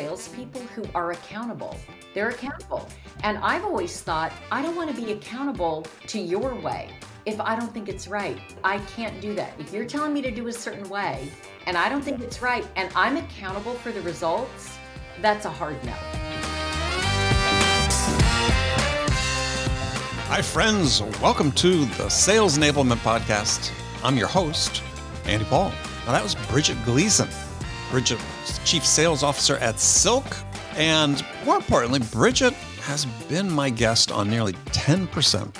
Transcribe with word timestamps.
salespeople 0.00 0.62
who 0.74 0.82
are 0.94 1.12
accountable. 1.12 1.76
They're 2.14 2.30
accountable. 2.30 2.88
And 3.22 3.36
I've 3.36 3.66
always 3.66 4.00
thought, 4.00 4.32
I 4.50 4.62
don't 4.62 4.74
want 4.74 4.88
to 4.88 4.96
be 4.96 5.12
accountable 5.12 5.84
to 6.06 6.18
your 6.18 6.54
way 6.54 6.88
if 7.26 7.38
I 7.38 7.54
don't 7.54 7.70
think 7.74 7.90
it's 7.90 8.08
right. 8.08 8.40
I 8.64 8.78
can't 8.96 9.20
do 9.20 9.34
that. 9.34 9.52
If 9.58 9.74
you're 9.74 9.84
telling 9.84 10.14
me 10.14 10.22
to 10.22 10.30
do 10.30 10.46
a 10.46 10.52
certain 10.54 10.88
way 10.88 11.30
and 11.66 11.76
I 11.76 11.90
don't 11.90 12.00
think 12.00 12.22
it's 12.22 12.40
right 12.40 12.66
and 12.76 12.90
I'm 12.96 13.18
accountable 13.18 13.74
for 13.74 13.92
the 13.92 14.00
results, 14.00 14.78
that's 15.20 15.44
a 15.44 15.50
hard 15.50 15.76
no. 15.84 15.92
Hi, 20.32 20.40
friends. 20.40 21.02
Welcome 21.20 21.52
to 21.52 21.84
the 21.84 22.08
Sales 22.08 22.56
Enablement 22.56 23.02
Podcast. 23.04 23.70
I'm 24.02 24.16
your 24.16 24.28
host, 24.28 24.82
Andy 25.26 25.44
Paul. 25.44 25.74
Now, 26.06 26.12
that 26.12 26.22
was 26.22 26.36
Bridget 26.36 26.82
Gleason. 26.86 27.28
Bridget 27.90 28.18
Chief 28.64 28.84
Sales 28.84 29.22
Officer 29.22 29.56
at 29.56 29.80
Silk. 29.80 30.24
And 30.76 31.24
more 31.44 31.56
importantly, 31.56 31.98
Bridget 31.98 32.54
has 32.82 33.04
been 33.28 33.50
my 33.50 33.70
guest 33.70 34.12
on 34.12 34.30
nearly 34.30 34.52
10% 34.66 35.54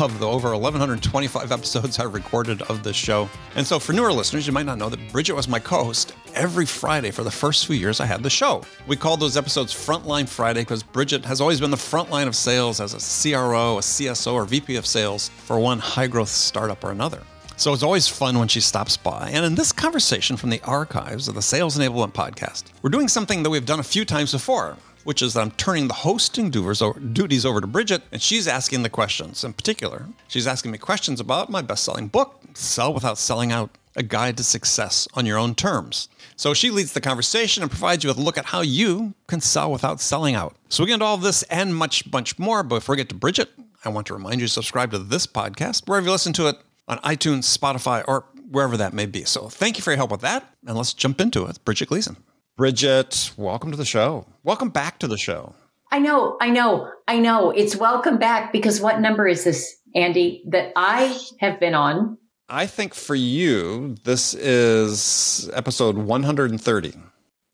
of 0.00 0.18
the 0.18 0.26
over 0.26 0.52
1,125 0.52 1.52
episodes 1.52 1.98
I've 1.98 2.14
recorded 2.14 2.62
of 2.62 2.82
this 2.82 2.96
show. 2.96 3.28
And 3.54 3.66
so, 3.66 3.78
for 3.78 3.92
newer 3.92 4.12
listeners, 4.12 4.46
you 4.46 4.52
might 4.52 4.66
not 4.66 4.78
know 4.78 4.88
that 4.88 5.12
Bridget 5.12 5.34
was 5.34 5.48
my 5.48 5.58
co 5.58 5.84
host 5.84 6.14
every 6.34 6.66
Friday 6.66 7.10
for 7.10 7.24
the 7.24 7.30
first 7.30 7.66
few 7.66 7.76
years 7.76 8.00
I 8.00 8.06
had 8.06 8.22
the 8.22 8.30
show. 8.30 8.62
We 8.86 8.96
called 8.96 9.20
those 9.20 9.36
episodes 9.36 9.74
Frontline 9.74 10.28
Friday 10.28 10.60
because 10.60 10.82
Bridget 10.82 11.24
has 11.24 11.40
always 11.40 11.60
been 11.60 11.70
the 11.70 11.76
front 11.76 12.10
line 12.10 12.28
of 12.28 12.36
sales 12.36 12.80
as 12.80 12.94
a 12.94 12.98
CRO, 13.32 13.78
a 13.78 13.80
CSO, 13.80 14.34
or 14.34 14.44
VP 14.44 14.76
of 14.76 14.86
sales 14.86 15.28
for 15.28 15.58
one 15.58 15.78
high 15.78 16.06
growth 16.06 16.28
startup 16.28 16.82
or 16.84 16.90
another. 16.90 17.22
So 17.56 17.72
it's 17.72 17.82
always 17.82 18.06
fun 18.06 18.38
when 18.38 18.48
she 18.48 18.60
stops 18.60 18.96
by. 18.96 19.30
And 19.32 19.44
in 19.44 19.54
this 19.54 19.72
conversation 19.72 20.36
from 20.36 20.50
the 20.50 20.60
archives 20.62 21.26
of 21.26 21.34
the 21.34 21.42
Sales 21.42 21.78
Enablement 21.78 22.12
Podcast, 22.12 22.64
we're 22.82 22.90
doing 22.90 23.08
something 23.08 23.42
that 23.42 23.50
we've 23.50 23.64
done 23.64 23.80
a 23.80 23.84
few 23.84 24.04
times 24.04 24.32
before 24.32 24.76
which 25.06 25.22
is 25.22 25.34
that 25.34 25.40
I'm 25.40 25.52
turning 25.52 25.86
the 25.86 25.94
hosting 25.94 26.50
duties 26.50 27.46
over 27.46 27.60
to 27.60 27.66
Bridget, 27.68 28.02
and 28.10 28.20
she's 28.20 28.48
asking 28.48 28.82
the 28.82 28.90
questions. 28.90 29.44
In 29.44 29.52
particular, 29.52 30.06
she's 30.26 30.48
asking 30.48 30.72
me 30.72 30.78
questions 30.78 31.20
about 31.20 31.48
my 31.48 31.62
best 31.62 31.84
selling 31.84 32.08
book, 32.08 32.40
Sell 32.54 32.92
Without 32.92 33.16
Selling 33.16 33.52
Out 33.52 33.70
A 33.94 34.02
Guide 34.02 34.36
to 34.38 34.42
Success 34.42 35.06
on 35.14 35.24
Your 35.24 35.38
Own 35.38 35.54
Terms. 35.54 36.08
So 36.34 36.54
she 36.54 36.70
leads 36.70 36.92
the 36.92 37.00
conversation 37.00 37.62
and 37.62 37.70
provides 37.70 38.02
you 38.02 38.10
with 38.10 38.18
a 38.18 38.20
look 38.20 38.36
at 38.36 38.46
how 38.46 38.62
you 38.62 39.14
can 39.28 39.40
sell 39.40 39.70
without 39.70 40.00
selling 40.00 40.34
out. 40.34 40.56
So 40.70 40.82
we 40.82 40.88
get 40.88 40.94
into 40.94 41.06
all 41.06 41.18
this 41.18 41.44
and 41.44 41.72
much, 41.72 42.10
much 42.10 42.36
more. 42.36 42.64
But 42.64 42.80
before 42.80 42.94
we 42.94 42.96
get 42.96 43.08
to 43.10 43.14
Bridget, 43.14 43.50
I 43.84 43.90
want 43.90 44.08
to 44.08 44.14
remind 44.14 44.40
you 44.40 44.48
to 44.48 44.52
subscribe 44.52 44.90
to 44.90 44.98
this 44.98 45.28
podcast 45.28 45.86
wherever 45.86 46.06
you 46.06 46.10
listen 46.10 46.32
to 46.32 46.48
it 46.48 46.56
on 46.88 46.98
iTunes, 46.98 47.56
Spotify, 47.56 48.04
or 48.06 48.24
wherever 48.50 48.76
that 48.76 48.92
may 48.92 49.06
be. 49.06 49.24
So 49.24 49.48
thank 49.48 49.76
you 49.76 49.82
for 49.82 49.90
your 49.90 49.96
help 49.96 50.10
with 50.10 50.20
that. 50.20 50.54
And 50.66 50.76
let's 50.76 50.92
jump 50.92 51.20
into 51.20 51.46
it. 51.46 51.64
Bridget 51.64 51.88
Gleason. 51.88 52.16
Bridget, 52.56 53.32
welcome 53.36 53.70
to 53.70 53.76
the 53.76 53.84
show. 53.84 54.26
Welcome 54.42 54.70
back 54.70 54.98
to 55.00 55.06
the 55.06 55.18
show. 55.18 55.54
I 55.92 55.98
know, 55.98 56.36
I 56.40 56.50
know, 56.50 56.90
I 57.06 57.18
know. 57.18 57.50
It's 57.50 57.76
welcome 57.76 58.18
back 58.18 58.52
because 58.52 58.80
what 58.80 59.00
number 59.00 59.28
is 59.28 59.44
this, 59.44 59.76
Andy, 59.94 60.42
that 60.48 60.72
I 60.74 61.18
have 61.40 61.60
been 61.60 61.74
on? 61.74 62.18
I 62.48 62.66
think 62.66 62.94
for 62.94 63.14
you, 63.14 63.96
this 64.04 64.34
is 64.34 65.50
episode 65.52 65.96
130. 65.98 66.94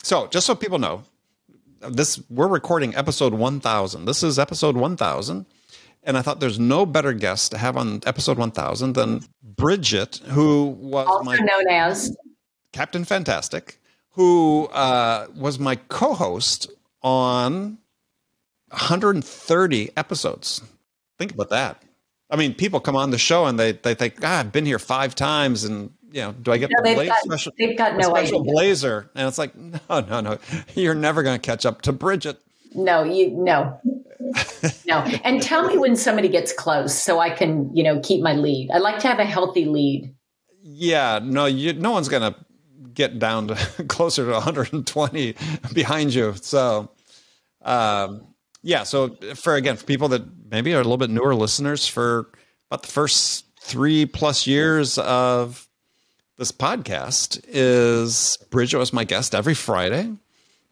So, 0.03 0.27
just 0.29 0.47
so 0.47 0.55
people 0.55 0.79
know, 0.79 1.03
this 1.81 2.23
we're 2.31 2.49
recording 2.49 2.95
episode 2.95 3.35
1000. 3.35 4.05
This 4.05 4.23
is 4.23 4.39
episode 4.39 4.77
1000. 4.77 5.47
And 6.05 6.19
I 6.19 6.23
thought 6.23 6.41
there's 6.41 6.59
no 6.59 6.85
better 6.85 7.13
guest 7.13 7.53
to 7.53 7.59
have 7.59 7.77
on 7.77 8.01
episode 8.07 8.37
1000 8.39 8.95
than 8.95 9.25
Bridget, 9.43 10.17
who 10.27 10.67
was 10.81 11.07
also 11.07 11.25
my 11.25 11.37
known 11.37 11.69
as 11.69 12.17
Captain 12.73 13.05
Fantastic 13.05 13.79
who 14.13 14.67
uh, 14.67 15.27
was 15.35 15.59
my 15.59 15.77
co-host 15.77 16.71
on 17.03 17.79
130 18.69 19.91
episodes. 19.97 20.63
Think 21.19 21.33
about 21.33 21.51
that. 21.51 21.83
I 22.31 22.37
mean, 22.37 22.55
people 22.55 22.81
come 22.81 22.97
on 22.97 23.11
the 23.11 23.19
show 23.19 23.47
and 23.47 23.59
they 23.59 23.73
they 23.73 23.95
think, 23.95 24.15
ah, 24.23 24.41
I've 24.41 24.53
been 24.53 24.65
here 24.65 24.79
five 24.79 25.15
times, 25.15 25.65
and 25.65 25.93
you 26.11 26.23
know, 26.23 26.33
do 26.33 26.51
I 26.51 26.57
get 26.57 26.71
no, 26.71 26.95
the 26.95 27.07
got, 27.07 27.19
special? 27.19 27.53
They've 27.59 27.77
got 27.77 27.97
no 27.97 28.09
special 28.09 28.41
idea. 28.41 28.53
blazer, 28.53 29.11
and 29.15 29.29
it's 29.29 29.37
like, 29.37 29.55
no, 29.57 30.01
no, 30.01 30.21
no, 30.21 30.39
you're 30.75 30.95
never 30.95 31.23
going 31.23 31.39
to 31.39 31.47
catch 31.47 31.67
up 31.67 31.83
to 31.83 31.93
Bridget. 31.93 32.41
No, 32.75 33.05
you 33.05 33.31
no. 33.31 33.79
No. 34.87 34.99
And 35.25 35.43
tell 35.43 35.67
me 35.67 35.79
when 35.79 35.97
somebody 35.97 36.29
gets 36.29 36.53
close 36.53 36.95
so 36.95 37.19
I 37.19 37.31
can, 37.31 37.75
you 37.75 37.83
know, 37.83 38.01
keep 38.01 38.23
my 38.23 38.35
lead. 38.35 38.71
I 38.73 38.79
like 38.79 38.99
to 39.01 39.09
have 39.09 39.19
a 39.19 39.25
healthy 39.25 39.65
lead. 39.65 40.15
Yeah, 40.63 41.21
no, 41.23 41.47
you 41.47 41.73
no 41.73 41.91
one's 41.91 42.09
going 42.09 42.33
to 42.33 42.39
get 42.95 43.19
down 43.19 43.49
to 43.49 43.55
closer 43.89 44.25
to 44.27 44.33
120 44.33 45.35
behind 45.73 46.15
you. 46.15 46.35
So, 46.41 46.91
um, 47.63 48.27
yeah. 48.63 48.85
So 48.85 49.17
for 49.35 49.57
again, 49.57 49.77
for 49.77 49.85
people 49.85 50.09
that 50.09 50.23
maybe 50.51 50.73
are 50.75 50.81
a 50.81 50.85
little 50.85 50.99
bit 50.99 51.11
newer 51.11 51.35
listeners, 51.35 51.87
for 51.87 52.31
about 52.71 52.83
the 52.83 52.89
first 52.89 53.47
three 53.61 54.07
plus 54.07 54.47
years 54.47 54.99
of 54.99 55.69
this 56.39 56.53
podcast, 56.53 57.41
is 57.49 58.39
Bridget 58.51 58.79
was 58.79 58.93
my 58.93 59.05
guest 59.05 59.35
every 59.35 59.55
Friday, 59.55 60.13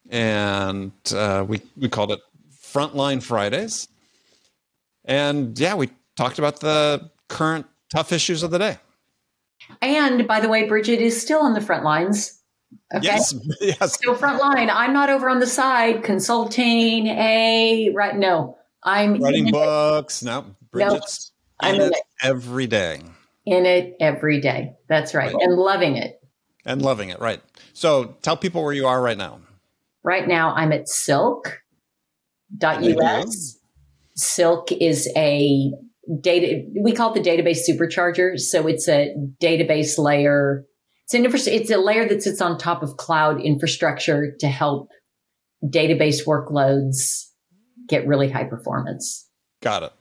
and 0.08 0.92
uh, 1.14 1.44
we 1.46 1.62
we 1.76 1.88
called 1.88 2.12
it 2.12 2.20
Frontline 2.72 3.22
Fridays. 3.22 3.88
And 5.04 5.58
yeah, 5.58 5.75
we 5.75 5.91
talked 6.16 6.38
about 6.38 6.60
the 6.60 7.10
current 7.28 7.66
tough 7.92 8.12
issues 8.12 8.42
of 8.42 8.50
the 8.50 8.58
day. 8.58 8.78
And 9.81 10.26
by 10.26 10.41
the 10.41 10.48
way, 10.48 10.66
Bridget 10.66 11.00
is 11.00 11.20
still 11.20 11.41
on 11.41 11.54
the 11.54 11.60
front 11.60 11.84
lines. 11.84 12.41
Okay. 12.94 13.04
Yes. 13.04 13.34
Yes. 13.60 13.94
Still 13.94 14.14
front 14.14 14.41
line. 14.41 14.70
I'm 14.70 14.92
not 14.92 15.10
over 15.10 15.28
on 15.28 15.38
the 15.38 15.47
side 15.47 16.03
consulting. 16.03 17.09
A 17.09 17.91
right. 17.94 18.16
No, 18.16 18.56
I'm 18.82 19.20
writing 19.20 19.50
books. 19.50 20.22
It. 20.22 20.26
No, 20.26 20.47
Bridget's 20.72 21.32
no, 21.62 21.69
I'm 21.69 21.75
in, 21.76 21.80
it, 21.82 21.92
it 21.92 22.03
every 22.22 22.66
day. 22.66 23.00
In 23.47 23.66
it 23.66 23.97
every 24.00 24.41
day. 24.41 24.76
That's 24.88 25.14
right. 25.14 25.32
right. 25.32 25.42
And 25.42 25.56
loving 25.56 25.97
it. 25.97 26.20
And 26.64 26.82
loving 26.82 27.10
it. 27.10 27.20
Right. 27.20 27.41
So 27.72 28.16
tell 28.22 28.36
people 28.36 28.62
where 28.62 28.72
you 28.72 28.86
are 28.86 29.00
right 29.00 29.19
now. 29.19 29.41
Right 30.03 30.26
now, 30.26 30.54
I'm 30.54 30.72
at 30.72 30.88
silk.us. 32.58 33.58
Silk 34.16 34.72
is 34.72 35.08
a 35.16 35.72
data 36.20 36.64
we 36.82 36.92
call 36.92 37.14
it 37.14 37.22
the 37.22 37.28
database 37.28 37.58
supercharger. 37.68 38.38
So 38.38 38.66
it's 38.66 38.88
a 38.88 39.14
database 39.40 39.98
layer. 39.98 40.64
It's 41.04 41.14
an 41.14 41.24
infra- 41.24 41.52
it's 41.52 41.70
a 41.70 41.78
layer 41.78 42.08
that 42.08 42.22
sits 42.22 42.40
on 42.40 42.58
top 42.58 42.82
of 42.82 42.96
cloud 42.96 43.40
infrastructure 43.40 44.34
to 44.40 44.48
help 44.48 44.90
database 45.64 46.26
workloads 46.26 47.26
get 47.88 48.06
really 48.06 48.30
high 48.30 48.44
performance. 48.44 49.28
Got 49.62 49.82
it. 49.82 49.92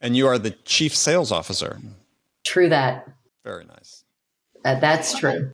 And 0.00 0.16
you 0.16 0.26
are 0.26 0.38
the 0.38 0.50
chief 0.50 0.94
sales 0.94 1.32
officer. 1.32 1.80
True 2.44 2.68
that. 2.68 3.08
Very 3.42 3.64
nice. 3.64 4.04
Uh, 4.64 4.78
that's 4.78 5.18
true. 5.18 5.52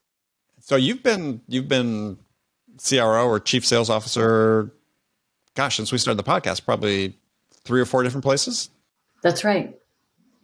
So 0.60 0.76
you've 0.76 1.02
been 1.02 1.41
you've 1.48 1.68
been 1.68 2.18
cro 2.88 3.28
or 3.28 3.41
chief 3.41 3.66
sales 3.66 3.91
officer 3.91 4.72
gosh 5.60 5.76
since 5.76 5.93
we 5.93 5.98
started 5.98 6.19
the 6.19 6.31
podcast 6.31 6.65
probably 6.65 7.16
three 7.65 7.81
or 7.81 7.87
four 7.87 8.03
different 8.03 8.25
places 8.25 8.71
that's 9.22 9.44
right 9.44 9.75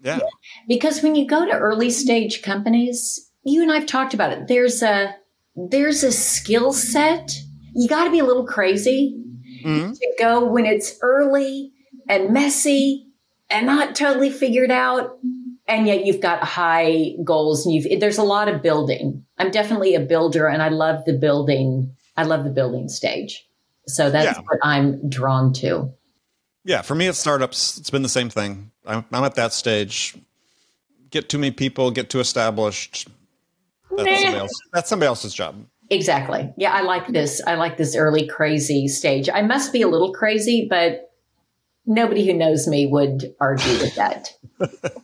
yeah. 0.03 0.21
Because 0.69 1.03
when 1.03 1.15
you 1.15 1.27
go 1.27 1.44
to 1.44 1.53
early 1.53 1.91
stage 1.91 2.43
companies, 2.43 3.31
you 3.44 3.62
and 3.62 3.72
I've 3.72 3.87
talked 3.87 4.15
about 4.15 4.32
it. 4.32 4.47
There's 4.49 4.82
a 4.82 5.15
there's 5.54 6.04
a 6.04 6.12
skill 6.12 6.72
set. 6.72 7.32
You 7.75 7.88
got 7.88 8.04
to 8.04 8.10
be 8.10 8.19
a 8.19 8.25
little 8.25 8.47
crazy 8.47 9.21
mm-hmm. 9.65 9.93
to 9.93 10.15
go 10.19 10.44
when 10.44 10.66
it's 10.66 10.97
early 11.03 11.72
and 12.09 12.33
messy 12.33 13.09
and 13.50 13.66
not 13.66 13.97
totally 13.97 14.31
figured 14.31 14.71
out 14.71 15.19
and 15.69 15.87
yet 15.87 16.06
you've 16.06 16.21
got 16.21 16.44
high 16.44 17.15
goals 17.24 17.66
and 17.66 17.74
you've 17.74 18.01
there's 18.01 18.18
a 18.18 18.22
lot 18.22 18.48
of 18.48 18.63
building. 18.63 19.24
I'm 19.39 19.51
definitely 19.51 19.95
a 19.95 20.01
builder 20.01 20.47
and 20.47 20.63
I 20.63 20.68
love 20.68 21.04
the 21.04 21.15
building. 21.15 21.97
I 22.16 22.22
love 22.24 22.45
the 22.45 22.51
building 22.51 22.89
stage. 22.89 23.47
So 23.88 24.10
that's 24.10 24.38
yeah. 24.38 24.42
what 24.44 24.59
I'm 24.62 25.09
drawn 25.09 25.53
to. 25.54 25.92
Yeah, 26.65 26.83
for 26.83 26.94
me 26.94 27.06
at 27.06 27.15
startups, 27.15 27.78
it's 27.78 27.91
been 27.91 28.03
the 28.03 28.09
same 28.09 28.28
thing. 28.28 28.72
I'm, 28.84 29.04
I'm 29.12 29.24
at 29.24 29.36
that 29.36 29.53
stage. 29.53 30.16
Get 31.10 31.28
too 31.28 31.38
many 31.38 31.53
people, 31.53 31.91
get 31.92 32.10
too 32.10 32.18
established. 32.18 33.09
That's, 33.97 34.10
nah. 34.10 34.16
somebody, 34.16 34.38
else, 34.38 34.60
that's 34.72 34.88
somebody 34.88 35.06
else's 35.06 35.33
job. 35.33 35.65
Exactly. 35.91 36.53
Yeah, 36.56 36.72
I 36.72 36.83
like 36.83 37.06
this. 37.09 37.41
I 37.47 37.54
like 37.54 37.77
this 37.77 37.94
early 37.94 38.27
crazy 38.27 38.88
stage. 38.88 39.28
I 39.33 39.42
must 39.42 39.72
be 39.72 39.83
a 39.83 39.89
little 39.89 40.12
crazy, 40.12 40.66
but 40.68 41.12
nobody 41.86 42.27
who 42.27 42.32
knows 42.32 42.66
me 42.66 42.86
would 42.86 43.32
argue 43.41 43.72
with 43.78 43.94
that. 43.97 44.32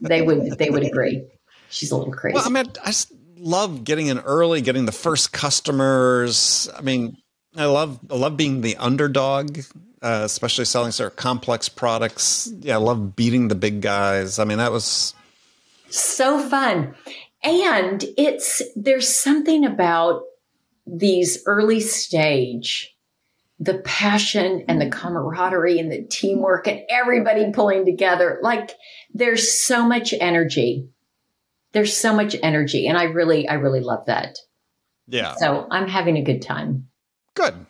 they 0.01 0.23
would. 0.23 0.59
They 0.59 0.71
would 0.71 0.85
agree. 0.85 1.25
She's 1.71 1.93
a 1.93 1.97
little 1.97 2.13
crazy. 2.13 2.35
Well, 2.35 2.45
I 2.45 2.51
mean, 2.51 2.67
I 2.85 2.93
love 3.39 3.85
getting 3.85 4.09
in 4.09 4.19
early, 4.19 4.61
getting 4.61 4.87
the 4.87 4.93
first 4.93 5.33
customers. 5.33 6.69
I 6.77 6.83
mean, 6.83 7.17
I 7.57 7.67
love 7.67 7.99
I 8.11 8.17
love 8.17 8.37
being 8.37 8.61
the 8.61 8.77
underdog 8.77 9.59
uh, 10.03 10.23
especially 10.25 10.65
selling 10.65 10.91
sort 10.91 11.13
of 11.13 11.17
complex 11.17 11.69
products. 11.69 12.53
Yeah, 12.61 12.75
I 12.75 12.79
love 12.79 13.15
beating 13.15 13.49
the 13.49 13.55
big 13.55 13.81
guys. 13.81 14.39
I 14.39 14.45
mean, 14.45 14.59
that 14.59 14.73
was 14.73 15.15
so 15.91 16.41
fun. 16.49 16.95
And 17.45 18.05
it's 18.19 18.63
there's 18.75 19.09
something 19.09 19.65
about 19.65 20.23
these 20.87 21.43
early 21.47 21.81
stage 21.81 22.89
the 23.61 23.79
passion 23.79 24.65
and 24.67 24.81
the 24.81 24.91
camaraderie 24.91 25.79
and 25.79 25.93
the 25.93 26.03
teamwork 26.03 26.67
and 26.67 26.81
everybody 26.91 27.53
pulling 27.53 27.85
together. 27.85 28.41
Like 28.43 28.73
there's 29.15 29.53
so 29.53 29.87
much 29.87 30.13
energy. 30.13 30.89
There's 31.71 31.97
so 31.97 32.13
much 32.13 32.35
energy. 32.43 32.89
And 32.89 32.99
I 32.99 33.05
really, 33.05 33.49
I 33.49 33.55
really 33.55 33.79
love 33.79 34.07
that. 34.07 34.37
Yeah. 35.07 35.37
So 35.37 35.69
I'm 35.71 35.87
having 35.87 36.17
a 36.17 36.25
good 36.25 36.43
time. 36.43 36.89
Good. 37.35 37.67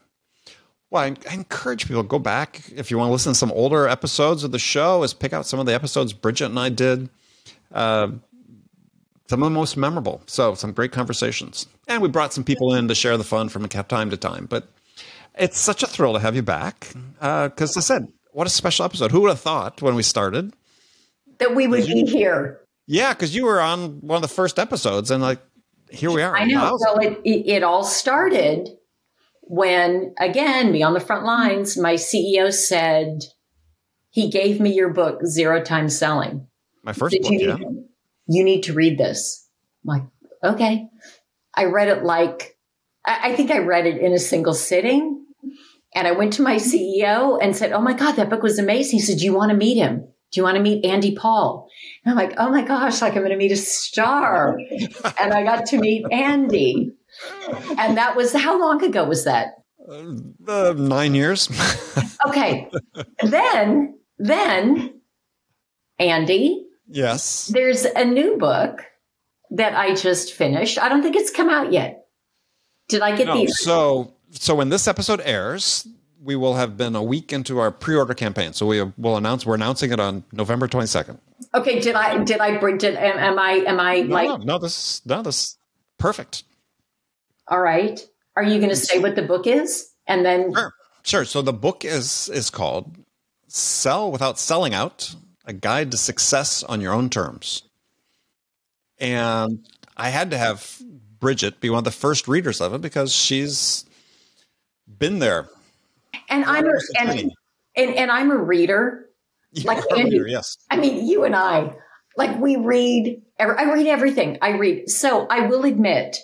Well, 0.91 1.05
I, 1.05 1.17
I 1.31 1.35
encourage 1.35 1.87
people 1.87 2.03
to 2.03 2.09
go 2.09 2.19
back 2.19 2.61
if 2.75 2.91
you 2.91 2.99
want 2.99 3.09
to 3.09 3.13
listen 3.13 3.33
to 3.33 3.39
some 3.39 3.53
older 3.53 3.89
episodes 3.89 4.45
of 4.45 4.53
the 4.53 4.59
show. 4.59 5.03
Is 5.03 5.15
pick 5.15 5.33
out 5.33 5.47
some 5.47 5.59
of 5.61 5.67
the 5.67 5.75
episodes 5.75 6.13
Bridget 6.13 6.47
and 6.47 6.59
I 6.59 6.69
did. 6.69 7.09
Uh, 7.73 8.09
some 9.29 9.43
of 9.43 9.51
the 9.51 9.59
most 9.59 9.79
memorable. 9.79 10.23
So 10.27 10.55
some 10.55 10.73
great 10.73 10.93
conversations, 10.93 11.67
and 11.89 12.03
we 12.03 12.09
brought 12.09 12.35
some 12.35 12.45
people 12.45 12.75
in 12.75 12.89
to 12.89 12.95
share 12.95 13.17
the 13.17 13.25
fun 13.25 13.49
from 13.49 13.67
time 13.67 14.11
to 14.11 14.17
time. 14.19 14.45
But 14.45 14.69
it's 15.39 15.59
such 15.59 15.83
a 15.83 15.87
thrill 15.87 16.13
to 16.13 16.19
have 16.19 16.37
you 16.37 16.43
back 16.43 16.89
because, 17.15 17.77
uh, 17.77 17.81
I 17.81 17.83
said, 17.83 18.09
what 18.33 18.47
a 18.47 18.51
special 18.51 18.85
episode. 18.85 19.11
Who 19.11 19.23
would 19.23 19.31
have 19.31 19.41
thought 19.41 19.81
when 19.81 19.95
we 19.95 20.03
started 20.03 20.53
that 21.39 21.55
we 21.55 21.67
would 21.67 21.87
be 21.87 22.05
here? 22.05 22.61
Yeah, 22.87 23.15
because 23.15 23.35
you 23.35 23.47
were 23.47 23.61
on 23.61 24.01
one 24.01 24.17
of 24.17 24.23
the 24.23 24.29
first 24.29 24.59
episodes, 24.59 25.11
and 25.11 25.23
like 25.23 25.41
here 25.91 26.11
we 26.11 26.23
are. 26.23 26.37
I 26.37 26.45
know. 26.45 26.77
Well, 26.79 26.99
it, 26.99 27.21
it, 27.25 27.49
it 27.49 27.63
all 27.63 27.85
started 27.85 28.69
when, 29.43 30.15
again, 30.19 30.73
me 30.73 30.83
on 30.83 30.95
the 30.95 31.01
front 31.01 31.25
lines, 31.25 31.77
my 31.77 31.95
CEO 31.95 32.53
said 32.53 33.25
he 34.11 34.31
gave 34.31 34.61
me 34.61 34.73
your 34.73 34.93
book, 34.93 35.25
Zero 35.27 35.63
Time 35.63 35.89
Selling. 35.89 36.47
My 36.83 36.93
first 36.93 37.17
book, 37.21 37.31
you 37.31 37.39
yeah. 37.39 37.55
Need, 37.57 37.85
you 38.29 38.45
need 38.45 38.63
to 38.65 38.73
read 38.73 38.99
this. 38.99 39.49
I'm 39.85 39.89
like, 39.89 40.03
okay. 40.43 40.89
I 41.55 41.65
read 41.67 41.89
it 41.89 42.05
like, 42.05 42.57
I, 43.05 43.31
I 43.31 43.37
think 43.37 43.51
I 43.51 43.59
read 43.59 43.87
it 43.87 43.99
in 43.99 44.13
a 44.13 44.19
single 44.19 44.55
sitting. 44.55 45.27
And 45.95 46.07
I 46.07 46.13
went 46.13 46.35
to 46.35 46.43
my 46.43 46.57
CEO 46.57 47.39
and 47.41 47.55
said, 47.55 47.73
Oh 47.73 47.81
my 47.81 47.93
God, 47.93 48.13
that 48.13 48.31
book 48.31 48.43
was 48.43 48.59
amazing. 48.59 48.99
He 48.99 49.05
said, 49.05 49.19
Do 49.19 49.25
you 49.25 49.35
want 49.35 49.51
to 49.51 49.57
meet 49.57 49.77
him? 49.77 50.09
Do 50.31 50.41
you 50.41 50.43
want 50.43 50.57
to 50.57 50.63
meet 50.63 50.87
Andy 50.87 51.15
Paul? 51.15 51.69
And 52.05 52.11
I'm 52.11 52.17
like, 52.17 52.39
Oh 52.39 52.51
my 52.51 52.63
gosh, 52.63 53.03
like 53.03 53.13
I'm 53.13 53.19
going 53.19 53.31
to 53.31 53.37
meet 53.37 53.53
a 53.53 53.57
star. 53.57 54.57
and 55.21 55.35
I 55.35 55.43
got 55.43 55.67
to 55.67 55.79
meet 55.79 56.07
Andy. 56.11 56.93
And 57.79 57.97
that 57.97 58.17
was 58.17 58.33
how 58.33 58.59
long 58.59 58.83
ago 58.83 59.05
was 59.05 59.25
that? 59.25 59.55
Uh, 59.89 60.75
nine 60.77 61.15
years. 61.15 61.49
okay. 62.27 62.71
Then, 63.23 63.99
then, 64.19 65.01
Andy. 65.99 66.67
Yes. 66.89 67.49
There's 67.49 67.85
a 67.85 68.05
new 68.05 68.37
book 68.37 68.83
that 69.51 69.75
I 69.75 69.95
just 69.95 70.33
finished. 70.33 70.79
I 70.79 70.89
don't 70.89 71.03
think 71.03 71.17
it's 71.17 71.31
come 71.31 71.51
out 71.51 71.73
yet. 71.73 72.07
Did 72.89 73.03
I 73.03 73.17
get 73.17 73.27
no, 73.27 73.41
the? 73.41 73.49
So, 73.49 74.15
so 74.31 74.55
when 74.55 74.69
this 74.69 74.87
episode 74.87 75.21
airs, 75.25 75.87
we 76.23 76.37
will 76.37 76.55
have 76.55 76.77
been 76.77 76.95
a 76.95 77.03
week 77.03 77.33
into 77.33 77.59
our 77.59 77.71
pre-order 77.71 78.15
campaign. 78.15 78.53
So 78.53 78.67
we 78.67 78.83
will 78.97 79.17
announce 79.17 79.45
we're 79.45 79.55
announcing 79.55 79.93
it 79.93 80.01
on 80.01 80.25
November 80.33 80.69
22nd. 80.69 81.19
Okay. 81.55 81.81
Did 81.81 81.95
I? 81.95 82.23
Did 82.23 82.41
I 82.41 82.59
bring? 82.59 82.79
Did 82.79 82.97
am, 82.97 83.19
am 83.19 83.39
I? 83.39 83.53
Am 83.67 83.81
I 83.81 84.01
no, 84.01 84.15
like? 84.15 84.29
No, 84.29 84.37
no, 84.37 84.59
this 84.59 85.05
no 85.05 85.23
this 85.23 85.57
perfect. 85.99 86.45
All 87.53 87.61
right. 87.61 88.01
Are 88.35 88.43
you 88.43 88.57
going 88.57 88.71
to 88.71 88.77
say 88.77 88.99
what 88.99 89.15
the 89.15 89.21
book 89.21 89.47
is? 89.47 89.91
And 90.07 90.25
then 90.25 90.55
Sure. 90.55 90.73
Sure. 91.03 91.25
So 91.27 91.43
the 91.43 91.53
book 91.53 91.85
is 91.85 92.31
is 92.31 92.49
called 92.49 92.97
Sell 93.47 94.11
Without 94.11 94.39
Selling 94.39 94.73
Out: 94.73 95.15
A 95.45 95.53
Guide 95.53 95.91
to 95.91 95.99
Success 95.99 96.63
on 96.63 96.81
Your 96.81 96.95
Own 96.95 97.11
Terms. 97.11 97.65
And 98.99 99.69
I 99.99 100.09
had 100.09 100.31
to 100.31 100.39
have 100.39 100.81
Bridget 101.21 101.61
be 101.61 101.69
one 101.69 101.79
of 101.79 101.85
the 101.85 101.91
first 101.91 102.27
readers 102.27 102.63
of 102.63 102.73
it 102.73 102.81
because 102.81 103.15
she's 103.15 103.85
been 104.87 105.19
there. 105.19 105.51
And 106.31 106.47
I'm 106.47 106.67
a, 106.67 106.79
and, 107.01 107.33
and, 107.77 107.95
and 107.95 108.11
I'm 108.11 108.31
a 108.31 108.37
reader. 108.37 109.11
You're 109.53 109.75
like 109.75 109.85
Andy, 109.97 110.19
reader, 110.19 110.29
yes. 110.29 110.57
I 110.71 110.77
mean, 110.77 111.07
you 111.07 111.25
and 111.25 111.37
I, 111.37 111.75
like 112.17 112.41
we 112.41 112.57
read. 112.57 113.21
I 113.39 113.71
read 113.71 113.89
everything. 113.89 114.39
I 114.41 114.53
read. 114.53 114.89
So 114.89 115.27
I 115.29 115.49
will 115.49 115.65
admit, 115.65 116.19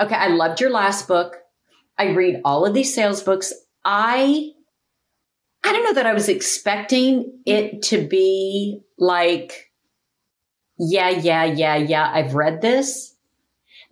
okay, 0.00 0.14
I 0.14 0.28
loved 0.28 0.60
your 0.60 0.70
last 0.70 1.08
book. 1.08 1.36
I 1.98 2.10
read 2.10 2.40
all 2.44 2.66
of 2.66 2.74
these 2.74 2.94
sales 2.94 3.22
books. 3.22 3.52
I 3.84 4.50
I 5.64 5.72
don't 5.72 5.84
know 5.84 5.94
that 5.94 6.06
I 6.06 6.14
was 6.14 6.28
expecting 6.28 7.40
it 7.44 7.82
to 7.84 8.06
be 8.06 8.80
like 8.98 9.66
yeah, 10.78 11.08
yeah, 11.08 11.44
yeah, 11.44 11.76
yeah, 11.76 12.10
I've 12.12 12.34
read 12.34 12.60
this. 12.60 13.14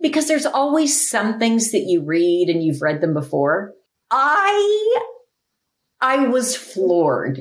Because 0.01 0.27
there's 0.27 0.45
always 0.45 1.09
some 1.09 1.39
things 1.39 1.71
that 1.71 1.85
you 1.87 2.03
read 2.03 2.49
and 2.49 2.63
you've 2.63 2.81
read 2.81 3.01
them 3.01 3.13
before. 3.13 3.73
I 4.11 4.99
I 6.01 6.27
was 6.27 6.55
floored. 6.55 7.39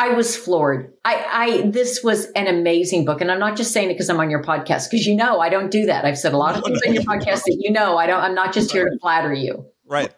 I 0.00 0.14
was 0.14 0.34
floored. 0.34 0.94
I, 1.04 1.26
I, 1.30 1.70
this 1.70 2.02
was 2.02 2.24
an 2.30 2.46
amazing 2.46 3.04
book. 3.04 3.20
And 3.20 3.30
I'm 3.30 3.38
not 3.38 3.54
just 3.54 3.70
saying 3.70 3.90
it 3.90 3.94
because 3.94 4.08
I'm 4.08 4.18
on 4.18 4.30
your 4.30 4.42
podcast, 4.42 4.90
because 4.90 5.06
you 5.06 5.14
know, 5.14 5.40
I 5.40 5.50
don't 5.50 5.70
do 5.70 5.84
that. 5.86 6.06
I've 6.06 6.16
said 6.16 6.32
a 6.32 6.38
lot 6.38 6.56
of 6.56 6.64
things 6.64 6.80
on 6.86 6.94
your 6.94 7.02
podcast 7.04 7.42
that 7.44 7.58
you 7.60 7.70
know, 7.70 7.98
I 7.98 8.06
don't, 8.06 8.18
I'm 8.18 8.34
not 8.34 8.54
just 8.54 8.72
here 8.72 8.88
to 8.88 8.98
flatter 8.98 9.30
you. 9.30 9.66
Right. 9.84 10.10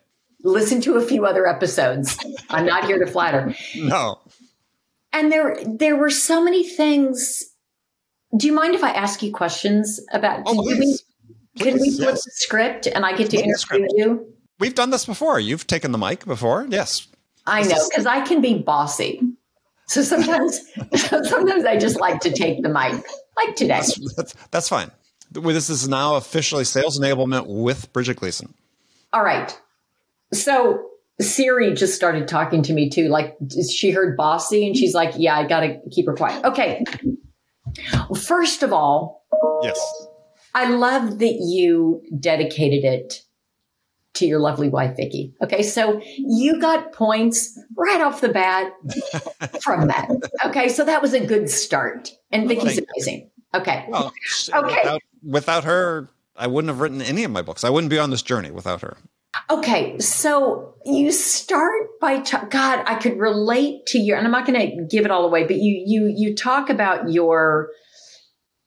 Listen 0.44 0.81
to 0.82 0.94
a 0.94 1.00
few 1.00 1.26
other 1.26 1.49
episodes. 1.49 2.17
I'm 2.49 2.64
not 2.64 2.84
here 2.84 3.05
to 3.05 3.11
flatter. 3.11 3.56
No. 3.76 4.20
And 5.12 5.32
there, 5.32 5.58
there 5.67 5.96
were 5.96 6.11
so 6.11 6.43
many 6.43 6.62
things. 6.62 7.44
Do 8.37 8.46
you 8.46 8.52
mind 8.52 8.76
if 8.76 8.84
I 8.84 8.93
ask 8.93 9.20
you 9.20 9.32
questions 9.32 10.00
about, 10.12 10.44
oh, 10.46 10.62
please. 10.62 11.02
We, 11.56 11.61
can 11.61 11.81
we 11.81 11.90
flip 11.90 12.11
yes. 12.11 12.25
the 12.25 12.31
script 12.37 12.87
and 12.87 13.05
I 13.05 13.17
get 13.17 13.31
to 13.31 13.37
interview 13.37 13.87
you? 13.96 14.32
We've 14.61 14.75
done 14.75 14.90
this 14.90 15.05
before. 15.05 15.40
You've 15.40 15.67
taken 15.67 15.90
the 15.90 15.99
mic 15.99 16.25
before. 16.25 16.67
Yes. 16.69 17.08
I 17.46 17.62
know, 17.64 17.84
because 17.90 18.06
I 18.06 18.20
can 18.20 18.40
be 18.40 18.58
bossy. 18.58 19.20
So 19.87 20.02
sometimes, 20.02 20.61
sometimes 20.94 21.64
I 21.64 21.76
just 21.76 22.00
like 22.00 22.20
to 22.20 22.31
take 22.31 22.62
the 22.62 22.69
mic, 22.69 23.05
like 23.37 23.56
today. 23.56 23.75
That's, 23.75 24.14
that's, 24.17 24.34
that's, 24.50 24.69
fine. 24.69 24.90
This 25.31 25.70
is 25.70 25.88
now 25.88 26.17
officially 26.17 26.64
sales 26.64 26.99
enablement 26.99 27.46
with 27.46 27.93
Bridget 27.93 28.17
Gleason. 28.17 28.55
All 29.12 29.25
right. 29.25 29.58
So 30.32 30.88
Siri 31.20 31.75
just 31.75 31.94
started 31.94 32.29
talking 32.29 32.62
to 32.64 32.73
me 32.73 32.88
too. 32.88 33.08
Like 33.08 33.37
she 33.70 33.90
heard 33.90 34.17
bossy 34.17 34.67
and 34.67 34.76
she's 34.76 34.94
like, 34.94 35.14
yeah, 35.17 35.37
I 35.37 35.46
got 35.46 35.61
to 35.61 35.79
keep 35.90 36.06
her 36.06 36.14
quiet. 36.14 36.44
Okay. 36.44 36.84
Well, 37.93 38.14
first 38.14 38.62
of 38.62 38.73
all, 38.73 39.25
yes, 39.62 39.79
I 40.55 40.70
love 40.70 41.19
that 41.19 41.39
you 41.41 42.03
dedicated 42.19 42.84
it 42.84 43.22
to 44.15 44.27
your 44.27 44.41
lovely 44.41 44.69
wife, 44.69 44.97
Vicki. 44.97 45.35
Okay. 45.43 45.63
So 45.63 46.01
you 46.19 46.61
got 46.61 46.93
points 46.93 47.59
right 47.77 48.01
off 48.01 48.21
the 48.21 48.29
bat 48.29 48.73
from 49.63 49.89
that. 49.89 50.09
Okay. 50.47 50.69
So 50.69 50.85
that 50.85 51.01
was 51.01 51.15
a 51.15 51.25
good 51.25 51.49
start. 51.49 52.11
And 52.31 52.49
Vicki's 52.49 52.79
amazing. 52.79 53.31
Okay. 53.55 53.87
Well, 53.89 54.13
okay. 54.55 54.81
Without, 54.83 55.03
without 55.23 55.65
her, 55.65 56.09
I 56.37 56.47
wouldn't 56.47 56.69
have 56.69 56.81
written 56.81 57.03
any 57.03 57.25
of 57.25 57.31
my 57.31 57.43
books. 57.43 57.65
I 57.65 57.71
wouldn't 57.71 57.91
be 57.91 57.99
on 57.99 58.11
this 58.11 58.23
journey 58.23 58.51
without 58.51 58.81
her. 58.81 58.97
Okay, 59.51 59.99
so 59.99 60.75
you 60.85 61.11
start 61.11 61.99
by 62.01 62.21
t- 62.21 62.37
God. 62.51 62.85
I 62.87 62.97
could 62.97 63.19
relate 63.19 63.87
to 63.87 63.99
your, 63.99 64.19
and 64.19 64.27
I'm 64.27 64.33
not 64.33 64.47
going 64.47 64.61
to 64.61 64.85
give 64.85 65.07
it 65.07 65.11
all 65.11 65.25
away, 65.25 65.45
but 65.45 65.57
you 65.57 65.83
you 65.87 66.13
you 66.15 66.35
talk 66.35 66.69
about 66.69 67.11
your 67.11 67.71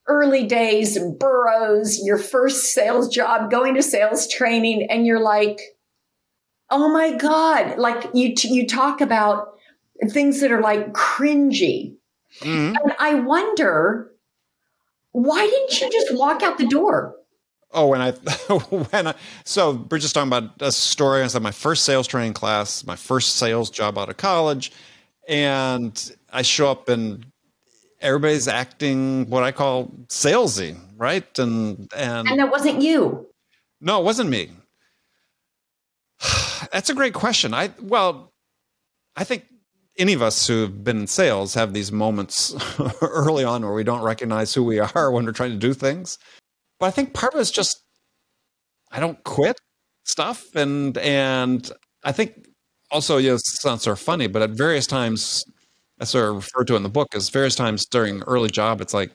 early 0.08 0.46
days, 0.46 0.98
Burroughs, 1.20 2.00
your 2.04 2.18
first 2.18 2.74
sales 2.74 3.10
job, 3.10 3.50
going 3.50 3.76
to 3.76 3.84
sales 3.84 4.28
training, 4.28 4.88
and 4.90 5.06
you're 5.06 5.20
like, 5.20 5.60
oh 6.70 6.90
my 6.90 7.16
God. 7.16 7.78
Like 7.78 8.10
you, 8.14 8.36
t- 8.36 8.54
you 8.54 8.68
talk 8.68 9.02
about 9.02 9.58
things 10.10 10.42
that 10.42 10.52
are 10.52 10.62
like 10.62 10.94
cringy. 10.94 11.96
Mm-hmm. 12.40 12.76
And 12.76 12.94
I 13.00 13.16
wonder, 13.16 14.12
why 15.12 15.46
didn't 15.46 15.82
you 15.82 15.92
just 15.92 16.16
walk 16.16 16.44
out 16.44 16.58
the 16.58 16.68
door? 16.68 17.16
Oh, 17.72 17.88
when 17.88 18.02
I, 18.02 18.12
when 18.70 19.08
I, 19.08 19.16
so 19.44 19.88
we're 19.90 20.00
just 20.00 20.14
talking 20.14 20.30
about 20.30 20.62
a 20.62 20.72
story. 20.72 21.24
I 21.24 21.28
said 21.28 21.42
my 21.42 21.52
first 21.52 21.84
sales 21.84 22.08
training 22.08 22.34
class, 22.34 22.86
my 22.86 22.96
first 22.96 23.38
sales 23.38 23.70
job 23.70 23.98
out 23.98 24.10
of 24.10 24.18
college. 24.18 24.72
And 25.28 26.16
I 26.32 26.44
show 26.44 26.70
up 26.70 26.90
and 26.90 27.26
everybody's 28.02 28.48
acting 28.48 29.30
what 29.30 29.44
I 29.44 29.52
call 29.52 29.92
salesy, 30.08 30.78
right? 30.98 31.28
And 31.40 31.92
and 31.96 32.28
and 32.28 32.40
that 32.40 32.52
wasn't 32.52 32.82
you. 32.82 33.28
No, 33.82 34.00
it 34.00 34.04
wasn't 34.04 34.30
me. 34.30 34.52
That's 36.72 36.90
a 36.90 36.96
great 36.96 37.14
question. 37.14 37.54
I 37.54 37.72
well, 37.82 38.34
I 39.16 39.24
think 39.24 39.46
any 39.98 40.14
of 40.14 40.22
us 40.22 40.48
who've 40.48 40.84
been 40.84 41.02
in 41.02 41.08
sales 41.08 41.54
have 41.54 41.74
these 41.74 41.92
moments 41.92 42.54
early 43.02 43.44
on 43.44 43.64
where 43.64 43.74
we 43.74 43.84
don't 43.84 44.02
recognize 44.02 44.54
who 44.54 44.64
we 44.64 44.80
are 44.80 45.12
when 45.12 45.26
we're 45.26 45.32
trying 45.32 45.52
to 45.52 45.58
do 45.58 45.74
things. 45.74 46.18
But 46.80 46.88
I 46.88 46.92
think 46.92 47.14
part 47.14 47.34
of 47.34 47.40
it 47.40 47.42
is 47.42 47.52
just 47.52 47.82
I 48.92 49.00
don't 49.00 49.24
quit 49.24 49.58
stuff 50.04 50.44
and 50.56 50.98
and 50.98 51.72
I 52.04 52.12
think 52.12 52.48
also 52.92 53.18
you 53.18 53.30
know, 53.30 53.36
it 53.36 53.46
sounds 53.46 53.84
sort 53.84 53.98
of 53.98 54.04
funny, 54.04 54.28
but 54.28 54.42
at 54.42 54.52
various 54.52 54.88
times 54.88 55.44
that's 55.98 56.14
what 56.14 56.24
I 56.24 56.28
refer 56.28 56.64
to 56.66 56.76
in 56.76 56.84
the 56.84 56.90
book 56.90 57.16
is 57.16 57.30
various 57.30 57.56
times 57.56 57.86
during 57.86 58.22
early 58.24 58.50
job, 58.50 58.82
it's 58.82 58.94
like, 58.94 59.12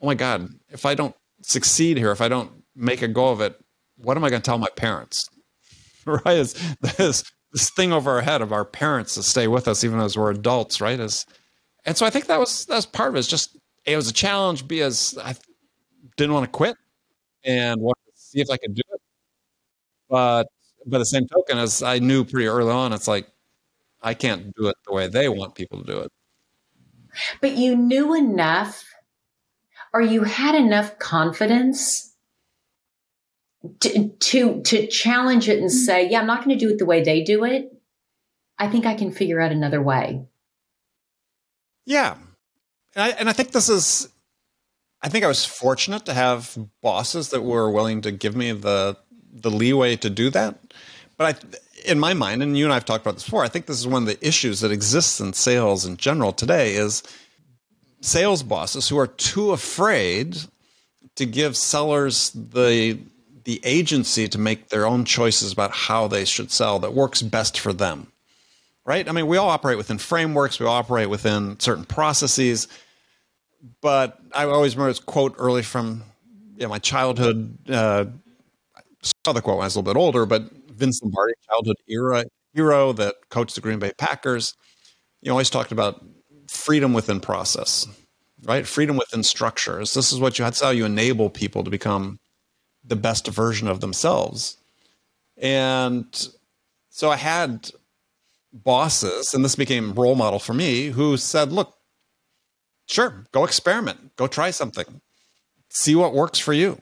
oh 0.00 0.06
my 0.06 0.14
God, 0.14 0.48
if 0.70 0.86
I 0.86 0.94
don't 0.94 1.14
succeed 1.42 1.96
here, 1.96 2.10
if 2.10 2.20
I 2.20 2.28
don't 2.28 2.50
make 2.74 3.02
a 3.02 3.08
go 3.08 3.28
of 3.28 3.40
it, 3.40 3.58
what 3.96 4.16
am 4.16 4.24
I 4.24 4.30
going 4.30 4.42
to 4.42 4.46
tell 4.46 4.58
my 4.58 4.68
parents? 4.76 5.28
right? 6.06 6.38
Is 6.38 6.54
this 6.80 7.24
this 7.52 7.70
thing 7.70 7.92
over 7.92 8.10
our 8.10 8.20
head 8.20 8.42
of 8.42 8.52
our 8.52 8.64
parents 8.64 9.14
to 9.14 9.22
stay 9.22 9.46
with 9.46 9.68
us 9.68 9.84
even 9.84 10.00
as 10.00 10.16
we're 10.16 10.30
adults, 10.30 10.80
right? 10.80 10.98
is 10.98 11.24
and 11.84 11.96
so 11.96 12.04
I 12.06 12.10
think 12.10 12.26
that 12.26 12.40
was 12.40 12.66
that 12.66 12.76
was 12.76 12.86
part 12.86 13.10
of 13.10 13.16
it. 13.16 13.20
It's 13.20 13.28
just 13.28 13.56
it 13.84 13.96
was 13.96 14.08
a 14.08 14.12
challenge. 14.12 14.66
B 14.66 14.80
as 14.80 15.16
I 15.22 15.34
didn't 16.16 16.34
want 16.34 16.44
to 16.44 16.50
quit 16.50 16.76
and 17.44 17.80
wanted 17.80 18.04
to 18.06 18.12
see 18.20 18.40
if 18.40 18.50
I 18.50 18.56
could 18.56 18.74
do 18.74 18.82
it. 18.92 19.00
But 20.08 20.48
by 20.86 20.98
the 20.98 21.04
same 21.04 21.26
token, 21.26 21.58
as 21.58 21.82
I 21.82 21.98
knew 21.98 22.24
pretty 22.24 22.46
early 22.46 22.72
on, 22.72 22.92
it's 22.92 23.08
like 23.08 23.28
I 24.04 24.12
can't 24.12 24.54
do 24.54 24.68
it 24.68 24.76
the 24.86 24.92
way 24.92 25.08
they 25.08 25.28
want 25.30 25.54
people 25.54 25.82
to 25.82 25.92
do 25.92 25.98
it. 26.00 26.12
But 27.40 27.52
you 27.56 27.74
knew 27.74 28.14
enough, 28.14 28.84
or 29.92 30.02
you 30.02 30.24
had 30.24 30.54
enough 30.54 30.98
confidence 30.98 32.14
to 33.80 34.08
to, 34.08 34.62
to 34.62 34.86
challenge 34.88 35.48
it 35.48 35.58
and 35.58 35.70
mm-hmm. 35.70 35.84
say, 35.86 36.08
"Yeah, 36.08 36.20
I'm 36.20 36.26
not 36.26 36.44
going 36.44 36.56
to 36.56 36.64
do 36.64 36.70
it 36.70 36.78
the 36.78 36.86
way 36.86 37.02
they 37.02 37.24
do 37.24 37.44
it. 37.44 37.72
I 38.58 38.68
think 38.68 38.84
I 38.84 38.94
can 38.94 39.10
figure 39.10 39.40
out 39.40 39.52
another 39.52 39.80
way." 39.80 40.26
Yeah, 41.86 42.16
and 42.94 43.04
I, 43.04 43.08
and 43.10 43.28
I 43.28 43.32
think 43.32 43.52
this 43.52 43.68
is. 43.68 44.08
I 45.00 45.08
think 45.08 45.24
I 45.24 45.28
was 45.28 45.44
fortunate 45.44 46.06
to 46.06 46.14
have 46.14 46.56
bosses 46.82 47.28
that 47.30 47.42
were 47.42 47.70
willing 47.70 48.02
to 48.02 48.12
give 48.12 48.36
me 48.36 48.52
the 48.52 48.96
the 49.32 49.50
leeway 49.50 49.96
to 49.96 50.10
do 50.10 50.30
that. 50.30 50.58
But 51.16 51.36
I, 51.36 51.56
in 51.84 51.98
my 51.98 52.14
mind, 52.14 52.42
and 52.42 52.56
you 52.56 52.64
and 52.64 52.72
I 52.72 52.76
have 52.76 52.84
talked 52.84 53.04
about 53.04 53.14
this 53.14 53.24
before, 53.24 53.44
I 53.44 53.48
think 53.48 53.66
this 53.66 53.78
is 53.78 53.86
one 53.86 54.02
of 54.02 54.08
the 54.08 54.26
issues 54.26 54.60
that 54.60 54.72
exists 54.72 55.20
in 55.20 55.32
sales 55.32 55.84
in 55.84 55.96
general 55.96 56.32
today 56.32 56.74
is 56.74 57.02
sales 58.00 58.42
bosses 58.42 58.88
who 58.88 58.98
are 58.98 59.06
too 59.06 59.52
afraid 59.52 60.36
to 61.16 61.26
give 61.26 61.56
sellers 61.56 62.30
the 62.30 62.98
the 63.44 63.60
agency 63.62 64.26
to 64.26 64.38
make 64.38 64.70
their 64.70 64.86
own 64.86 65.04
choices 65.04 65.52
about 65.52 65.70
how 65.70 66.08
they 66.08 66.24
should 66.24 66.50
sell 66.50 66.78
that 66.78 66.94
works 66.94 67.20
best 67.20 67.60
for 67.60 67.74
them. 67.74 68.10
Right? 68.86 69.06
I 69.06 69.12
mean, 69.12 69.26
we 69.26 69.36
all 69.36 69.50
operate 69.50 69.76
within 69.76 69.98
frameworks, 69.98 70.58
we 70.58 70.66
all 70.66 70.74
operate 70.74 71.10
within 71.10 71.60
certain 71.60 71.84
processes. 71.84 72.68
But 73.82 74.18
I 74.32 74.44
always 74.46 74.76
remember 74.76 74.92
this 74.92 74.98
quote 74.98 75.34
early 75.38 75.62
from 75.62 76.04
you 76.56 76.62
know, 76.62 76.68
my 76.68 76.78
childhood. 76.78 77.58
Uh, 77.68 78.06
saw 79.02 79.32
the 79.32 79.42
quote 79.42 79.58
when 79.58 79.64
I 79.64 79.66
was 79.66 79.76
a 79.76 79.80
little 79.80 79.92
bit 79.92 79.98
older, 79.98 80.24
but 80.24 80.50
Vince 80.74 81.02
Lombardi, 81.02 81.34
childhood 81.48 81.76
era 81.88 82.24
hero 82.52 82.92
that 82.92 83.16
coached 83.30 83.54
the 83.54 83.60
Green 83.60 83.78
Bay 83.78 83.92
Packers, 83.98 84.54
you 85.22 85.30
always 85.30 85.50
talked 85.50 85.72
about 85.72 86.04
freedom 86.48 86.92
within 86.92 87.20
process, 87.20 87.86
right? 88.44 88.66
Freedom 88.66 88.96
within 88.96 89.22
structures. 89.22 89.94
This 89.94 90.12
is 90.12 90.20
what 90.20 90.38
you. 90.38 90.44
That's 90.44 90.60
how 90.60 90.70
you 90.70 90.84
enable 90.84 91.30
people 91.30 91.64
to 91.64 91.70
become 91.70 92.18
the 92.84 92.96
best 92.96 93.26
version 93.26 93.66
of 93.66 93.80
themselves. 93.80 94.56
And 95.36 96.06
so 96.90 97.10
I 97.10 97.16
had 97.16 97.70
bosses, 98.52 99.34
and 99.34 99.44
this 99.44 99.56
became 99.56 99.94
role 99.94 100.14
model 100.14 100.38
for 100.38 100.54
me, 100.54 100.86
who 100.86 101.16
said, 101.16 101.50
"Look, 101.50 101.74
sure, 102.86 103.24
go 103.32 103.44
experiment, 103.44 104.14
go 104.16 104.26
try 104.28 104.50
something, 104.50 105.00
see 105.70 105.96
what 105.96 106.14
works 106.14 106.38
for 106.38 106.52
you." 106.52 106.78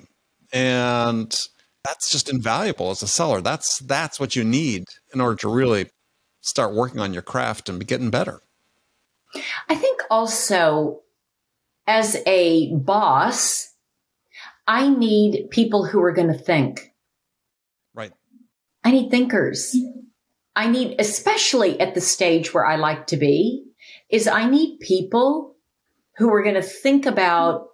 And 0.52 1.34
that's 1.84 2.10
just 2.10 2.30
invaluable 2.30 2.90
as 2.90 3.02
a 3.02 3.08
seller. 3.08 3.40
That's 3.40 3.78
that's 3.80 4.20
what 4.20 4.36
you 4.36 4.44
need 4.44 4.84
in 5.12 5.20
order 5.20 5.36
to 5.36 5.48
really 5.48 5.90
start 6.40 6.74
working 6.74 7.00
on 7.00 7.12
your 7.12 7.22
craft 7.22 7.68
and 7.68 7.78
be 7.78 7.84
getting 7.84 8.10
better. 8.10 8.40
I 9.68 9.74
think 9.74 10.02
also 10.10 11.00
as 11.86 12.16
a 12.26 12.72
boss, 12.74 13.68
I 14.66 14.88
need 14.88 15.48
people 15.50 15.84
who 15.86 16.00
are 16.02 16.12
going 16.12 16.28
to 16.28 16.38
think. 16.38 16.92
Right. 17.94 18.12
I 18.84 18.92
need 18.92 19.10
thinkers. 19.10 19.76
I 20.54 20.68
need, 20.68 20.96
especially 21.00 21.80
at 21.80 21.94
the 21.94 22.00
stage 22.00 22.52
where 22.52 22.66
I 22.66 22.76
like 22.76 23.06
to 23.08 23.16
be, 23.16 23.64
is 24.10 24.28
I 24.28 24.48
need 24.48 24.80
people 24.80 25.56
who 26.18 26.32
are 26.32 26.42
going 26.42 26.56
to 26.56 26.62
think 26.62 27.06
about 27.06 27.68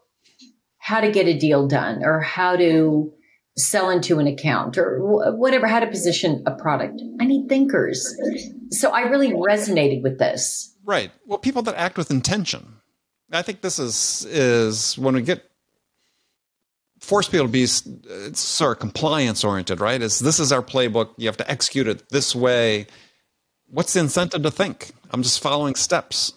how 0.78 1.00
to 1.00 1.10
get 1.10 1.26
a 1.26 1.38
deal 1.38 1.66
done 1.66 2.04
or 2.04 2.20
how 2.20 2.56
to 2.56 3.12
sell 3.58 3.90
into 3.90 4.18
an 4.18 4.26
account 4.26 4.78
or 4.78 5.00
whatever, 5.36 5.66
how 5.66 5.80
to 5.80 5.86
position 5.86 6.42
a 6.46 6.54
product. 6.54 7.02
I 7.20 7.26
need 7.26 7.48
thinkers. 7.48 8.14
So 8.70 8.90
I 8.90 9.02
really 9.02 9.32
resonated 9.32 10.02
with 10.02 10.18
this. 10.18 10.74
Right. 10.84 11.10
Well, 11.26 11.38
people 11.38 11.62
that 11.62 11.74
act 11.76 11.98
with 11.98 12.10
intention. 12.10 12.76
I 13.30 13.42
think 13.42 13.60
this 13.60 13.78
is 13.78 14.24
is 14.30 14.96
when 14.96 15.14
we 15.14 15.22
get 15.22 15.44
force 17.00 17.28
people 17.28 17.46
to 17.46 17.52
be 17.52 17.66
sort 17.66 18.76
of 18.76 18.78
compliance 18.80 19.44
oriented, 19.44 19.80
right? 19.80 20.00
Is 20.00 20.18
this 20.18 20.40
is 20.40 20.50
our 20.50 20.62
playbook? 20.62 21.10
You 21.16 21.26
have 21.26 21.36
to 21.36 21.50
execute 21.50 21.88
it 21.88 22.08
this 22.08 22.34
way. 22.34 22.86
What's 23.68 23.92
the 23.92 24.00
incentive 24.00 24.42
to 24.42 24.50
think? 24.50 24.92
I'm 25.10 25.22
just 25.22 25.42
following 25.42 25.74
steps. 25.74 26.32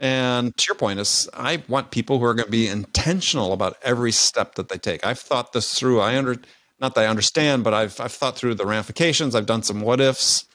And 0.00 0.56
to 0.56 0.64
your 0.66 0.76
point 0.76 0.98
is 0.98 1.28
I 1.34 1.62
want 1.68 1.90
people 1.90 2.18
who 2.18 2.24
are 2.24 2.32
going 2.32 2.46
to 2.46 2.50
be 2.50 2.66
intentional 2.66 3.52
about 3.52 3.76
every 3.82 4.12
step 4.12 4.54
that 4.54 4.70
they 4.70 4.78
take. 4.78 5.04
I've 5.04 5.18
thought 5.18 5.52
this 5.52 5.74
through. 5.78 6.00
I 6.00 6.16
under 6.16 6.36
not 6.80 6.94
that 6.94 7.04
I 7.04 7.06
understand, 7.06 7.62
but 7.62 7.74
I've 7.74 8.00
I've 8.00 8.12
thought 8.12 8.36
through 8.36 8.54
the 8.54 8.64
ramifications. 8.64 9.34
I've 9.34 9.44
done 9.44 9.62
some 9.62 9.82
what 9.82 10.00
ifs. 10.00 10.46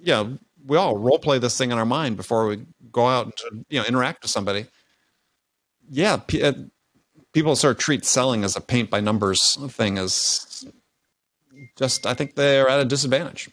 Yeah, 0.00 0.28
we 0.64 0.76
all 0.76 0.96
role 0.96 1.18
play 1.18 1.40
this 1.40 1.58
thing 1.58 1.72
in 1.72 1.78
our 1.78 1.84
mind 1.84 2.16
before 2.16 2.46
we 2.46 2.64
go 2.92 3.08
out 3.08 3.40
and 3.50 3.66
you 3.68 3.80
know 3.80 3.86
interact 3.86 4.22
with 4.22 4.30
somebody. 4.30 4.66
Yeah, 5.90 6.20
uh, 6.40 6.52
people 7.32 7.56
sort 7.56 7.76
of 7.76 7.82
treat 7.82 8.04
selling 8.04 8.44
as 8.44 8.54
a 8.54 8.60
paint 8.60 8.88
by 8.88 9.00
numbers 9.00 9.56
thing 9.72 9.98
as 9.98 10.64
just 11.76 12.06
I 12.06 12.14
think 12.14 12.36
they're 12.36 12.68
at 12.68 12.78
a 12.78 12.84
disadvantage. 12.84 13.50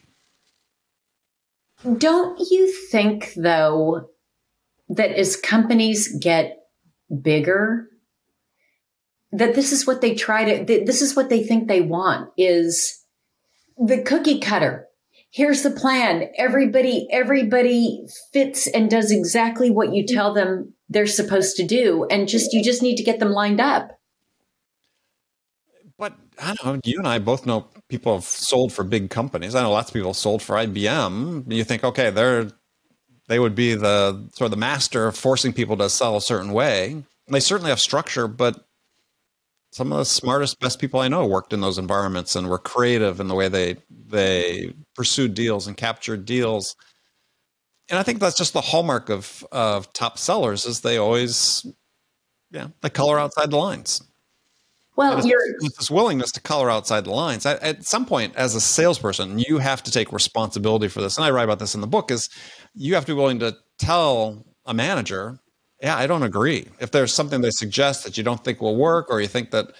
Don't 1.98 2.38
you 2.38 2.72
think 2.90 3.32
though 3.36 4.10
that 4.90 5.12
as 5.12 5.36
companies 5.36 6.18
get 6.18 6.58
bigger, 7.22 7.88
that 9.32 9.54
this 9.54 9.72
is 9.72 9.86
what 9.86 10.00
they 10.00 10.14
try 10.14 10.44
to, 10.44 10.84
this 10.84 11.00
is 11.00 11.14
what 11.14 11.30
they 11.30 11.42
think 11.42 11.68
they 11.68 11.80
want 11.80 12.30
is 12.36 13.04
the 13.78 14.02
cookie 14.02 14.40
cutter. 14.40 14.86
Here's 15.30 15.62
the 15.62 15.70
plan. 15.70 16.28
Everybody, 16.36 17.06
everybody 17.12 18.04
fits 18.32 18.66
and 18.66 18.90
does 18.90 19.12
exactly 19.12 19.70
what 19.70 19.94
you 19.94 20.04
tell 20.04 20.34
them 20.34 20.74
they're 20.88 21.06
supposed 21.06 21.56
to 21.56 21.64
do. 21.64 22.04
And 22.10 22.26
just, 22.26 22.52
you 22.52 22.64
just 22.64 22.82
need 22.82 22.96
to 22.96 23.04
get 23.04 23.20
them 23.20 23.30
lined 23.30 23.60
up. 23.60 23.96
But 25.96 26.14
I 26.42 26.54
don't 26.54 26.64
know. 26.64 26.80
You 26.82 26.98
and 26.98 27.06
I 27.06 27.20
both 27.20 27.46
know 27.46 27.68
people 27.88 28.14
have 28.14 28.24
sold 28.24 28.72
for 28.72 28.82
big 28.82 29.08
companies. 29.08 29.54
I 29.54 29.62
know 29.62 29.70
lots 29.70 29.90
of 29.90 29.94
people 29.94 30.14
sold 30.14 30.42
for 30.42 30.56
IBM. 30.56 31.52
You 31.52 31.62
think, 31.62 31.84
okay, 31.84 32.10
they're 32.10 32.50
they 33.30 33.38
would 33.38 33.54
be 33.54 33.76
the 33.76 34.28
sort 34.34 34.46
of 34.46 34.50
the 34.50 34.56
master 34.56 35.06
of 35.06 35.16
forcing 35.16 35.52
people 35.52 35.76
to 35.76 35.88
sell 35.88 36.16
a 36.16 36.20
certain 36.20 36.52
way. 36.52 36.90
And 36.90 37.04
they 37.28 37.38
certainly 37.38 37.70
have 37.70 37.78
structure, 37.78 38.26
but 38.26 38.66
some 39.70 39.92
of 39.92 39.98
the 39.98 40.04
smartest, 40.04 40.58
best 40.58 40.80
people 40.80 40.98
I 40.98 41.06
know 41.06 41.24
worked 41.24 41.52
in 41.52 41.60
those 41.60 41.78
environments 41.78 42.34
and 42.34 42.48
were 42.48 42.58
creative 42.58 43.20
in 43.20 43.28
the 43.28 43.36
way 43.36 43.46
they 43.46 43.76
they 43.88 44.74
pursued 44.96 45.34
deals 45.34 45.68
and 45.68 45.76
captured 45.76 46.24
deals. 46.24 46.74
And 47.88 48.00
I 48.00 48.02
think 48.02 48.18
that's 48.18 48.36
just 48.36 48.52
the 48.52 48.60
hallmark 48.60 49.10
of 49.10 49.46
of 49.52 49.92
top 49.92 50.18
sellers 50.18 50.66
is 50.66 50.80
they 50.80 50.96
always, 50.96 51.64
yeah, 52.50 52.66
they 52.80 52.90
color 52.90 53.20
outside 53.20 53.52
the 53.52 53.58
lines. 53.58 54.02
Well, 54.96 55.24
you're 55.24 55.40
this 55.62 55.90
willingness 55.90 56.30
to 56.32 56.40
color 56.42 56.70
outside 56.70 57.04
the 57.06 57.10
lines. 57.12 57.46
At, 57.46 57.62
at, 57.62 57.84
some 57.84 58.04
point, 58.04 58.36
as 58.36 58.54
a 58.54 58.60
salesperson, 58.60 59.38
you 59.38 59.56
have 59.56 59.82
to 59.84 59.90
take 59.90 60.12
responsibility 60.12 60.88
for 60.88 61.00
this. 61.00 61.16
And 61.16 61.24
I 61.24 61.30
write 61.30 61.44
about 61.44 61.58
this 61.58 61.74
in 61.74 61.80
the 61.80 61.86
book. 61.86 62.10
Is 62.10 62.28
you 62.74 62.94
have 62.94 63.04
to 63.06 63.12
be 63.12 63.16
willing 63.16 63.40
to 63.40 63.56
tell 63.78 64.44
a 64.64 64.74
manager, 64.74 65.38
"Yeah, 65.82 65.96
I 65.96 66.06
don't 66.06 66.22
agree." 66.22 66.68
If 66.80 66.90
there's 66.90 67.12
something 67.12 67.40
they 67.40 67.50
suggest 67.50 68.04
that 68.04 68.16
you 68.16 68.24
don't 68.24 68.42
think 68.44 68.60
will 68.60 68.76
work, 68.76 69.10
or 69.10 69.20
you 69.20 69.28
think 69.28 69.50
that 69.50 69.72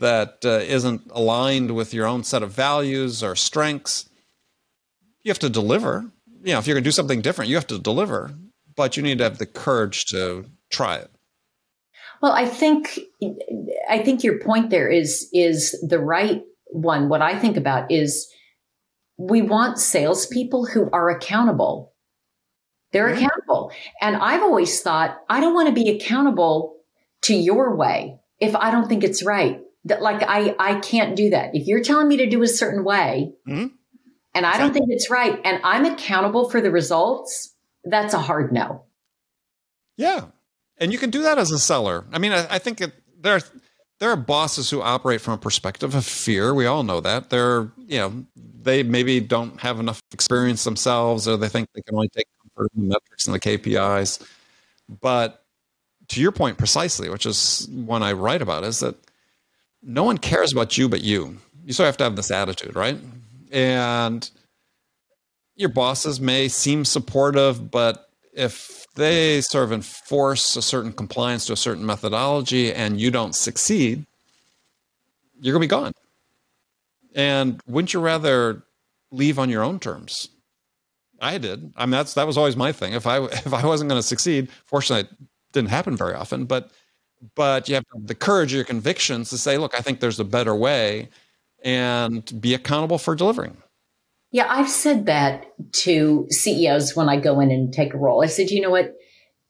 that 0.00 0.44
uh, 0.44 0.90
not 0.90 1.00
aligned 1.10 1.74
with 1.74 1.92
your 1.92 2.06
own 2.06 2.22
set 2.22 2.42
of 2.42 2.52
values 2.52 3.22
or 3.22 3.34
strengths, 3.34 4.08
you 5.22 5.30
have 5.30 5.38
to 5.40 5.50
deliver. 5.50 6.10
You 6.42 6.52
know, 6.52 6.58
if 6.58 6.66
you're 6.66 6.74
going 6.74 6.84
to 6.84 6.88
do 6.88 6.92
something 6.92 7.20
different, 7.20 7.48
you 7.48 7.56
have 7.56 7.66
to 7.68 7.78
deliver. 7.78 8.32
But 8.76 8.96
you 8.96 9.02
need 9.02 9.18
to 9.18 9.24
have 9.24 9.38
the 9.38 9.46
courage 9.46 10.04
to 10.06 10.44
try 10.70 10.96
it. 10.96 11.10
Well, 12.22 12.32
I 12.32 12.46
think 12.46 12.98
I 13.88 13.98
think 13.98 14.24
your 14.24 14.38
point 14.40 14.70
there 14.70 14.88
is 14.88 15.28
is 15.32 15.72
the 15.86 15.98
right 15.98 16.42
one. 16.66 17.08
What 17.08 17.22
I 17.22 17.38
think 17.38 17.56
about 17.56 17.90
is 17.90 18.28
we 19.16 19.42
want 19.42 19.78
salespeople 19.78 20.66
who 20.66 20.88
are 20.92 21.10
accountable. 21.10 21.92
They're 22.92 23.08
accountable. 23.08 23.72
And 24.00 24.16
I've 24.16 24.42
always 24.42 24.80
thought 24.80 25.22
I 25.28 25.40
don't 25.40 25.54
want 25.54 25.68
to 25.68 25.74
be 25.74 25.90
accountable 25.90 26.76
to 27.22 27.34
your 27.34 27.76
way 27.76 28.18
if 28.40 28.54
I 28.56 28.70
don't 28.70 28.88
think 28.88 29.04
it's 29.04 29.22
right. 29.22 29.60
That 29.84 30.02
like 30.02 30.22
I 30.22 30.54
I 30.58 30.80
can't 30.80 31.16
do 31.16 31.30
that. 31.30 31.54
If 31.54 31.66
you're 31.66 31.82
telling 31.82 32.08
me 32.08 32.16
to 32.18 32.26
do 32.26 32.42
a 32.42 32.48
certain 32.48 32.84
way 32.84 33.32
mm-hmm. 33.46 33.68
and 34.34 34.46
I 34.46 34.58
don't 34.58 34.72
think 34.72 34.86
it's 34.88 35.10
right 35.10 35.40
and 35.44 35.60
I'm 35.64 35.84
accountable 35.84 36.50
for 36.50 36.60
the 36.60 36.70
results, 36.70 37.54
that's 37.84 38.14
a 38.14 38.18
hard 38.18 38.52
no. 38.52 38.84
Yeah. 39.96 40.26
And 40.78 40.92
you 40.92 40.98
can 40.98 41.10
do 41.10 41.22
that 41.22 41.38
as 41.38 41.50
a 41.50 41.58
seller. 41.58 42.04
I 42.12 42.18
mean, 42.18 42.32
I, 42.32 42.46
I 42.54 42.58
think 42.58 42.80
it, 42.80 42.92
there 43.20 43.36
are 43.36 43.40
there 43.98 44.10
are 44.10 44.16
bosses 44.16 44.70
who 44.70 44.80
operate 44.80 45.20
from 45.20 45.34
a 45.34 45.38
perspective 45.38 45.94
of 45.94 46.04
fear. 46.04 46.54
We 46.54 46.66
all 46.66 46.82
know 46.82 47.00
that. 47.00 47.30
They're 47.30 47.70
you 47.76 47.98
know 47.98 48.24
they 48.36 48.82
maybe 48.82 49.20
don't 49.20 49.60
have 49.60 49.80
enough 49.80 50.00
experience 50.12 50.64
themselves 50.64 51.26
or 51.26 51.36
they 51.36 51.48
think 51.48 51.68
they 51.74 51.82
can 51.82 51.94
only 51.94 52.08
take 52.08 52.26
metrics 52.74 53.26
and 53.26 53.34
the 53.34 53.40
KPIs. 53.40 54.24
But 55.00 55.44
to 56.08 56.20
your 56.20 56.32
point 56.32 56.58
precisely, 56.58 57.08
which 57.08 57.26
is 57.26 57.68
one 57.70 58.02
I 58.02 58.12
write 58.12 58.42
about, 58.42 58.64
is 58.64 58.80
that 58.80 58.96
no 59.82 60.04
one 60.04 60.18
cares 60.18 60.52
about 60.52 60.76
you 60.76 60.88
but 60.88 61.02
you. 61.02 61.38
You 61.64 61.72
sort 61.72 61.84
of 61.84 61.92
have 61.92 61.96
to 61.98 62.04
have 62.04 62.16
this 62.16 62.30
attitude, 62.30 62.74
right? 62.74 62.98
And 63.52 64.28
your 65.56 65.68
bosses 65.68 66.20
may 66.20 66.48
seem 66.48 66.84
supportive, 66.84 67.70
but 67.70 68.08
if 68.32 68.86
they 68.94 69.40
sort 69.40 69.64
of 69.64 69.72
enforce 69.72 70.56
a 70.56 70.62
certain 70.62 70.92
compliance 70.92 71.46
to 71.46 71.52
a 71.52 71.56
certain 71.56 71.84
methodology 71.84 72.72
and 72.72 73.00
you 73.00 73.10
don't 73.10 73.34
succeed, 73.34 74.06
you're 75.40 75.52
going 75.52 75.62
to 75.62 75.66
be 75.66 75.70
gone. 75.70 75.92
And 77.14 77.60
wouldn't 77.66 77.92
you 77.92 78.00
rather 78.00 78.62
leave 79.10 79.38
on 79.38 79.50
your 79.50 79.62
own 79.62 79.80
terms? 79.80 80.28
I 81.20 81.38
did. 81.38 81.72
I 81.76 81.86
mean, 81.86 81.92
that's 81.92 82.14
that 82.14 82.26
was 82.26 82.36
always 82.36 82.56
my 82.56 82.72
thing. 82.72 82.92
If 82.92 83.06
I 83.06 83.24
if 83.24 83.52
I 83.52 83.64
wasn't 83.66 83.90
going 83.90 83.98
to 84.00 84.06
succeed, 84.06 84.50
fortunately, 84.64 85.10
it 85.10 85.28
didn't 85.52 85.70
happen 85.70 85.96
very 85.96 86.14
often. 86.14 86.44
But 86.44 86.70
but 87.34 87.68
you 87.68 87.74
have 87.74 87.84
the 87.94 88.14
courage, 88.14 88.52
your 88.52 88.64
convictions 88.64 89.30
to 89.30 89.38
say, 89.38 89.58
look, 89.58 89.74
I 89.76 89.80
think 89.80 90.00
there's 90.00 90.20
a 90.20 90.24
better 90.24 90.54
way, 90.54 91.08
and 91.64 92.40
be 92.40 92.54
accountable 92.54 92.98
for 92.98 93.14
delivering. 93.14 93.56
Yeah, 94.30 94.46
I've 94.48 94.68
said 94.68 95.06
that 95.06 95.46
to 95.72 96.26
CEOs 96.30 96.94
when 96.94 97.08
I 97.08 97.18
go 97.18 97.40
in 97.40 97.50
and 97.50 97.72
take 97.72 97.94
a 97.94 97.98
role. 97.98 98.22
I 98.22 98.26
said, 98.26 98.50
you 98.50 98.60
know 98.60 98.70
what? 98.70 98.94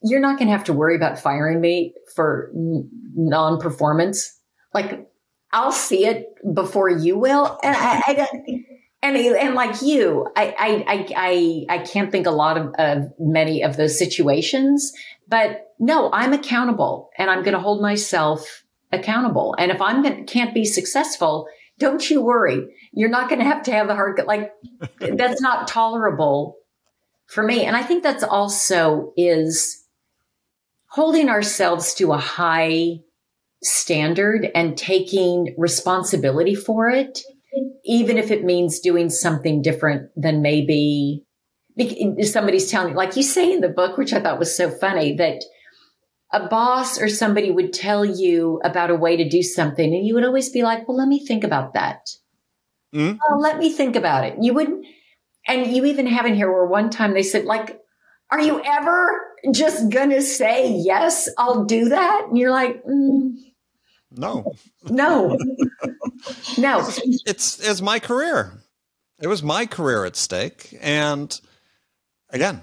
You're 0.03 0.21
not 0.21 0.39
going 0.39 0.47
to 0.47 0.53
have 0.53 0.65
to 0.65 0.73
worry 0.73 0.95
about 0.95 1.19
firing 1.19 1.61
me 1.61 1.95
for 2.15 2.53
non 2.55 3.59
performance. 3.59 4.39
Like, 4.73 5.09
I'll 5.53 5.73
see 5.73 6.07
it 6.07 6.27
before 6.55 6.89
you 6.89 7.19
will. 7.19 7.59
And 7.65 7.77
I, 7.77 8.03
I 8.07 8.29
and, 9.02 9.17
and 9.17 9.55
like 9.55 9.81
you, 9.83 10.26
I, 10.37 10.55
I, 10.59 11.07
I, 11.17 11.76
I 11.76 11.78
can't 11.85 12.11
think 12.11 12.26
a 12.26 12.33
lot 12.33 12.59
of, 12.59 12.75
of 12.78 13.12
many 13.19 13.62
of 13.62 13.76
those 13.76 13.99
situations, 13.99 14.93
but 15.28 15.67
no, 15.78 16.11
I'm 16.12 16.33
accountable 16.33 17.11
and 17.17 17.31
I'm 17.31 17.43
going 17.43 17.55
to 17.55 17.61
hold 17.61 17.81
myself 17.81 18.64
accountable. 18.90 19.55
And 19.59 19.71
if 19.71 19.81
I'm 19.81 20.02
to, 20.02 20.25
can't 20.25 20.55
be 20.55 20.64
successful, 20.64 21.47
don't 21.78 22.11
you 22.11 22.23
worry. 22.23 22.67
You're 22.93 23.11
not 23.11 23.28
going 23.28 23.38
to 23.38 23.45
have 23.45 23.62
to 23.64 23.73
have 23.73 23.88
a 23.88 23.95
hard, 23.95 24.21
like, 24.26 24.52
that's 24.99 25.40
not 25.40 25.69
tolerable 25.69 26.57
for 27.26 27.45
me. 27.45 27.64
And 27.64 27.76
I 27.76 27.83
think 27.83 28.02
that's 28.02 28.25
also 28.25 29.12
is 29.17 29.85
holding 30.88 31.28
ourselves 31.28 31.95
to 31.95 32.12
a 32.12 32.19
high 32.19 33.00
standard 33.62 34.49
and 34.55 34.76
taking 34.76 35.55
responsibility 35.59 36.55
for 36.55 36.88
it, 36.88 37.21
even 37.85 38.19
if 38.19 38.31
it 38.31 38.45
means 38.45 38.81
doing 38.81 39.11
something 39.11 39.62
different 39.62 40.11
than 40.17 40.43
maybe 40.43 41.25
somebody's 42.23 42.71
telling 42.71 42.90
you, 42.90 42.97
like 42.97 43.17
you 43.17 43.23
say 43.23 43.52
in 43.52 43.61
the 43.61 43.69
book, 43.69 43.97
which 43.97 44.12
I 44.12 44.21
thought 44.21 44.38
was 44.38 44.57
so 44.57 44.71
funny, 44.71 45.14
that 45.17 45.45
a 46.33 46.49
boss 46.49 47.00
or 47.00 47.09
somebody 47.09 47.50
would 47.50 47.73
tell 47.73 48.05
you 48.05 48.61
about 48.64 48.90
a 48.90 48.95
way 48.95 49.17
to 49.17 49.28
do 49.28 49.43
something 49.43 49.95
and 49.95 50.07
you 50.07 50.14
would 50.14 50.25
always 50.25 50.50
be 50.50 50.62
like, 50.62 50.87
well, 50.87 50.97
let 50.97 51.09
me 51.09 51.25
think 51.25 51.45
about 51.45 51.75
that. 51.75 52.09
Mm-hmm. 52.95 53.17
Well, 53.28 53.40
let 53.40 53.59
me 53.59 53.73
think 53.73 53.97
about 53.97 54.25
it. 54.25 54.37
You 54.40 54.55
wouldn't, 54.55 54.85
and 55.47 55.67
you 55.69 55.87
even 55.87 56.07
have 56.07 56.26
in 56.26 56.35
here 56.35 56.52
where 56.52 56.67
one 56.67 56.90
time 56.90 57.14
they 57.14 57.23
said, 57.23 57.45
like, 57.45 57.81
are 58.31 58.40
you 58.40 58.61
ever 58.62 59.21
just 59.52 59.88
gonna 59.90 60.21
say, 60.21 60.71
yes, 60.71 61.31
I'll 61.38 61.64
do 61.64 61.88
that? 61.88 62.26
And 62.28 62.37
you're 62.37 62.50
like, 62.50 62.85
mm, 62.85 63.33
no, 64.11 64.55
no, 64.85 65.37
no. 66.59 66.88
It's, 67.27 67.61
it's 67.61 67.81
my 67.81 67.99
career. 67.99 68.52
It 69.21 69.26
was 69.26 69.43
my 69.43 69.67
career 69.67 70.04
at 70.04 70.17
stake. 70.17 70.76
And 70.80 71.39
again, 72.30 72.63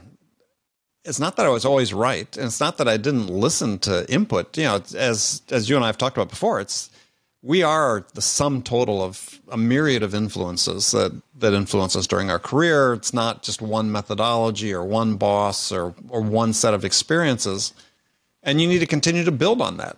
it's 1.06 1.20
not 1.20 1.36
that 1.36 1.46
I 1.46 1.50
was 1.50 1.66
always 1.66 1.94
right, 1.94 2.36
and 2.36 2.48
it's 2.48 2.60
not 2.60 2.78
that 2.78 2.88
I 2.88 2.98
didn't 2.98 3.28
listen 3.28 3.78
to 3.80 4.12
input. 4.12 4.58
You 4.58 4.64
know, 4.64 4.76
as 4.96 5.44
as 5.52 5.70
you 5.70 5.76
and 5.76 5.86
I 5.86 5.88
have 5.88 5.98
talked 6.00 6.18
about 6.18 6.30
before, 6.30 6.60
it's 6.60 6.90
we 7.44 7.62
are 7.62 8.04
the 8.16 8.24
sum 8.24 8.64
total 8.64 9.04
of 9.04 9.40
a 9.50 9.58
myriad 9.58 10.02
of 10.02 10.16
influences 10.16 10.92
that 10.92 11.12
that 11.38 11.54
influence 11.54 11.96
us 11.96 12.08
during 12.08 12.32
our 12.32 12.40
career. 12.40 12.94
It's 12.94 13.14
not 13.14 13.44
just 13.44 13.62
one 13.62 13.92
methodology 13.92 14.74
or 14.74 14.84
one 14.84 15.16
boss 15.16 15.72
or 15.72 15.94
or 16.10 16.22
one 16.22 16.54
set 16.54 16.74
of 16.74 16.84
experiences, 16.84 17.74
and 18.42 18.60
you 18.60 18.68
need 18.68 18.80
to 18.80 18.88
continue 18.88 19.24
to 19.24 19.32
build 19.32 19.62
on 19.62 19.78
that. 19.78 19.98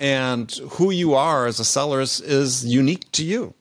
And 0.00 0.50
who 0.70 0.90
you 0.90 1.14
are 1.14 1.46
as 1.46 1.60
a 1.60 1.64
seller 1.64 2.00
is, 2.00 2.20
is 2.20 2.64
unique 2.64 3.12
to 3.12 3.24
you. 3.24 3.54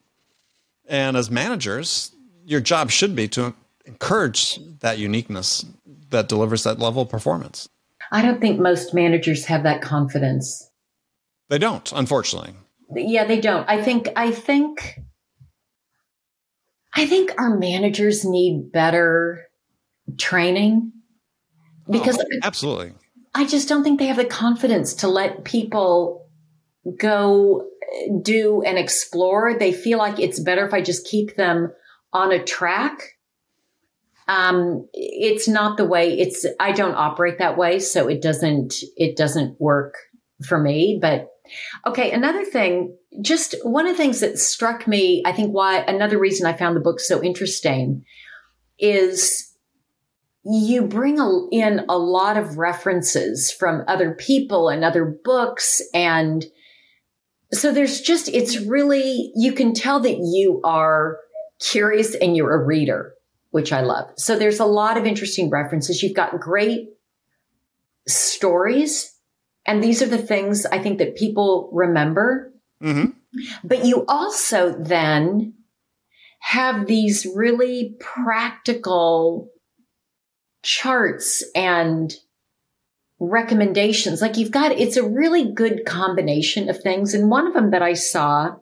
And 0.88 1.16
as 1.16 1.30
managers, 1.30 2.16
your 2.46 2.62
job 2.62 2.90
should 2.90 3.16
be 3.16 3.28
to 3.30 3.54
encourage 3.86 4.60
that 4.80 4.98
uniqueness 4.98 5.66
that 6.10 6.28
delivers 6.28 6.64
that 6.64 6.80
level 6.80 7.04
of 7.04 7.10
performance. 7.10 7.70
I 8.12 8.22
don't 8.22 8.42
think 8.42 8.60
most 8.60 8.94
managers 8.94 9.46
have 9.46 9.64
that 9.64 9.82
confidence. 9.82 10.70
They 11.50 11.58
don't, 11.58 11.92
unfortunately. 11.92 12.54
Yeah, 12.96 13.26
they 13.26 13.40
don't. 13.40 13.70
I 13.70 13.84
think 13.84 14.10
I 14.16 14.32
think 14.32 15.00
I 16.96 17.06
think 17.06 17.34
our 17.38 17.56
managers 17.58 18.26
need 18.26 18.72
better 18.72 19.46
training 20.18 20.92
because 21.90 22.18
oh, 22.18 22.26
absolutely. 22.44 22.94
I 23.36 23.46
just 23.46 23.70
don't 23.70 23.84
think 23.84 24.00
they 24.00 24.08
have 24.08 24.18
the 24.18 24.26
confidence 24.26 24.96
to 24.96 25.08
let 25.08 25.44
people 25.44 26.29
go 26.98 27.68
do 28.22 28.62
and 28.62 28.78
explore. 28.78 29.58
They 29.58 29.74
feel 29.74 29.98
like 29.98 30.20
it's 30.20 30.40
better 30.40 30.66
if 30.66 30.74
I 30.74 30.82
just 30.82 31.08
keep 31.08 31.36
them 31.36 31.72
on 32.14 32.32
a 32.32 32.44
track 32.44 33.20
um, 34.30 34.88
it's 34.94 35.48
not 35.48 35.76
the 35.78 35.86
way 35.86 36.18
it's, 36.20 36.46
I 36.60 36.72
don't 36.72 36.94
operate 36.94 37.40
that 37.40 37.58
way. 37.58 37.80
So 37.80 38.08
it 38.08 38.22
doesn't, 38.22 38.76
it 38.96 39.18
doesn't 39.18 39.60
work 39.60 39.96
for 40.46 40.60
me. 40.60 41.00
But 41.02 41.30
okay. 41.88 42.12
Another 42.12 42.46
thing, 42.46 42.96
just 43.22 43.56
one 43.64 43.88
of 43.88 43.94
the 43.94 43.98
things 43.98 44.20
that 44.20 44.38
struck 44.38 44.88
me, 44.88 45.24
I 45.26 45.32
think 45.32 45.52
why 45.52 45.80
another 45.80 46.20
reason 46.20 46.46
I 46.46 46.54
found 46.54 46.76
the 46.76 46.82
book 46.82 47.00
so 47.00 47.24
interesting 47.24 48.06
is 48.78 49.52
you 50.46 50.84
bring 50.84 51.18
in 51.52 51.86
a 51.90 51.98
lot 51.98 52.38
of 52.38 52.60
references 52.60 53.52
from 53.52 53.84
other 53.88 54.14
people 54.14 54.70
and 54.70 54.86
other 54.86 55.06
books 55.06 55.82
and 55.92 56.46
so 57.52 57.72
there's 57.72 58.02
just 58.02 58.28
it's 58.30 58.60
really 58.60 59.32
you 59.36 59.54
can 59.54 59.74
tell 59.74 60.00
that 60.00 60.18
you 60.20 60.62
are 60.64 61.18
curious 61.60 62.16
and 62.16 62.36
you're 62.38 62.54
a 62.54 62.66
reader 62.66 63.14
which 63.52 63.74
I 63.74 63.82
love. 63.82 64.12
So 64.16 64.38
there's 64.38 64.60
a 64.60 64.66
lot 64.66 64.98
of 64.98 65.06
interesting 65.06 65.50
references. 65.50 66.04
You've 66.04 66.16
got 66.16 66.40
great 66.40 66.90
stories. 68.08 69.16
And 69.66 69.84
these 69.84 70.02
are 70.02 70.08
the 70.08 70.18
things 70.18 70.66
I 70.66 70.80
think 70.80 71.00
that 71.00 71.16
people 71.16 71.70
remember. 71.74 72.54
Mm-hmm. 72.82 73.12
But 73.64 73.86
you 73.86 74.06
also 74.08 74.72
then 74.72 75.54
have 76.40 76.88
these 76.88 77.28
really 77.36 77.96
practical 78.00 79.50
charts 80.64 81.44
and 81.56 82.14
recommendations. 83.20 84.22
Like 84.22 84.38
you've 84.38 84.52
got, 84.52 84.72
it's 84.72 84.98
a 84.98 85.08
really 85.08 85.52
good 85.52 85.86
combination 85.86 86.70
of 86.70 86.82
things. 86.82 87.14
And 87.14 87.30
one 87.30 87.48
of 87.48 87.54
them 87.54 87.72
that 87.72 87.82
I 87.82 87.94
saw 87.94 88.56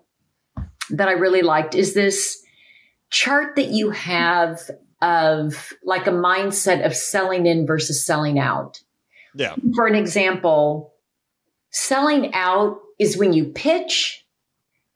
that 0.89 1.07
I 1.07 1.13
really 1.13 1.41
liked 1.41 1.75
is 1.75 1.93
this 1.93 2.41
chart 3.09 3.55
that 3.55 3.67
you 3.67 3.91
have 3.91 4.59
of 5.01 5.73
like 5.83 6.07
a 6.07 6.11
mindset 6.11 6.85
of 6.85 6.95
selling 6.95 7.45
in 7.45 7.67
versus 7.67 8.05
selling 8.05 8.39
out. 8.39 8.81
Yeah. 9.35 9.55
For 9.75 9.85
an 9.85 9.95
example, 9.95 10.93
selling 11.69 12.33
out 12.33 12.79
is 12.99 13.17
when 13.17 13.33
you 13.33 13.45
pitch 13.45 14.25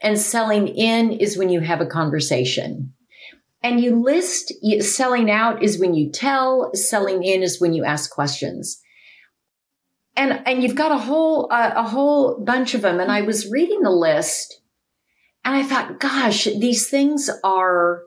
and 0.01 0.17
selling 0.17 0.67
in 0.67 1.11
is 1.11 1.37
when 1.37 1.49
you 1.49 1.59
have 1.59 1.81
a 1.81 1.85
conversation. 1.85 2.93
And 3.61 3.79
you 3.79 4.01
list 4.01 4.51
selling 4.79 5.29
out 5.29 5.61
is 5.61 5.79
when 5.79 5.93
you 5.93 6.09
tell, 6.09 6.71
selling 6.73 7.23
in 7.23 7.43
is 7.43 7.61
when 7.61 7.73
you 7.73 7.85
ask 7.85 8.09
questions. 8.09 8.81
And 10.15 10.41
and 10.45 10.61
you've 10.61 10.75
got 10.75 10.91
a 10.91 10.97
whole 10.97 11.47
uh, 11.51 11.73
a 11.75 11.83
whole 11.83 12.39
bunch 12.39 12.73
of 12.73 12.81
them 12.81 12.99
and 12.99 13.11
I 13.11 13.21
was 13.21 13.49
reading 13.49 13.81
the 13.81 13.91
list 13.91 14.61
and 15.45 15.55
I 15.55 15.63
thought 15.63 15.99
gosh, 15.99 16.45
these 16.45 16.89
things 16.89 17.29
are 17.43 18.03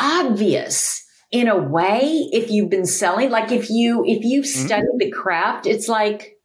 obvious 0.00 1.06
in 1.32 1.48
a 1.48 1.56
way 1.56 2.28
if 2.32 2.50
you've 2.50 2.70
been 2.70 2.86
selling 2.86 3.30
like 3.30 3.50
if 3.50 3.70
you 3.70 4.04
if 4.06 4.22
you've 4.22 4.44
mm-hmm. 4.44 4.66
studied 4.66 4.84
mm-hmm. 4.84 4.98
the 4.98 5.10
craft 5.10 5.66
it's 5.66 5.88
like 5.88 6.38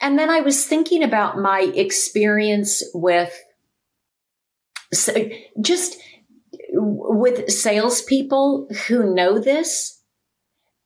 and 0.00 0.18
then 0.18 0.30
i 0.30 0.40
was 0.40 0.64
thinking 0.64 1.02
about 1.02 1.38
my 1.38 1.60
experience 1.74 2.82
with 2.94 3.36
so 4.92 5.12
just 5.60 5.96
with 6.74 7.50
salespeople 7.50 8.68
who 8.86 9.14
know 9.14 9.38
this 9.38 10.00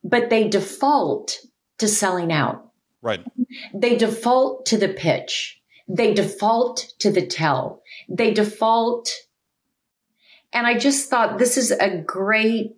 but 0.03 0.31
they 0.31 0.49
default 0.49 1.41
to 1.79 1.89
selling 1.89 2.33
out 2.33 2.71
right 3.03 3.25
they 3.75 3.97
default 3.97 4.67
to 4.67 4.77
the 4.79 4.89
pitch 4.89 5.61
they 5.89 6.15
default 6.15 6.93
to 6.99 7.11
the 7.11 7.27
tell 7.27 7.83
they 8.09 8.33
default 8.33 9.11
And 10.53 10.67
I 10.67 10.79
just 10.79 11.11
thought 11.11 11.39
this 11.39 11.57
is 11.59 11.71
a 11.71 11.99
great, 11.99 12.77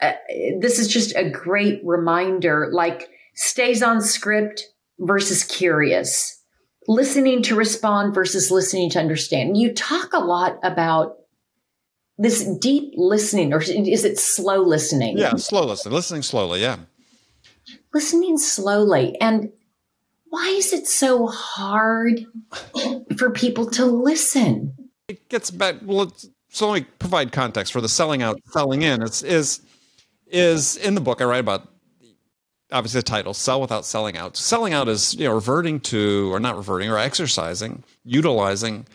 uh, 0.00 0.12
this 0.60 0.78
is 0.78 0.88
just 0.88 1.16
a 1.16 1.30
great 1.30 1.80
reminder 1.82 2.68
like 2.72 3.08
stays 3.34 3.82
on 3.82 4.02
script 4.02 4.64
versus 4.98 5.42
curious, 5.44 6.42
listening 6.86 7.42
to 7.44 7.54
respond 7.54 8.14
versus 8.14 8.50
listening 8.50 8.90
to 8.90 9.00
understand. 9.00 9.56
You 9.56 9.72
talk 9.72 10.12
a 10.12 10.18
lot 10.18 10.58
about 10.62 11.16
this 12.18 12.44
deep 12.60 12.92
listening, 12.96 13.54
or 13.54 13.62
is 13.62 14.04
it 14.04 14.18
slow 14.18 14.60
listening? 14.62 15.16
Yeah, 15.16 15.36
slow 15.36 15.64
listening, 15.64 15.94
listening 15.94 16.22
slowly. 16.22 16.60
Yeah. 16.60 16.76
Listening 17.94 18.38
slowly. 18.38 19.16
And 19.20 19.52
why 20.26 20.48
is 20.48 20.72
it 20.72 20.88
so 20.88 21.28
hard 21.28 22.26
for 23.16 23.30
people 23.30 23.70
to 23.70 23.86
listen? 23.86 24.74
It 25.06 25.28
gets 25.28 25.52
back. 25.52 25.76
Well, 25.80 26.12
so 26.48 26.70
let 26.70 26.82
me 26.82 26.88
provide 26.98 27.30
context 27.30 27.72
for 27.72 27.80
the 27.80 27.88
selling 27.88 28.20
out, 28.20 28.40
selling 28.46 28.82
in. 28.82 29.00
It's 29.00 29.22
is 29.22 29.60
is 30.26 30.76
in 30.76 30.96
the 30.96 31.00
book 31.00 31.20
I 31.20 31.24
write 31.24 31.40
about. 31.40 31.68
Obviously, 32.72 32.98
the 32.98 33.04
title 33.04 33.32
"Sell 33.32 33.60
Without 33.60 33.84
Selling 33.84 34.16
Out." 34.16 34.36
Selling 34.36 34.72
out 34.72 34.88
is 34.88 35.14
you 35.14 35.28
know 35.28 35.34
reverting 35.34 35.78
to, 35.80 36.34
or 36.34 36.40
not 36.40 36.56
reverting, 36.56 36.90
or 36.90 36.98
exercising, 36.98 37.84
utilizing 38.02 38.86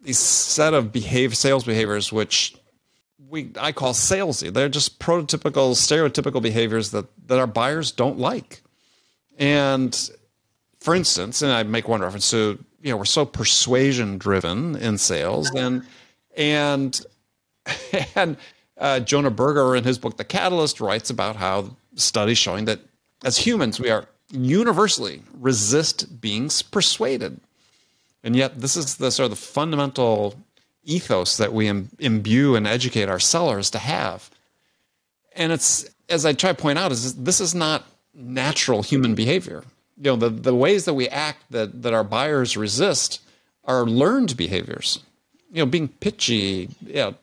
these 0.00 0.18
set 0.18 0.72
of 0.72 0.90
behave 0.90 1.36
sales 1.36 1.64
behaviors, 1.64 2.12
which 2.12 2.56
we 3.28 3.50
I 3.58 3.72
call 3.72 3.92
salesy. 3.92 4.52
They're 4.52 4.68
just 4.68 4.98
prototypical, 4.98 5.72
stereotypical 5.72 6.42
behaviors 6.42 6.90
that 6.90 7.06
that 7.28 7.38
our 7.38 7.46
buyers 7.46 7.90
don't 7.90 8.18
like. 8.18 8.62
And 9.38 10.10
for 10.84 10.94
instance, 10.94 11.40
and 11.40 11.50
I 11.50 11.62
make 11.62 11.88
one 11.88 12.02
reference 12.02 12.30
to, 12.30 12.62
you 12.82 12.90
know, 12.90 12.98
we're 12.98 13.06
so 13.06 13.24
persuasion 13.24 14.18
driven 14.18 14.76
in 14.76 14.98
sales 14.98 15.50
and, 15.54 15.82
and, 16.36 17.00
and 18.14 18.36
uh, 18.76 19.00
Jonah 19.00 19.30
Berger 19.30 19.74
in 19.76 19.84
his 19.84 19.96
book, 19.96 20.18
The 20.18 20.24
Catalyst, 20.24 20.82
writes 20.82 21.08
about 21.08 21.36
how 21.36 21.74
studies 21.94 22.36
showing 22.36 22.66
that 22.66 22.80
as 23.24 23.38
humans, 23.38 23.80
we 23.80 23.88
are 23.88 24.06
universally 24.30 25.22
resist 25.40 26.20
being 26.20 26.50
persuaded. 26.70 27.40
And 28.22 28.36
yet, 28.36 28.60
this 28.60 28.76
is 28.76 28.96
the 28.96 29.10
sort 29.10 29.24
of 29.24 29.30
the 29.30 29.36
fundamental 29.36 30.34
ethos 30.84 31.36
that 31.36 31.52
we 31.52 31.68
Im- 31.68 31.90
imbue 31.98 32.56
and 32.56 32.66
educate 32.66 33.08
our 33.08 33.20
sellers 33.20 33.70
to 33.70 33.78
have. 33.78 34.30
And 35.34 35.52
it's, 35.52 35.88
as 36.08 36.24
I 36.24 36.32
try 36.32 36.52
to 36.52 36.60
point 36.60 36.78
out, 36.78 36.92
is 36.92 37.14
this 37.14 37.40
is 37.40 37.54
not 37.54 37.84
natural 38.14 38.82
human 38.82 39.14
behavior. 39.14 39.64
You 39.96 40.10
know, 40.10 40.16
the, 40.16 40.30
the 40.30 40.54
ways 40.54 40.84
that 40.84 40.94
we 40.94 41.08
act 41.08 41.44
that, 41.50 41.82
that 41.82 41.92
our 41.92 42.04
buyers 42.04 42.56
resist 42.56 43.20
are 43.64 43.84
learned 43.84 44.36
behaviors. 44.36 45.00
You 45.52 45.64
know, 45.64 45.66
being 45.66 45.88
pitchy, 45.88 46.68
you 46.84 46.94
know, 46.94 47.14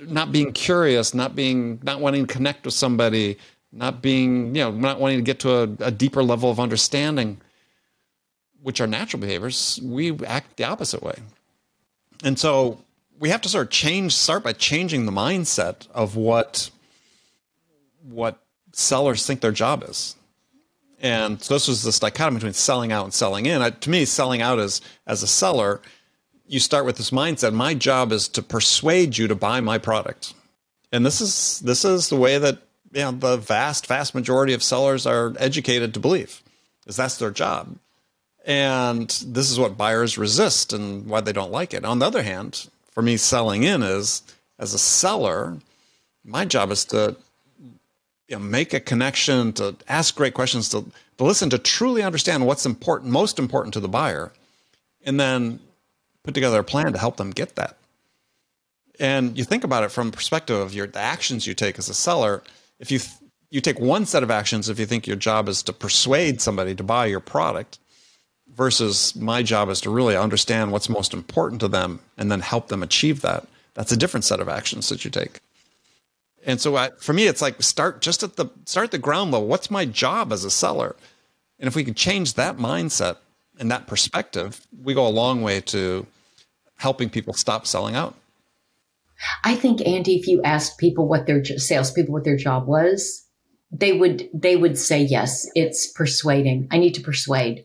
not 0.00 0.32
being 0.32 0.52
curious, 0.52 1.14
not 1.14 1.34
being 1.34 1.80
not 1.82 2.00
wanting 2.00 2.26
to 2.26 2.32
connect 2.32 2.64
with 2.64 2.74
somebody, 2.74 3.38
not 3.72 4.02
being, 4.02 4.54
you 4.54 4.62
know, 4.62 4.70
not 4.70 5.00
wanting 5.00 5.18
to 5.18 5.22
get 5.22 5.40
to 5.40 5.50
a, 5.50 5.62
a 5.80 5.90
deeper 5.90 6.22
level 6.22 6.50
of 6.50 6.60
understanding, 6.60 7.40
which 8.62 8.80
are 8.80 8.86
natural 8.86 9.20
behaviors, 9.20 9.80
we 9.82 10.16
act 10.24 10.56
the 10.56 10.64
opposite 10.64 11.02
way. 11.02 11.14
And 12.22 12.38
so 12.38 12.78
we 13.18 13.30
have 13.30 13.40
to 13.42 13.48
sort 13.48 13.66
of 13.66 13.70
change, 13.70 14.14
start 14.14 14.42
by 14.42 14.52
changing 14.52 15.06
the 15.06 15.12
mindset 15.12 15.88
of 15.92 16.16
what 16.16 16.70
what 18.02 18.38
sellers 18.72 19.26
think 19.26 19.40
their 19.40 19.52
job 19.52 19.82
is. 19.88 20.16
And 21.00 21.42
so 21.42 21.54
this 21.54 21.68
was 21.68 21.82
this 21.82 21.98
dichotomy 21.98 22.36
between 22.36 22.52
selling 22.52 22.92
out 22.92 23.04
and 23.04 23.14
selling 23.14 23.46
in. 23.46 23.62
I, 23.62 23.70
to 23.70 23.90
me, 23.90 24.04
selling 24.04 24.42
out 24.42 24.58
is 24.58 24.80
as 25.06 25.22
a 25.22 25.26
seller, 25.26 25.80
you 26.46 26.60
start 26.60 26.86
with 26.86 26.96
this 26.96 27.10
mindset. 27.10 27.52
My 27.52 27.74
job 27.74 28.12
is 28.12 28.28
to 28.28 28.42
persuade 28.42 29.16
you 29.18 29.28
to 29.28 29.34
buy 29.34 29.60
my 29.60 29.78
product, 29.78 30.34
and 30.92 31.04
this 31.04 31.20
is 31.20 31.60
this 31.60 31.84
is 31.84 32.08
the 32.08 32.16
way 32.16 32.38
that 32.38 32.58
you 32.92 33.02
know, 33.02 33.12
the 33.12 33.36
vast 33.36 33.86
vast 33.86 34.14
majority 34.14 34.52
of 34.52 34.62
sellers 34.62 35.06
are 35.06 35.34
educated 35.38 35.94
to 35.94 36.00
believe, 36.00 36.42
is 36.86 36.96
that's 36.96 37.18
their 37.18 37.30
job, 37.30 37.76
and 38.44 39.08
this 39.26 39.50
is 39.50 39.58
what 39.58 39.76
buyers 39.76 40.18
resist 40.18 40.72
and 40.72 41.06
why 41.06 41.20
they 41.20 41.32
don't 41.32 41.52
like 41.52 41.74
it. 41.74 41.84
On 41.84 41.98
the 41.98 42.06
other 42.06 42.22
hand, 42.22 42.68
for 42.94 43.02
me, 43.02 43.16
selling 43.16 43.64
in 43.64 43.82
is 43.82 44.22
as 44.58 44.72
a 44.72 44.78
seller, 44.78 45.56
my 46.24 46.44
job 46.44 46.70
is 46.70 46.84
to 46.86 47.16
you 48.28 48.36
know, 48.36 48.38
make 48.38 48.72
a 48.72 48.80
connection, 48.80 49.52
to 49.54 49.76
ask 49.88 50.14
great 50.14 50.32
questions, 50.32 50.68
to, 50.70 50.84
to 51.18 51.24
listen, 51.24 51.50
to 51.50 51.58
truly 51.58 52.02
understand 52.02 52.46
what's 52.46 52.64
important, 52.64 53.10
most 53.10 53.38
important 53.38 53.74
to 53.74 53.80
the 53.80 53.88
buyer, 53.88 54.32
and 55.04 55.20
then 55.20 55.58
put 56.22 56.34
together 56.34 56.60
a 56.60 56.64
plan 56.64 56.92
to 56.92 56.98
help 56.98 57.16
them 57.16 57.30
get 57.30 57.56
that. 57.56 57.76
And 59.00 59.36
you 59.36 59.44
think 59.44 59.64
about 59.64 59.82
it 59.82 59.90
from 59.90 60.10
the 60.10 60.16
perspective 60.16 60.56
of 60.56 60.72
your 60.72 60.86
the 60.86 61.00
actions 61.00 61.46
you 61.46 61.54
take 61.54 61.78
as 61.78 61.88
a 61.88 61.94
seller. 61.94 62.42
If 62.78 62.92
you 62.92 63.00
you 63.50 63.60
take 63.60 63.80
one 63.80 64.06
set 64.06 64.22
of 64.22 64.30
actions, 64.30 64.68
if 64.68 64.78
you 64.78 64.86
think 64.86 65.06
your 65.06 65.16
job 65.16 65.48
is 65.48 65.62
to 65.64 65.72
persuade 65.72 66.40
somebody 66.40 66.74
to 66.76 66.82
buy 66.82 67.06
your 67.06 67.20
product, 67.20 67.78
versus 68.56 69.14
my 69.16 69.42
job 69.42 69.68
is 69.68 69.80
to 69.82 69.90
really 69.90 70.16
understand 70.16 70.72
what's 70.72 70.88
most 70.88 71.12
important 71.12 71.60
to 71.60 71.68
them 71.68 72.00
and 72.16 72.30
then 72.30 72.40
help 72.40 72.68
them 72.68 72.82
achieve 72.82 73.20
that. 73.22 73.46
That's 73.74 73.92
a 73.92 73.96
different 73.96 74.24
set 74.24 74.40
of 74.40 74.48
actions 74.48 74.88
that 74.88 75.04
you 75.04 75.10
take. 75.10 75.40
And 76.46 76.60
so 76.60 76.76
I, 76.76 76.90
for 76.98 77.12
me, 77.12 77.26
it's 77.26 77.42
like 77.42 77.62
start 77.62 78.00
just 78.00 78.22
at 78.22 78.36
the 78.36 78.46
start 78.66 78.90
the 78.90 78.98
ground 78.98 79.32
level. 79.32 79.48
What's 79.48 79.70
my 79.70 79.84
job 79.84 80.32
as 80.32 80.44
a 80.44 80.50
seller? 80.50 80.94
And 81.58 81.66
if 81.66 81.74
we 81.74 81.84
can 81.84 81.94
change 81.94 82.34
that 82.34 82.56
mindset 82.56 83.16
and 83.58 83.70
that 83.70 83.86
perspective, 83.86 84.66
we 84.82 84.94
go 84.94 85.06
a 85.06 85.08
long 85.08 85.42
way 85.42 85.60
to 85.62 86.06
helping 86.76 87.08
people 87.08 87.34
stop 87.34 87.66
selling 87.66 87.94
out. 87.94 88.14
I 89.42 89.54
think 89.54 89.86
Andy, 89.86 90.16
if 90.16 90.26
you 90.26 90.42
asked 90.42 90.78
people 90.78 91.08
what 91.08 91.26
their 91.26 91.44
salespeople 91.44 92.12
what 92.12 92.24
their 92.24 92.36
job 92.36 92.66
was, 92.66 93.26
they 93.70 93.92
would 93.92 94.28
they 94.34 94.56
would 94.56 94.78
say 94.78 95.02
yes, 95.02 95.48
it's 95.54 95.90
persuading. 95.92 96.68
I 96.70 96.78
need 96.78 96.94
to 96.94 97.00
persuade. 97.00 97.64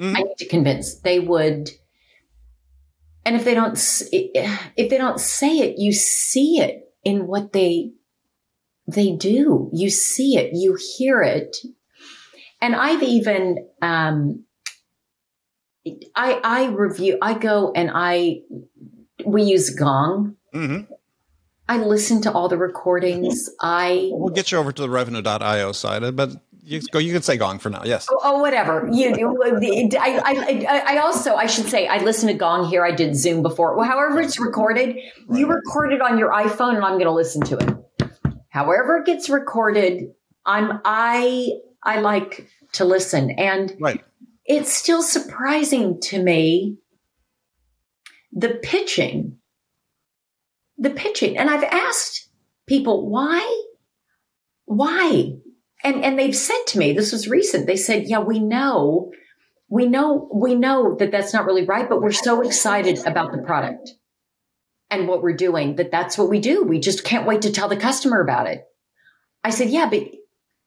Mm-hmm. 0.00 0.16
I 0.16 0.22
need 0.22 0.36
to 0.38 0.48
convince. 0.48 1.00
They 1.00 1.20
would, 1.20 1.70
and 3.24 3.36
if 3.36 3.44
they 3.44 3.54
don't 3.54 3.76
if 3.76 4.90
they 4.90 4.98
don't 4.98 5.20
say 5.20 5.58
it, 5.58 5.78
you 5.78 5.92
see 5.92 6.58
it 6.58 6.92
in 7.04 7.26
what 7.26 7.52
they 7.52 7.92
they 8.86 9.12
do. 9.12 9.70
You 9.72 9.90
see 9.90 10.36
it, 10.36 10.50
you 10.54 10.76
hear 10.96 11.22
it. 11.22 11.56
And 12.60 12.76
I've 12.76 13.02
even, 13.02 13.68
um, 13.80 14.44
I, 16.14 16.40
I 16.44 16.66
review, 16.66 17.18
I 17.20 17.34
go 17.34 17.72
and 17.74 17.90
I, 17.92 18.42
we 19.26 19.42
use 19.42 19.70
Gong. 19.70 20.36
Mm-hmm. 20.54 20.92
I 21.68 21.78
listen 21.78 22.20
to 22.22 22.32
all 22.32 22.48
the 22.48 22.58
recordings. 22.58 23.48
I 23.60 24.10
we'll 24.12 24.34
get 24.34 24.52
you 24.52 24.58
over 24.58 24.72
to 24.72 24.82
the 24.82 24.90
revenue.io 24.90 25.72
side, 25.72 26.14
but 26.14 26.30
you 26.62 26.80
go. 26.92 26.98
You 26.98 27.12
can 27.12 27.22
say 27.22 27.36
Gong 27.36 27.58
for 27.58 27.70
now. 27.70 27.82
Yes. 27.84 28.08
Oh, 28.10 28.18
oh 28.22 28.38
whatever. 28.40 28.88
You. 28.92 29.12
I, 29.98 30.20
I. 30.24 30.94
I. 30.94 30.98
Also, 30.98 31.34
I 31.34 31.46
should 31.46 31.66
say, 31.66 31.88
I 31.88 31.98
listen 31.98 32.28
to 32.28 32.34
Gong 32.34 32.68
here. 32.68 32.84
I 32.84 32.92
did 32.92 33.16
Zoom 33.16 33.42
before. 33.42 33.76
Well, 33.76 33.88
however 33.88 34.20
it's 34.20 34.38
recorded, 34.38 34.96
right. 35.26 35.38
you 35.38 35.48
record 35.48 35.92
it 35.92 36.00
on 36.00 36.18
your 36.18 36.30
iPhone, 36.30 36.76
and 36.76 36.84
I'm 36.84 36.94
going 36.94 37.04
to 37.04 37.12
listen 37.12 37.42
to 37.42 37.56
it 37.56 37.82
however 38.52 38.98
it 38.98 39.06
gets 39.06 39.30
recorded, 39.30 40.12
I'm 40.46 40.80
I 40.84 41.52
I 41.82 42.00
like 42.00 42.48
to 42.74 42.84
listen. 42.84 43.30
And 43.30 43.74
right. 43.80 44.04
it's 44.44 44.72
still 44.72 45.02
surprising 45.02 46.00
to 46.02 46.22
me 46.22 46.76
the 48.32 48.60
pitching. 48.62 49.38
The 50.78 50.90
pitching. 50.90 51.38
And 51.38 51.50
I've 51.50 51.64
asked 51.64 52.28
people 52.66 53.08
why? 53.10 53.64
Why? 54.66 55.32
And 55.84 56.04
and 56.04 56.18
they've 56.18 56.36
said 56.36 56.62
to 56.68 56.78
me, 56.78 56.92
this 56.92 57.12
was 57.12 57.28
recent, 57.28 57.66
they 57.66 57.76
said, 57.76 58.06
yeah, 58.06 58.20
we 58.20 58.38
know, 58.38 59.12
we 59.68 59.86
know, 59.86 60.28
we 60.32 60.54
know 60.54 60.94
that 60.96 61.10
that's 61.10 61.32
not 61.32 61.46
really 61.46 61.64
right, 61.64 61.88
but 61.88 62.00
we're 62.00 62.12
so 62.12 62.40
excited 62.42 63.04
about 63.06 63.32
the 63.32 63.38
product 63.38 63.90
and 64.90 65.08
what 65.08 65.22
we're 65.22 65.36
doing 65.36 65.76
that 65.76 65.90
that's 65.90 66.16
what 66.18 66.28
we 66.28 66.38
do. 66.38 66.62
We 66.62 66.78
just 66.78 67.02
can't 67.02 67.26
wait 67.26 67.42
to 67.42 67.50
tell 67.50 67.68
the 67.68 67.76
customer 67.76 68.20
about 68.20 68.46
it. 68.46 68.64
I 69.42 69.50
said, 69.50 69.70
yeah, 69.70 69.88
but 69.88 70.02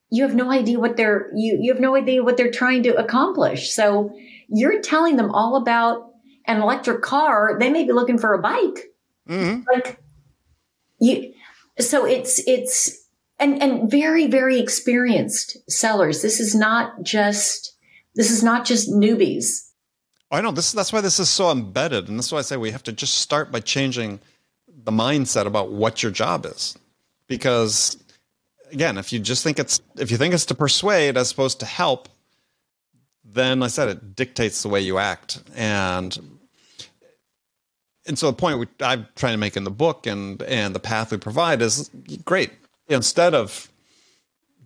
you 0.09 0.23
have 0.23 0.35
no 0.35 0.51
idea 0.51 0.79
what 0.79 0.97
they're, 0.97 1.29
you, 1.35 1.59
you 1.61 1.71
have 1.71 1.81
no 1.81 1.95
idea 1.95 2.23
what 2.23 2.35
they're 2.35 2.51
trying 2.51 2.83
to 2.83 2.95
accomplish. 2.95 3.71
So 3.71 4.15
you're 4.49 4.81
telling 4.81 5.15
them 5.15 5.31
all 5.31 5.55
about 5.55 6.11
an 6.45 6.61
electric 6.61 7.01
car. 7.01 7.57
They 7.59 7.69
may 7.69 7.85
be 7.85 7.91
looking 7.91 8.17
for 8.17 8.33
a 8.33 8.41
bike. 8.41 8.91
Mm-hmm. 9.29 9.61
Like 9.71 9.99
you, 10.99 11.33
so 11.79 12.05
it's, 12.05 12.41
it's, 12.47 13.04
and, 13.39 13.61
and 13.61 13.89
very, 13.89 14.27
very 14.27 14.59
experienced 14.59 15.57
sellers. 15.69 16.21
This 16.21 16.39
is 16.39 16.55
not 16.55 17.03
just, 17.03 17.75
this 18.15 18.31
is 18.31 18.43
not 18.43 18.65
just 18.65 18.89
newbies 18.89 19.65
I 20.31 20.41
know 20.41 20.51
this. 20.51 20.71
That's 20.71 20.91
why 20.91 21.01
this 21.01 21.19
is 21.19 21.29
so 21.29 21.51
embedded, 21.51 22.09
and 22.09 22.17
that's 22.17 22.31
why 22.31 22.39
I 22.39 22.41
say 22.41 22.57
we 22.57 22.71
have 22.71 22.83
to 22.83 22.91
just 22.91 23.15
start 23.15 23.51
by 23.51 23.59
changing 23.59 24.19
the 24.67 24.91
mindset 24.91 25.45
about 25.45 25.71
what 25.71 26.03
your 26.03 26.11
job 26.11 26.45
is, 26.45 26.77
because 27.27 27.97
again, 28.71 28.97
if 28.97 29.13
you 29.13 29.19
just 29.19 29.43
think 29.43 29.59
it's 29.59 29.81
if 29.97 30.11
you 30.11 30.17
think 30.17 30.33
it's 30.33 30.45
to 30.47 30.55
persuade 30.55 31.15
as 31.15 31.31
opposed 31.31 31.59
to 31.59 31.65
help, 31.65 32.09
then 33.23 33.61
I 33.61 33.67
said 33.67 33.87
it 33.89 34.15
dictates 34.15 34.63
the 34.63 34.69
way 34.69 34.81
you 34.81 34.97
act, 34.97 35.41
and 35.55 36.17
and 38.07 38.17
so 38.17 38.27
the 38.27 38.33
point 38.33 38.59
we, 38.59 38.67
I'm 38.81 39.07
trying 39.15 39.33
to 39.33 39.37
make 39.37 39.55
in 39.55 39.63
the 39.63 39.71
book 39.71 40.07
and 40.07 40.41
and 40.43 40.73
the 40.73 40.79
path 40.79 41.11
we 41.11 41.17
provide 41.17 41.61
is 41.61 41.89
great. 42.25 42.51
Instead 42.87 43.33
of 43.33 43.69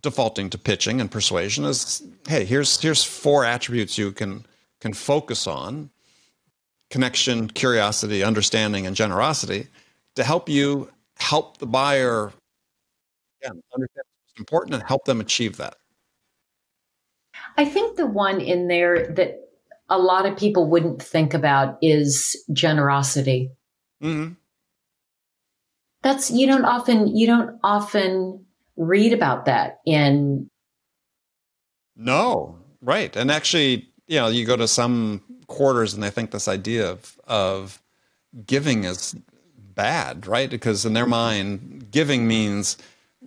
defaulting 0.01 0.49
to 0.49 0.57
pitching 0.57 0.99
and 1.01 1.09
persuasion, 1.11 1.65
is 1.65 2.03
hey, 2.27 2.45
here's 2.45 2.81
here's 2.81 3.03
four 3.03 3.45
attributes 3.45 3.97
you 3.97 4.11
can 4.11 4.45
can 4.81 4.93
focus 4.93 5.47
on: 5.47 5.89
connection, 6.89 7.47
curiosity, 7.47 8.23
understanding, 8.23 8.85
and 8.85 8.95
generosity, 8.95 9.67
to 10.15 10.23
help 10.23 10.49
you 10.49 10.89
help 11.17 11.57
the 11.57 11.65
buyer 11.65 12.31
again 13.41 13.61
understand 13.73 14.03
what's 14.05 14.39
important 14.39 14.73
and 14.73 14.83
help 14.83 15.05
them 15.05 15.21
achieve 15.21 15.57
that. 15.57 15.75
I 17.57 17.65
think 17.65 17.97
the 17.97 18.05
one 18.07 18.41
in 18.41 18.67
there 18.67 19.07
that 19.13 19.49
a 19.89 19.97
lot 19.97 20.25
of 20.25 20.37
people 20.37 20.67
wouldn't 20.67 21.01
think 21.01 21.33
about 21.33 21.77
is 21.81 22.35
generosity. 22.53 23.51
Mm-hmm. 24.01 24.33
That's 26.01 26.31
you 26.31 26.47
don't 26.47 26.65
often 26.65 27.15
you 27.15 27.27
don't 27.27 27.59
often 27.63 28.45
read 28.77 29.13
about 29.13 29.45
that 29.45 29.79
in. 29.85 30.49
No, 31.95 32.57
right, 32.81 33.13
and 33.15 33.29
actually, 33.29 33.89
you 34.07 34.19
know, 34.19 34.27
you 34.27 34.45
go 34.45 34.55
to 34.55 34.67
some 34.67 35.21
quarters 35.47 35.93
and 35.93 36.01
they 36.01 36.09
think 36.09 36.31
this 36.31 36.47
idea 36.47 36.89
of 36.89 37.19
of 37.27 37.81
giving 38.45 38.85
is 38.85 39.15
bad, 39.57 40.27
right? 40.27 40.49
Because 40.49 40.85
in 40.85 40.93
their 40.93 41.03
mm-hmm. 41.03 41.11
mind, 41.11 41.91
giving 41.91 42.27
means 42.27 42.77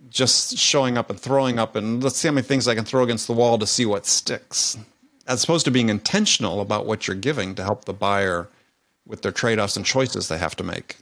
just 0.09 0.57
showing 0.57 0.97
up 0.97 1.09
and 1.09 1.19
throwing 1.19 1.59
up 1.59 1.75
and 1.75 2.03
let's 2.03 2.17
see 2.17 2.27
how 2.27 2.33
many 2.33 2.45
things 2.45 2.67
I 2.67 2.75
can 2.75 2.85
throw 2.85 3.03
against 3.03 3.27
the 3.27 3.33
wall 3.33 3.57
to 3.59 3.67
see 3.67 3.85
what 3.85 4.05
sticks 4.05 4.77
as 5.27 5.43
opposed 5.43 5.65
to 5.65 5.71
being 5.71 5.89
intentional 5.89 6.61
about 6.61 6.85
what 6.85 7.07
you're 7.07 7.15
giving 7.15 7.55
to 7.55 7.63
help 7.63 7.85
the 7.85 7.93
buyer 7.93 8.49
with 9.05 9.21
their 9.21 9.31
trade-offs 9.31 9.75
and 9.75 9.85
choices 9.85 10.27
they 10.27 10.37
have 10.37 10.55
to 10.55 10.63
make 10.63 10.97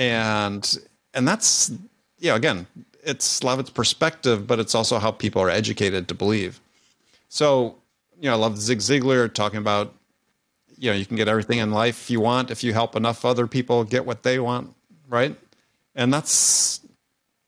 and 0.00 0.78
and 1.14 1.28
that's 1.28 1.70
you 2.18 2.30
know 2.30 2.34
again 2.34 2.66
it's 3.04 3.42
Levitt's 3.44 3.70
perspective 3.70 4.46
but 4.46 4.58
it's 4.58 4.74
also 4.74 4.98
how 4.98 5.12
people 5.12 5.40
are 5.40 5.50
educated 5.50 6.08
to 6.08 6.14
believe. 6.14 6.60
So 7.28 7.76
you 8.18 8.28
know 8.28 8.32
i 8.32 8.36
love 8.36 8.58
zig 8.58 8.80
ziglar 8.80 9.32
talking 9.32 9.58
about 9.58 9.94
you 10.76 10.90
know 10.90 10.96
you 10.96 11.06
can 11.06 11.16
get 11.16 11.28
everything 11.28 11.58
in 11.58 11.70
life 11.70 12.10
you 12.10 12.20
want 12.20 12.50
if 12.50 12.64
you 12.64 12.72
help 12.72 12.96
enough 12.96 13.24
other 13.24 13.46
people 13.46 13.84
get 13.84 14.04
what 14.04 14.24
they 14.24 14.38
want 14.38 14.74
right? 15.10 15.36
And 15.94 16.14
that's 16.14 16.80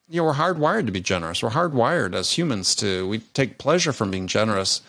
you 0.09 0.17
know 0.17 0.25
we're 0.25 0.33
hardwired 0.33 0.85
to 0.85 0.91
be 0.91 1.01
generous. 1.01 1.41
We're 1.41 1.49
hardwired 1.49 2.13
as 2.13 2.37
humans 2.37 2.75
to 2.75 3.07
we 3.07 3.19
take 3.19 3.57
pleasure 3.57 3.93
from 3.93 4.11
being 4.11 4.27
generous. 4.27 4.81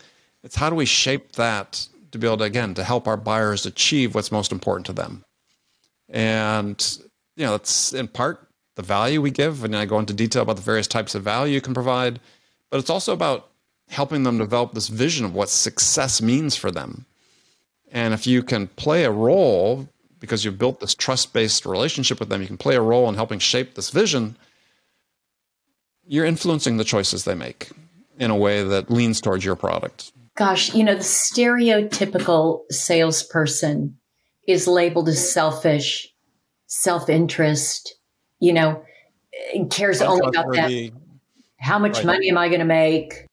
It's 0.43 0.57
how 0.57 0.69
do 0.69 0.75
we 0.75 0.85
shape 0.85 1.31
that 1.33 1.87
to 2.11 2.19
be 2.19 2.27
able 2.27 2.37
to, 2.37 2.43
again, 2.43 2.75
to 2.75 2.83
help 2.83 3.07
our 3.07 3.17
buyers 3.17 3.65
achieve 3.65 4.13
what's 4.13 4.31
most 4.31 4.51
important 4.51 4.85
to 4.85 4.93
them. 4.93 5.25
And, 6.07 6.99
you 7.35 7.45
know, 7.45 7.51
that's 7.51 7.93
in 7.93 8.07
part 8.07 8.47
the 8.75 8.81
value 8.81 9.21
we 9.21 9.31
give. 9.31 9.63
And 9.63 9.75
I 9.75 9.85
go 9.85 9.99
into 9.99 10.13
detail 10.13 10.41
about 10.41 10.57
the 10.57 10.61
various 10.61 10.87
types 10.87 11.15
of 11.15 11.23
value 11.23 11.53
you 11.53 11.61
can 11.61 11.73
provide, 11.73 12.19
but 12.69 12.79
it's 12.79 12.89
also 12.89 13.13
about 13.13 13.49
helping 13.89 14.23
them 14.23 14.37
develop 14.37 14.73
this 14.73 14.87
vision 14.87 15.25
of 15.25 15.33
what 15.33 15.49
success 15.49 16.21
means 16.21 16.55
for 16.55 16.71
them. 16.71 17.05
And 17.91 18.13
if 18.13 18.25
you 18.25 18.43
can 18.43 18.67
play 18.67 19.03
a 19.05 19.11
role 19.11 19.87
because 20.19 20.43
you've 20.43 20.57
built 20.57 20.79
this 20.79 20.95
trust 20.95 21.33
based 21.33 21.65
relationship 21.65 22.19
with 22.19 22.29
them, 22.29 22.41
you 22.41 22.47
can 22.47 22.57
play 22.57 22.75
a 22.75 22.81
role 22.81 23.07
in 23.07 23.15
helping 23.15 23.39
shape 23.39 23.75
this 23.75 23.91
vision, 23.91 24.37
you're 26.07 26.25
influencing 26.25 26.77
the 26.77 26.83
choices 26.83 27.23
they 27.23 27.35
make 27.35 27.69
in 28.17 28.31
a 28.31 28.35
way 28.35 28.63
that 28.63 28.89
leans 28.89 29.21
towards 29.21 29.45
your 29.45 29.55
product 29.55 30.11
gosh, 30.35 30.73
you 30.73 30.83
know, 30.83 30.95
the 30.95 31.01
stereotypical 31.01 32.61
salesperson 32.69 33.97
is 34.47 34.67
labeled 34.67 35.09
as 35.09 35.33
selfish, 35.33 36.07
self 36.67 37.09
interest, 37.09 37.95
you 38.39 38.53
know, 38.53 38.83
cares 39.69 40.01
only 40.01 40.27
about 40.27 40.51
that. 40.53 40.91
How 41.59 41.79
much 41.79 41.97
right. 41.97 42.05
money 42.05 42.29
am 42.29 42.37
I 42.37 42.47
going 42.47 42.59
to 42.59 42.65
make? 42.65 43.25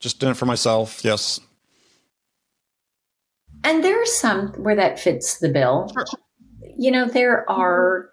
Just 0.00 0.18
doing 0.18 0.32
it 0.32 0.36
for 0.36 0.46
myself. 0.46 1.04
Yes. 1.04 1.40
And 3.64 3.84
there 3.84 4.00
are 4.00 4.06
some 4.06 4.48
where 4.54 4.76
that 4.76 4.98
fits 4.98 5.38
the 5.38 5.48
bill. 5.48 5.90
Sure. 5.92 6.04
You 6.76 6.90
know, 6.90 7.06
there 7.06 7.48
are. 7.50 8.10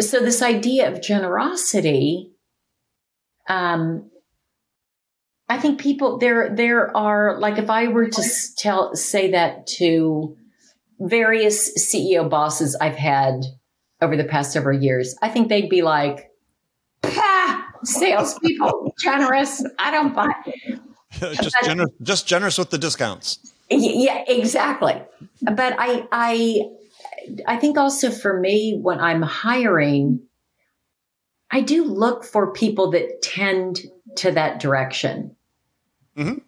So, 0.00 0.20
this 0.20 0.42
idea 0.42 0.90
of 0.90 1.02
generosity, 1.02 2.32
um, 3.48 4.10
I 5.48 5.58
think 5.58 5.80
people 5.80 6.18
there 6.18 6.54
there 6.54 6.96
are 6.96 7.38
like 7.38 7.58
if 7.58 7.68
I 7.68 7.88
were 7.88 8.08
to 8.08 8.22
tell 8.56 8.94
say 8.96 9.32
that 9.32 9.66
to 9.78 10.36
various 11.08 11.70
CEO 11.78 12.28
bosses 12.28 12.76
I've 12.80 12.96
had 12.96 13.44
over 14.00 14.16
the 14.16 14.24
past 14.24 14.52
several 14.52 14.80
years, 14.80 15.16
I 15.22 15.28
think 15.28 15.48
they'd 15.48 15.68
be 15.68 15.82
like, 15.82 16.30
"Pah, 17.02 17.62
salespeople 17.84 18.94
generous. 19.02 19.64
I 19.78 19.90
don't 19.90 20.14
buy." 20.14 20.32
just 21.20 21.56
but, 21.60 21.64
generous, 21.64 21.90
just 22.02 22.26
generous 22.26 22.58
with 22.58 22.70
the 22.70 22.78
discounts. 22.78 23.38
Yeah, 23.70 24.24
exactly. 24.26 25.00
But 25.42 25.76
I 25.78 26.06
I 26.12 26.62
I 27.46 27.56
think 27.56 27.78
also 27.78 28.10
for 28.10 28.38
me 28.38 28.78
when 28.80 29.00
I'm 29.00 29.22
hiring, 29.22 30.20
I 31.50 31.60
do 31.60 31.84
look 31.84 32.24
for 32.24 32.52
people 32.52 32.90
that 32.90 33.22
tend 33.22 33.80
to 34.16 34.32
that 34.32 34.60
direction. 34.60 35.36
Mm-hmm. 36.16 36.38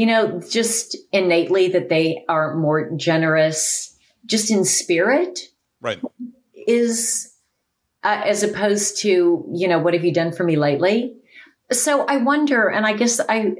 You 0.00 0.06
know, 0.06 0.40
just 0.40 0.96
innately 1.12 1.68
that 1.68 1.90
they 1.90 2.24
are 2.26 2.56
more 2.56 2.90
generous, 2.96 3.94
just 4.24 4.50
in 4.50 4.64
spirit. 4.64 5.40
Right. 5.82 6.00
Is 6.66 7.34
uh, 8.02 8.22
as 8.24 8.42
opposed 8.42 9.02
to, 9.02 9.44
you 9.52 9.68
know, 9.68 9.78
what 9.78 9.92
have 9.92 10.02
you 10.02 10.14
done 10.14 10.32
for 10.32 10.42
me 10.42 10.56
lately? 10.56 11.16
So 11.70 12.06
I 12.06 12.16
wonder, 12.16 12.66
and 12.68 12.86
I 12.86 12.94
guess 12.94 13.20
I, 13.20 13.56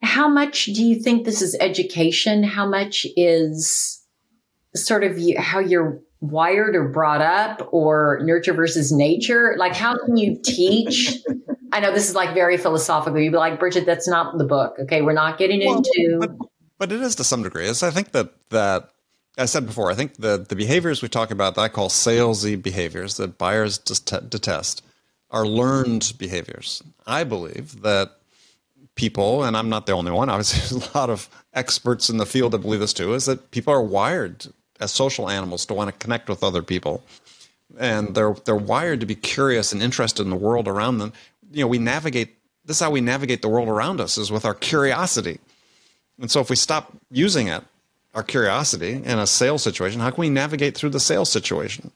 how 0.00 0.28
much 0.28 0.64
do 0.64 0.82
you 0.82 1.02
think 1.02 1.26
this 1.26 1.42
is 1.42 1.54
education? 1.60 2.42
How 2.42 2.66
much 2.66 3.06
is 3.14 4.02
sort 4.74 5.04
of 5.04 5.20
how 5.36 5.58
you're 5.58 6.00
wired 6.22 6.76
or 6.76 6.88
brought 6.88 7.20
up 7.20 7.68
or 7.72 8.20
nurture 8.22 8.54
versus 8.54 8.92
nature? 8.92 9.54
Like, 9.58 9.74
how 9.74 9.98
can 9.98 10.16
you 10.16 10.38
teach? 10.42 11.18
I 11.72 11.80
know 11.80 11.92
this 11.92 12.08
is 12.08 12.14
like 12.14 12.32
very 12.32 12.56
philosophical. 12.56 13.20
You'd 13.20 13.32
be 13.32 13.36
like, 13.36 13.58
Bridget, 13.58 13.84
that's 13.84 14.08
not 14.08 14.38
the 14.38 14.44
book. 14.44 14.76
Okay. 14.78 15.02
We're 15.02 15.12
not 15.12 15.36
getting 15.36 15.60
well, 15.66 15.78
into. 15.78 16.18
But, 16.20 16.48
but, 16.78 16.92
it 16.92 17.02
is 17.02 17.16
to 17.16 17.24
some 17.24 17.42
degree. 17.42 17.66
It's, 17.66 17.82
I 17.82 17.90
think 17.90 18.12
that, 18.12 18.32
that, 18.50 18.90
I 19.36 19.46
said 19.46 19.66
before, 19.66 19.90
I 19.90 19.94
think 19.94 20.16
the, 20.16 20.44
the 20.48 20.56
behaviors 20.56 21.02
we 21.02 21.08
talk 21.08 21.30
about 21.30 21.54
that 21.56 21.60
I 21.62 21.68
call 21.68 21.88
salesy 21.88 22.60
behaviors 22.60 23.16
that 23.16 23.38
buyers 23.38 23.78
detest 23.78 24.82
are 25.30 25.46
learned 25.46 26.12
behaviors. 26.18 26.82
I 27.06 27.24
believe 27.24 27.82
that 27.82 28.12
people, 28.94 29.42
and 29.42 29.56
I'm 29.56 29.70
not 29.70 29.86
the 29.86 29.92
only 29.92 30.12
one, 30.12 30.28
obviously, 30.28 30.60
there's 30.60 30.86
a 30.94 30.98
lot 30.98 31.10
of 31.10 31.28
experts 31.54 32.10
in 32.10 32.18
the 32.18 32.26
field 32.26 32.52
that 32.52 32.58
believe 32.58 32.80
this 32.80 32.92
too, 32.92 33.14
is 33.14 33.24
that 33.24 33.50
people 33.50 33.72
are 33.72 33.82
wired 33.82 34.46
as 34.82 34.92
social 34.92 35.30
animals 35.30 35.64
to 35.66 35.74
want 35.74 35.88
to 35.88 35.96
connect 36.04 36.28
with 36.28 36.42
other 36.42 36.62
people. 36.62 37.02
And 37.78 38.14
they're 38.14 38.34
they're 38.44 38.54
wired 38.54 39.00
to 39.00 39.06
be 39.06 39.14
curious 39.14 39.72
and 39.72 39.82
interested 39.82 40.22
in 40.22 40.30
the 40.30 40.36
world 40.36 40.68
around 40.68 40.98
them. 40.98 41.12
You 41.50 41.62
know, 41.62 41.68
we 41.68 41.78
navigate 41.78 42.36
this 42.64 42.76
is 42.76 42.82
how 42.82 42.90
we 42.90 43.00
navigate 43.00 43.42
the 43.42 43.48
world 43.48 43.68
around 43.68 44.00
us 44.00 44.18
is 44.18 44.30
with 44.30 44.44
our 44.44 44.54
curiosity. 44.54 45.38
And 46.20 46.30
so 46.30 46.40
if 46.40 46.50
we 46.50 46.56
stop 46.56 46.92
using 47.10 47.48
it, 47.48 47.64
our 48.14 48.22
curiosity 48.22 48.92
in 48.92 49.18
a 49.18 49.26
sales 49.26 49.62
situation, 49.62 50.00
how 50.00 50.10
can 50.10 50.20
we 50.20 50.28
navigate 50.28 50.76
through 50.76 50.90
the 50.90 51.00
sales 51.00 51.30
situation? 51.30 51.90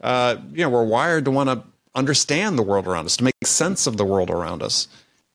Uh, 0.00 0.36
you 0.52 0.62
know, 0.62 0.70
we're 0.70 0.84
wired 0.84 1.26
to 1.26 1.30
want 1.30 1.50
to 1.50 1.62
understand 1.94 2.58
the 2.58 2.62
world 2.62 2.86
around 2.86 3.04
us, 3.04 3.16
to 3.18 3.24
make 3.24 3.34
sense 3.44 3.86
of 3.86 3.96
the 3.96 4.04
world 4.04 4.30
around 4.30 4.62
us. 4.62 4.88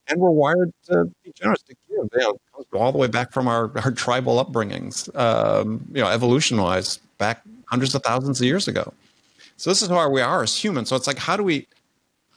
And 0.07 0.19
we're 0.19 0.31
wired 0.31 0.73
to 0.85 1.05
be 1.23 1.31
generous, 1.35 1.61
to. 1.63 1.75
Know, 2.15 2.39
all 2.73 2.91
the 2.91 2.97
way 2.97 3.07
back 3.07 3.31
from 3.31 3.47
our, 3.47 3.71
our 3.83 3.91
tribal 3.91 4.43
upbringings, 4.43 5.13
um, 5.17 5.85
you 5.93 6.01
know, 6.01 6.09
evolution 6.09 6.61
wise, 6.61 6.97
back 7.17 7.41
hundreds 7.65 7.93
of 7.95 8.03
thousands 8.03 8.39
of 8.39 8.45
years 8.45 8.67
ago. 8.67 8.93
So 9.57 9.69
this 9.69 9.81
is 9.81 9.89
how 9.89 10.09
we 10.09 10.21
are 10.21 10.43
as 10.43 10.55
humans. 10.55 10.89
So 10.89 10.95
it's 10.95 11.07
like, 11.07 11.17
how 11.17 11.35
do 11.35 11.43
we, 11.43 11.67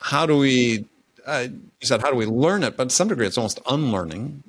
how 0.01 0.27
do 0.27 0.37
we, 0.37 0.85
uh, 1.27 1.47
you 1.51 1.87
said, 1.87 2.01
how 2.01 2.11
do 2.11 2.17
we 2.17 2.27
learn 2.27 2.65
it? 2.65 2.77
But 2.77 2.89
to 2.89 2.95
some 2.95 3.09
degree, 3.09 3.27
it's 3.27 3.39
almost 3.39 3.61
unlearning 3.69 4.43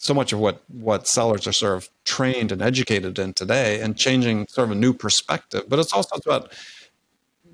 so 0.00 0.14
much 0.14 0.32
of 0.32 0.38
what 0.38 0.62
what 0.68 1.06
sellers 1.06 1.46
are 1.46 1.52
sort 1.52 1.76
of 1.76 1.90
trained 2.04 2.50
and 2.50 2.62
educated 2.62 3.18
in 3.18 3.34
today 3.34 3.80
and 3.80 3.96
changing 3.98 4.46
sort 4.48 4.66
of 4.66 4.72
a 4.72 4.74
new 4.74 4.94
perspective 4.94 5.64
but 5.68 5.78
it's 5.78 5.92
also 5.92 6.16
about 6.24 6.52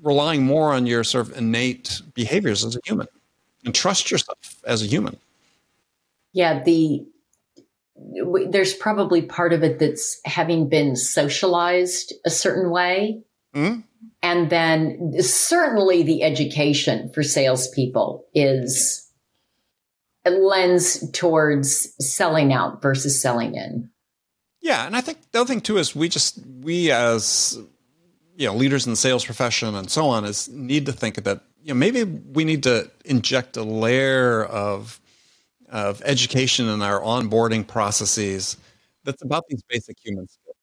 relying 0.01 0.43
more 0.43 0.73
on 0.73 0.87
your 0.87 1.03
sort 1.03 1.27
of 1.27 1.37
innate 1.37 2.01
behaviors 2.13 2.63
as 2.63 2.75
a 2.75 2.79
human 2.85 3.07
and 3.65 3.75
trust 3.75 4.09
yourself 4.09 4.37
as 4.65 4.81
a 4.81 4.85
human 4.85 5.17
yeah, 6.37 6.61
the 6.61 7.03
there's 8.49 8.75
probably 8.75 9.23
part 9.23 9.53
of 9.53 9.63
it 9.63 9.79
that's 9.79 10.21
having 10.23 10.69
been 10.69 10.95
socialized 10.95 12.13
a 12.25 12.29
certain 12.29 12.69
way. 12.69 13.23
Mm-hmm. 13.55 13.79
And 14.21 14.49
then 14.51 15.13
certainly 15.19 16.03
the 16.03 16.21
education 16.21 17.09
for 17.11 17.23
salespeople 17.23 18.27
is 18.35 19.11
lends 20.27 21.09
towards 21.11 21.91
selling 22.05 22.53
out 22.53 22.83
versus 22.83 23.19
selling 23.19 23.55
in. 23.55 23.89
Yeah, 24.61 24.85
and 24.85 24.95
I 24.95 25.01
think 25.01 25.31
the 25.31 25.39
other 25.39 25.47
thing 25.47 25.61
too 25.61 25.77
is 25.77 25.95
we 25.95 26.07
just 26.07 26.39
we 26.61 26.91
as 26.91 27.57
you 28.35 28.45
know 28.45 28.53
leaders 28.53 28.85
in 28.85 28.91
the 28.91 28.97
sales 28.97 29.25
profession 29.25 29.73
and 29.73 29.89
so 29.89 30.07
on 30.07 30.23
is 30.23 30.47
need 30.49 30.85
to 30.85 30.91
think 30.91 31.23
that 31.23 31.41
you 31.63 31.69
know 31.69 31.79
maybe 31.79 32.03
we 32.03 32.43
need 32.43 32.61
to 32.63 32.91
inject 33.05 33.57
a 33.57 33.63
layer 33.63 34.43
of 34.45 34.99
of 35.69 36.01
education 36.05 36.67
in 36.67 36.81
our 36.81 37.01
onboarding 37.01 37.67
processes 37.67 38.57
that's 39.03 39.21
about 39.21 39.45
these 39.49 39.63
basic 39.69 39.97
human 40.03 40.27
skills. 40.27 40.55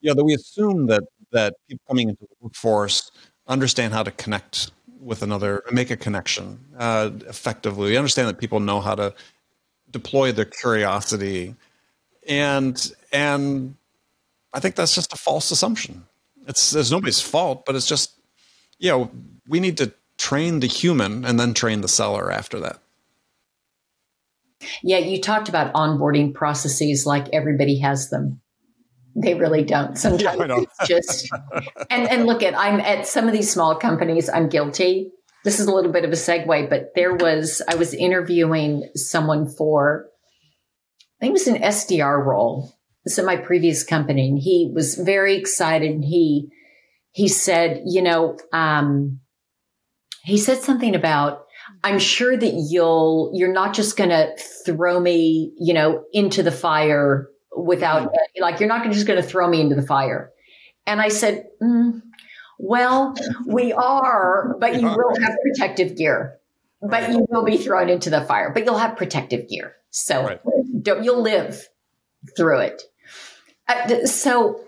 You 0.00 0.10
know, 0.10 0.14
that 0.14 0.24
we 0.24 0.34
assume 0.34 0.86
that 0.86 1.04
that 1.32 1.54
people 1.68 1.84
coming 1.88 2.08
into 2.08 2.22
the 2.22 2.34
workforce 2.40 3.10
understand 3.46 3.92
how 3.92 4.02
to 4.02 4.10
connect 4.10 4.70
with 5.00 5.22
another, 5.22 5.62
make 5.70 5.90
a 5.90 5.96
connection 5.96 6.58
uh, 6.76 7.10
effectively. 7.28 7.90
We 7.90 7.96
understand 7.96 8.28
that 8.28 8.38
people 8.38 8.60
know 8.60 8.80
how 8.80 8.94
to 8.94 9.14
deploy 9.90 10.32
their 10.32 10.44
curiosity, 10.44 11.54
and 12.28 12.92
and 13.12 13.74
I 14.52 14.60
think 14.60 14.74
that's 14.74 14.94
just 14.94 15.12
a 15.12 15.16
false 15.16 15.50
assumption. 15.50 16.04
It's 16.46 16.74
it's 16.74 16.90
nobody's 16.90 17.20
fault, 17.20 17.64
but 17.64 17.74
it's 17.76 17.86
just 17.88 18.12
you 18.78 18.90
know 18.90 19.10
we 19.48 19.60
need 19.60 19.76
to 19.78 19.92
train 20.18 20.60
the 20.60 20.66
human 20.66 21.24
and 21.24 21.38
then 21.38 21.54
train 21.54 21.80
the 21.80 21.88
seller 21.88 22.30
after 22.30 22.58
that. 22.60 22.80
Yeah, 24.82 24.98
you 24.98 25.20
talked 25.20 25.48
about 25.48 25.72
onboarding 25.74 26.34
processes 26.34 27.06
like 27.06 27.28
everybody 27.32 27.78
has 27.80 28.10
them. 28.10 28.40
They 29.14 29.34
really 29.34 29.64
don't. 29.64 29.96
Sometimes 29.98 30.38
yeah, 30.38 30.60
it's 30.60 30.88
just 30.88 31.28
and 31.90 32.08
and 32.08 32.26
look 32.26 32.42
at 32.42 32.58
I'm 32.58 32.80
at 32.80 33.06
some 33.06 33.26
of 33.26 33.32
these 33.32 33.50
small 33.50 33.76
companies. 33.76 34.28
I'm 34.28 34.48
guilty. 34.48 35.12
This 35.44 35.60
is 35.60 35.66
a 35.66 35.72
little 35.72 35.92
bit 35.92 36.04
of 36.04 36.10
a 36.10 36.14
segue, 36.14 36.68
but 36.68 36.90
there 36.94 37.14
was 37.14 37.62
I 37.68 37.76
was 37.76 37.94
interviewing 37.94 38.88
someone 38.94 39.48
for 39.48 40.06
I 41.20 41.24
think 41.24 41.30
it 41.30 41.32
was 41.32 41.48
an 41.48 41.62
SDR 41.62 42.24
role. 42.24 42.72
This 43.04 43.18
is 43.18 43.24
my 43.24 43.36
previous 43.36 43.84
company, 43.84 44.28
and 44.28 44.38
he 44.38 44.70
was 44.74 44.94
very 44.94 45.36
excited. 45.36 45.90
And 45.90 46.04
he 46.04 46.50
he 47.12 47.28
said, 47.28 47.82
you 47.86 48.02
know, 48.02 48.36
um, 48.52 49.20
he 50.22 50.36
said 50.36 50.58
something 50.58 50.94
about 50.94 51.46
I'm 51.84 51.98
sure 51.98 52.36
that 52.36 52.52
you'll, 52.68 53.30
you're 53.34 53.52
not 53.52 53.74
just 53.74 53.96
going 53.96 54.10
to 54.10 54.36
throw 54.64 54.98
me, 54.98 55.52
you 55.58 55.74
know, 55.74 56.04
into 56.12 56.42
the 56.42 56.50
fire 56.50 57.28
without, 57.56 58.08
mm-hmm. 58.08 58.42
like, 58.42 58.60
you're 58.60 58.68
not 58.68 58.84
just 58.90 59.06
going 59.06 59.20
to 59.20 59.26
throw 59.26 59.48
me 59.48 59.60
into 59.60 59.74
the 59.74 59.86
fire. 59.86 60.30
And 60.86 61.00
I 61.00 61.08
said, 61.08 61.46
mm, 61.62 62.02
well, 62.58 63.14
we 63.46 63.72
are, 63.72 64.56
but 64.58 64.80
you 64.80 64.88
will 64.88 65.20
have 65.20 65.36
protective 65.42 65.96
gear, 65.96 66.38
but 66.80 67.10
you 67.10 67.26
will 67.28 67.44
be 67.44 67.56
thrown 67.56 67.88
into 67.88 68.10
the 68.10 68.22
fire, 68.22 68.50
but 68.52 68.64
you'll 68.64 68.78
have 68.78 68.96
protective 68.96 69.48
gear. 69.48 69.74
So 69.90 70.24
right. 70.24 70.40
don't, 70.82 71.04
you'll 71.04 71.22
live 71.22 71.68
through 72.36 72.60
it. 72.60 72.82
Uh, 73.68 74.06
so, 74.06 74.60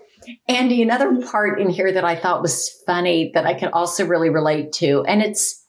Andy, 0.47 0.81
another 0.81 1.21
part 1.21 1.59
in 1.59 1.69
here 1.69 1.91
that 1.91 2.05
I 2.05 2.15
thought 2.15 2.41
was 2.41 2.69
funny 2.85 3.31
that 3.33 3.45
I 3.45 3.55
can 3.55 3.69
also 3.73 4.05
really 4.05 4.29
relate 4.29 4.71
to, 4.73 5.03
and 5.07 5.21
it's, 5.21 5.60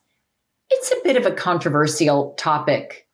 it's 0.72 0.92
a 0.92 1.02
bit 1.04 1.16
of 1.16 1.26
a 1.26 1.35
controversial 1.35 2.35
topic 2.38 3.06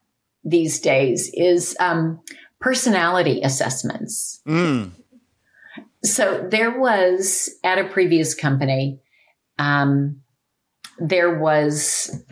these 0.44 0.80
days 0.80 1.30
is 1.34 1.76
um, 1.80 2.20
personality 2.60 3.42
assessments. 3.42 4.40
Mm. 4.46 4.92
So 6.04 6.46
there 6.50 6.78
was 6.78 7.50
at 7.64 7.78
a 7.78 7.84
previous 7.84 8.34
company, 8.34 9.00
um, 9.58 10.22
there 10.98 11.38
was 11.38 12.22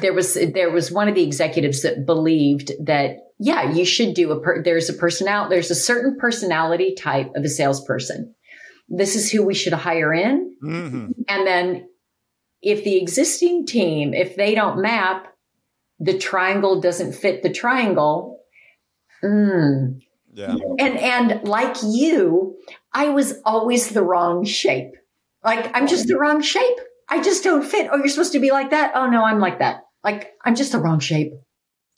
there 0.00 0.12
was 0.12 0.34
there 0.34 0.70
was 0.70 0.90
one 0.90 1.08
of 1.08 1.14
the 1.14 1.22
executives 1.22 1.82
that 1.82 2.04
believed 2.04 2.72
that 2.84 3.18
yeah 3.38 3.70
you 3.70 3.84
should 3.84 4.14
do 4.14 4.32
a 4.32 4.40
per, 4.40 4.62
there's 4.62 4.88
a 4.88 4.92
personality 4.92 5.54
there's 5.54 5.70
a 5.70 5.76
certain 5.76 6.16
personality 6.18 6.94
type 6.94 7.30
of 7.36 7.44
a 7.44 7.48
salesperson 7.48 8.34
this 8.88 9.14
is 9.14 9.30
who 9.30 9.44
we 9.44 9.54
should 9.54 9.72
hire 9.72 10.12
in 10.12 10.56
mm-hmm. 10.62 11.12
and 11.28 11.46
then 11.46 11.88
if 12.62 12.84
the 12.84 12.96
existing 12.96 13.66
team, 13.66 14.14
if 14.14 14.36
they 14.36 14.54
don't 14.54 14.80
map, 14.80 15.34
the 16.00 16.18
triangle 16.18 16.80
doesn't 16.80 17.12
fit 17.12 17.42
the 17.42 17.50
triangle. 17.50 18.40
Mm. 19.22 20.00
Yeah. 20.32 20.56
And 20.78 20.98
and 20.98 21.48
like 21.48 21.76
you, 21.82 22.56
I 22.92 23.08
was 23.08 23.34
always 23.44 23.90
the 23.90 24.02
wrong 24.02 24.44
shape. 24.44 24.92
Like 25.42 25.70
I'm 25.74 25.86
just 25.86 26.06
the 26.06 26.18
wrong 26.18 26.42
shape. 26.42 26.78
I 27.08 27.22
just 27.22 27.42
don't 27.42 27.64
fit. 27.64 27.88
Oh, 27.90 27.96
you're 27.96 28.08
supposed 28.08 28.32
to 28.32 28.40
be 28.40 28.50
like 28.50 28.70
that. 28.70 28.92
Oh 28.94 29.06
no, 29.06 29.24
I'm 29.24 29.40
like 29.40 29.58
that. 29.58 29.86
Like 30.04 30.34
I'm 30.44 30.54
just 30.54 30.72
the 30.72 30.78
wrong 30.78 31.00
shape. 31.00 31.32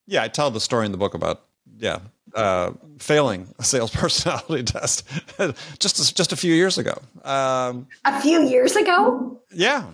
Yeah, 0.07 0.23
I 0.23 0.29
tell 0.29 0.51
the 0.51 0.61
story 0.61 0.87
in 0.87 0.93
the 0.93 0.99
book 0.99 1.15
about 1.15 1.45
yeah 1.79 2.01
uh, 2.35 2.73
failing 2.99 3.49
a 3.59 3.65
sales 3.65 3.91
personality 3.95 4.63
test 4.65 5.07
just 5.79 6.17
just 6.17 6.33
a 6.33 6.37
few 6.37 6.55
years 6.55 6.79
ago. 6.79 6.95
Um, 7.25 7.89
a 8.05 8.21
few 8.21 8.43
years 8.43 8.77
ago. 8.77 9.43
Yeah, 9.53 9.85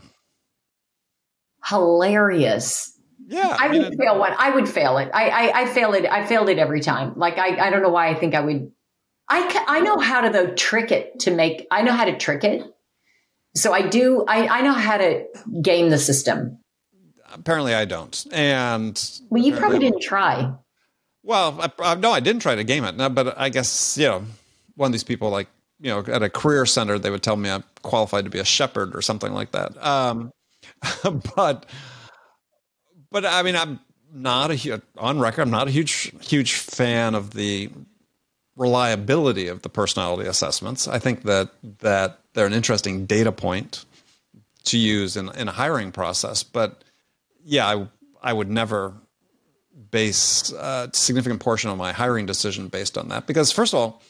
hilarious. 1.69 2.93
Yeah, 3.29 3.57
I, 3.59 3.69
would 3.69 3.97
fail 3.99 4.19
one. 4.19 4.35
I 4.39 4.51
would 4.51 4.69
fail 4.69 4.99
it. 4.99 5.11
I, 5.13 5.29
I, 5.29 5.63
I 5.63 5.67
fail 5.67 5.95
it. 5.95 6.05
I 6.05 6.25
failed 6.25 6.49
it 6.49 6.59
every 6.59 6.81
time. 6.81 7.15
Like 7.17 7.39
I, 7.39 7.67
I 7.67 7.71
don't 7.71 7.83
know 7.83 7.89
why 7.89 8.09
I 8.09 8.15
think 8.15 8.35
I 8.35 8.41
would. 8.41 8.71
I 9.29 9.65
I 9.67 9.81
know 9.81 9.99
how 9.99 10.21
to 10.21 10.31
though 10.31 10.55
trick 10.55 10.93
it 10.93 11.19
to 11.21 11.33
make. 11.33 11.67
I 11.71 11.83
know 11.83 11.93
how 11.93 12.05
to 12.05 12.17
trick 12.17 12.45
it. 12.45 12.63
So 13.57 13.73
I 13.73 13.83
do. 13.83 14.25
I, 14.29 14.47
I 14.47 14.61
know 14.61 14.75
how 14.75 14.99
to 14.99 15.25
game 15.61 15.91
the 15.91 15.99
system. 15.99 16.59
Apparently, 17.33 17.75
I 17.75 17.85
don't. 17.85 18.27
And 18.31 19.21
well, 19.29 19.43
you 19.43 19.57
probably 19.57 19.81
didn't 19.81 20.03
try. 20.03 20.53
Well, 21.25 21.61
I, 21.61 21.73
I, 21.81 21.95
no, 21.97 22.13
I 22.13 22.21
didn't 22.21 22.43
try 22.43 22.55
to 22.55 22.63
game 22.63 22.85
it. 22.85 22.97
No, 22.97 23.09
but 23.09 23.37
I 23.37 23.49
guess 23.49 23.99
you 23.99 24.07
know, 24.07 24.25
one 24.77 24.89
of 24.89 24.93
these 24.93 25.05
people 25.05 25.31
like 25.31 25.49
you 25.81 25.91
know 25.91 26.05
at 26.07 26.23
a 26.23 26.31
career 26.31 26.65
center, 26.65 26.97
they 26.97 27.11
would 27.11 27.25
tell 27.25 27.37
me 27.37 27.51
I'm 27.51 27.65
qualified 27.83 28.25
to 28.25 28.31
be 28.31 28.39
a 28.39 28.45
shepherd 28.45 28.95
or 28.95 29.03
something 29.03 29.33
like 29.33 29.51
that. 29.51 29.85
Um, 29.85 30.31
but 31.37 31.67
but 33.11 33.25
I 33.25 33.43
mean, 33.43 33.57
I'm 33.57 33.81
not 34.13 34.51
a 34.51 34.83
on 34.99 35.19
record. 35.19 35.43
I'm 35.43 35.51
not 35.51 35.69
a 35.69 35.71
huge 35.71 36.13
huge 36.21 36.55
fan 36.55 37.15
of 37.15 37.33
the 37.33 37.71
reliability 38.57 39.49
of 39.49 39.63
the 39.63 39.69
personality 39.69 40.29
assessments. 40.29 40.89
I 40.89 40.99
think 40.99 41.23
that 41.23 41.51
that 41.81 42.21
they're 42.35 42.47
an 42.47 42.53
interesting 42.53 43.07
data 43.07 43.33
point 43.33 43.85
to 44.65 44.79
use 44.79 45.17
in, 45.17 45.31
in 45.37 45.49
a 45.49 45.53
hiring 45.53 45.93
process. 45.93 46.43
But 46.43 46.83
yeah, 47.45 47.67
I 47.67 47.89
I 48.23 48.33
would 48.33 48.51
never 48.51 48.95
base 49.91 50.53
a 50.53 50.91
significant 50.93 51.41
portion 51.41 51.71
of 51.71 51.79
my 51.79 51.93
hiring 51.93 52.27
decision 52.27 52.69
based 52.69 52.99
on 52.99 53.09
that 53.09 53.27
because 53.27 53.53
first 53.53 53.73
of 53.73 53.81
all, 53.81 54.03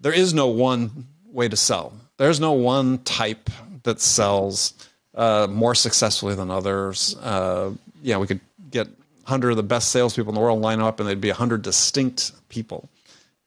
there 0.00 0.12
is 0.12 0.34
no 0.34 0.48
one 0.48 1.06
way 1.24 1.48
to 1.48 1.56
sell. 1.56 1.92
There's 2.18 2.40
no 2.40 2.52
one 2.52 2.98
type 2.98 3.48
that 3.84 4.00
sells 4.00 4.74
uh, 5.14 5.46
more 5.50 5.74
successfully 5.74 6.34
than 6.34 6.50
others. 6.50 7.16
Uh, 7.16 7.72
yeah, 8.02 8.16
we 8.16 8.26
could 8.26 8.40
get 8.70 8.86
100 8.86 9.50
of 9.50 9.56
the 9.56 9.62
best 9.62 9.90
salespeople 9.90 10.30
in 10.30 10.34
the 10.34 10.40
world 10.40 10.60
line 10.60 10.80
up, 10.80 11.00
and 11.00 11.08
they'd 11.08 11.20
be 11.20 11.28
100 11.28 11.62
distinct 11.62 12.32
people. 12.48 12.88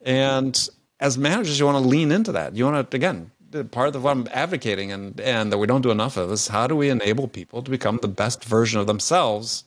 And 0.01 0.69
as 0.99 1.17
managers, 1.17 1.59
you 1.59 1.65
want 1.65 1.83
to 1.83 1.87
lean 1.87 2.11
into 2.11 2.31
that. 2.33 2.55
You 2.55 2.65
want 2.65 2.89
to, 2.91 2.95
again, 2.95 3.31
part 3.71 3.95
of 3.95 4.03
what 4.03 4.11
I'm 4.11 4.27
advocating 4.31 4.91
and, 4.91 5.19
and 5.19 5.51
that 5.51 5.57
we 5.57 5.67
don't 5.67 5.81
do 5.81 5.91
enough 5.91 6.17
of 6.17 6.31
is 6.31 6.47
how 6.47 6.67
do 6.67 6.75
we 6.75 6.89
enable 6.89 7.27
people 7.27 7.63
to 7.63 7.71
become 7.71 7.99
the 8.01 8.07
best 8.07 8.43
version 8.43 8.79
of 8.79 8.87
themselves? 8.87 9.63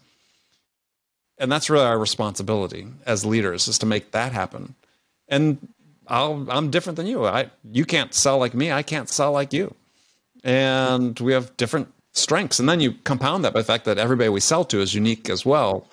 And 1.39 1.51
that's 1.51 1.71
really 1.71 1.85
our 1.85 1.99
responsibility 1.99 2.87
as 3.07 3.25
leaders 3.25 3.69
is 3.69 3.79
to 3.79 3.87
make 3.87 4.13
that 4.13 4.33
happen. 4.33 4.75
And 5.29 5.69
i 6.07 6.23
am 6.23 6.71
different 6.71 6.97
than 6.97 7.07
you. 7.07 7.27
I, 7.27 7.51
you 7.71 7.85
can't 7.85 8.15
sell 8.15 8.39
like 8.39 8.55
me. 8.55 8.73
I 8.73 8.83
can't 8.83 9.09
sell 9.09 9.33
like 9.33 9.53
you 9.53 9.75
and 10.45 11.19
we 11.21 11.33
have 11.33 11.57
different 11.57 11.93
strengths. 12.13 12.59
And 12.59 12.69
then 12.69 12.81
you 12.81 12.93
compound 13.05 13.45
that 13.45 13.53
by 13.53 13.61
the 13.61 13.65
fact 13.65 13.85
that 13.85 13.99
everybody 13.99 14.29
we 14.29 14.41
sell 14.41 14.65
to 14.67 14.81
is 14.81 14.95
unique 14.95 15.29
as 15.31 15.45
well. 15.45 15.89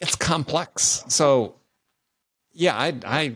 It's 0.00 0.16
complex. 0.16 1.04
So, 1.08 1.54
yeah, 2.52 2.76
I, 2.76 2.94
I, 3.04 3.34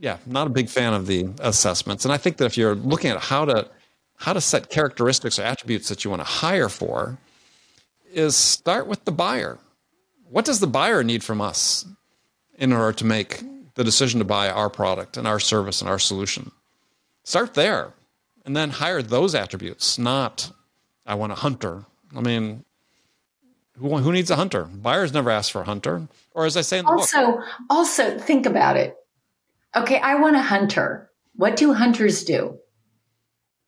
yeah, 0.00 0.18
not 0.26 0.46
a 0.46 0.50
big 0.50 0.68
fan 0.68 0.94
of 0.94 1.06
the 1.06 1.28
assessments. 1.40 2.04
And 2.04 2.12
I 2.12 2.16
think 2.16 2.38
that 2.38 2.46
if 2.46 2.56
you're 2.56 2.74
looking 2.74 3.10
at 3.10 3.20
how 3.20 3.44
to 3.44 3.68
how 4.16 4.32
to 4.32 4.40
set 4.40 4.68
characteristics 4.68 5.38
or 5.38 5.42
attributes 5.42 5.88
that 5.88 6.04
you 6.04 6.10
want 6.10 6.20
to 6.20 6.28
hire 6.28 6.68
for, 6.68 7.16
is 8.12 8.34
start 8.34 8.88
with 8.88 9.04
the 9.04 9.12
buyer. 9.12 9.58
What 10.28 10.44
does 10.44 10.58
the 10.58 10.66
buyer 10.66 11.04
need 11.04 11.22
from 11.22 11.40
us 11.40 11.86
in 12.58 12.72
order 12.72 12.92
to 12.94 13.04
make 13.04 13.42
the 13.74 13.84
decision 13.84 14.18
to 14.18 14.24
buy 14.24 14.50
our 14.50 14.68
product 14.68 15.16
and 15.16 15.28
our 15.28 15.38
service 15.38 15.80
and 15.80 15.88
our 15.88 16.00
solution? 16.00 16.50
Start 17.22 17.54
there 17.54 17.92
and 18.48 18.56
then 18.56 18.70
hire 18.70 19.02
those 19.02 19.34
attributes, 19.34 19.98
not 19.98 20.50
I 21.04 21.16
want 21.16 21.32
a 21.32 21.34
hunter. 21.34 21.84
I 22.16 22.22
mean, 22.22 22.64
who, 23.76 23.98
who 23.98 24.10
needs 24.10 24.30
a 24.30 24.36
hunter? 24.36 24.64
Buyers 24.64 25.12
never 25.12 25.28
ask 25.28 25.52
for 25.52 25.60
a 25.60 25.64
hunter. 25.64 26.08
Or 26.32 26.46
as 26.46 26.56
I 26.56 26.62
say 26.62 26.78
in 26.78 26.86
the 26.86 26.92
also, 26.92 27.32
book. 27.32 27.44
Also, 27.68 28.18
think 28.18 28.46
about 28.46 28.78
it. 28.78 28.96
Okay, 29.76 30.00
I 30.00 30.14
want 30.14 30.36
a 30.36 30.40
hunter. 30.40 31.10
What 31.36 31.56
do 31.56 31.74
hunters 31.74 32.24
do? 32.24 32.58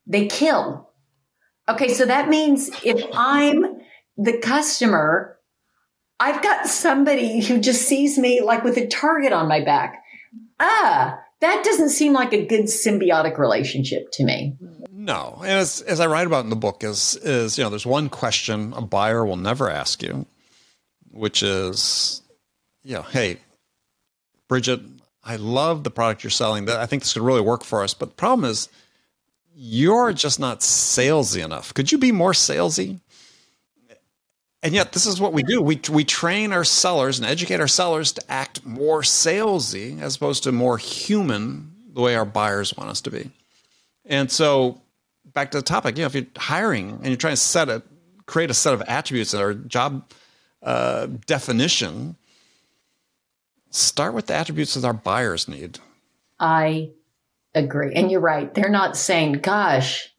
They 0.07 0.27
kill. 0.29 0.89
Okay, 1.69 1.89
so 1.89 2.07
that 2.07 2.31
means 2.31 2.71
if 2.83 3.05
I'm 3.13 3.83
the 4.17 4.39
customer, 4.39 5.39
I've 6.19 6.43
got 6.43 6.69
somebody 6.69 7.45
who 7.45 7.59
just 7.59 7.83
sees 7.83 8.17
me 8.17 8.41
like 8.41 8.65
with 8.65 8.79
a 8.79 8.87
target 8.87 9.35
on 9.35 9.47
my 9.47 9.63
back. 9.63 10.03
Ah, 10.59 11.21
that 11.41 11.65
doesn't 11.65 11.91
seem 11.91 12.13
like 12.13 12.33
a 12.33 12.45
good 12.45 12.67
symbiotic 12.67 13.39
relationship 13.39 14.11
to 14.13 14.25
me. 14.25 14.57
No, 14.93 15.37
and 15.41 15.53
as, 15.53 15.81
as 15.83 15.99
I 15.99 16.07
write 16.07 16.27
about 16.27 16.45
in 16.45 16.51
the 16.51 16.57
book, 16.57 16.85
is 16.85 17.17
is 17.17 17.57
you 17.57 17.65
know, 17.65 17.71
there's 17.71 17.87
one 17.87 18.09
question 18.09 18.73
a 18.75 18.83
buyer 18.83 19.25
will 19.25 19.37
never 19.37 19.71
ask 19.71 20.03
you, 20.03 20.27
which 21.11 21.43
is, 21.43 22.23
you 22.85 22.95
know, 22.95 23.03
hey, 23.03 23.39
Bridget, 24.49 24.81
I 25.25 25.37
love 25.37 25.85
the 25.85 25.91
product 25.91 26.23
you're 26.23 26.31
selling. 26.31 26.69
I 26.69 26.87
think 26.87 27.03
this 27.03 27.15
could 27.15 27.23
really 27.23 27.41
work 27.41 27.65
for 27.65 27.83
us. 27.83 27.95
But 27.95 28.11
the 28.11 28.15
problem 28.15 28.51
is, 28.51 28.69
you're 29.55 30.13
just 30.13 30.39
not 30.39 30.61
salesy 30.61 31.43
enough. 31.45 31.73
Could 31.75 31.93
you 31.93 31.99
be 31.99 32.13
more 32.13 32.33
salesy? 32.33 33.01
And 34.63 34.75
yet, 34.75 34.93
this 34.93 35.07
is 35.07 35.21
what 35.21 35.33
we 35.33 35.43
do. 35.43 35.63
We, 35.63 35.81
we 35.91 36.05
train 36.05 36.53
our 36.53 36.65
sellers 36.65 37.19
and 37.19 37.27
educate 37.27 37.61
our 37.61 37.69
sellers 37.69 38.13
to 38.13 38.31
act 38.31 38.65
more 38.65 39.01
salesy 39.01 40.01
as 40.01 40.17
opposed 40.17 40.45
to 40.45 40.53
more 40.53 40.77
human, 40.77 41.73
the 41.95 42.03
way 42.03 42.15
our 42.15 42.27
buyers 42.27 42.77
want 42.77 42.91
us 42.91 43.01
to 43.03 43.11
be. 43.11 43.31
And 44.05 44.31
so, 44.31 44.83
back 45.33 45.51
to 45.53 45.59
the 45.59 45.63
topic, 45.63 45.97
you 45.97 46.03
know, 46.03 46.07
if 46.07 46.15
you're 46.15 46.27
hiring 46.37 46.91
and 46.91 47.07
you're 47.07 47.17
trying 47.17 47.33
to 47.33 47.39
set 47.39 47.69
a 47.71 47.83
create 48.27 48.51
a 48.51 48.55
set 48.55 48.75
of 48.75 48.83
attributes 48.83 49.35
are 49.35 49.55
job 49.55 50.09
uh, 50.63 51.07
definition, 51.27 52.17
start 53.71 54.15
with 54.15 54.27
the 54.27 54.35
attributes 54.35 54.75
that 54.75 54.85
our 54.85 54.93
buyers 54.93 55.49
need. 55.49 55.79
I 56.39 56.91
agree, 57.55 57.93
and 57.95 58.11
you're 58.11 58.21
right. 58.21 58.53
They're 58.53 58.69
not 58.69 58.97
saying, 58.97 59.41
"Gosh, 59.41 60.13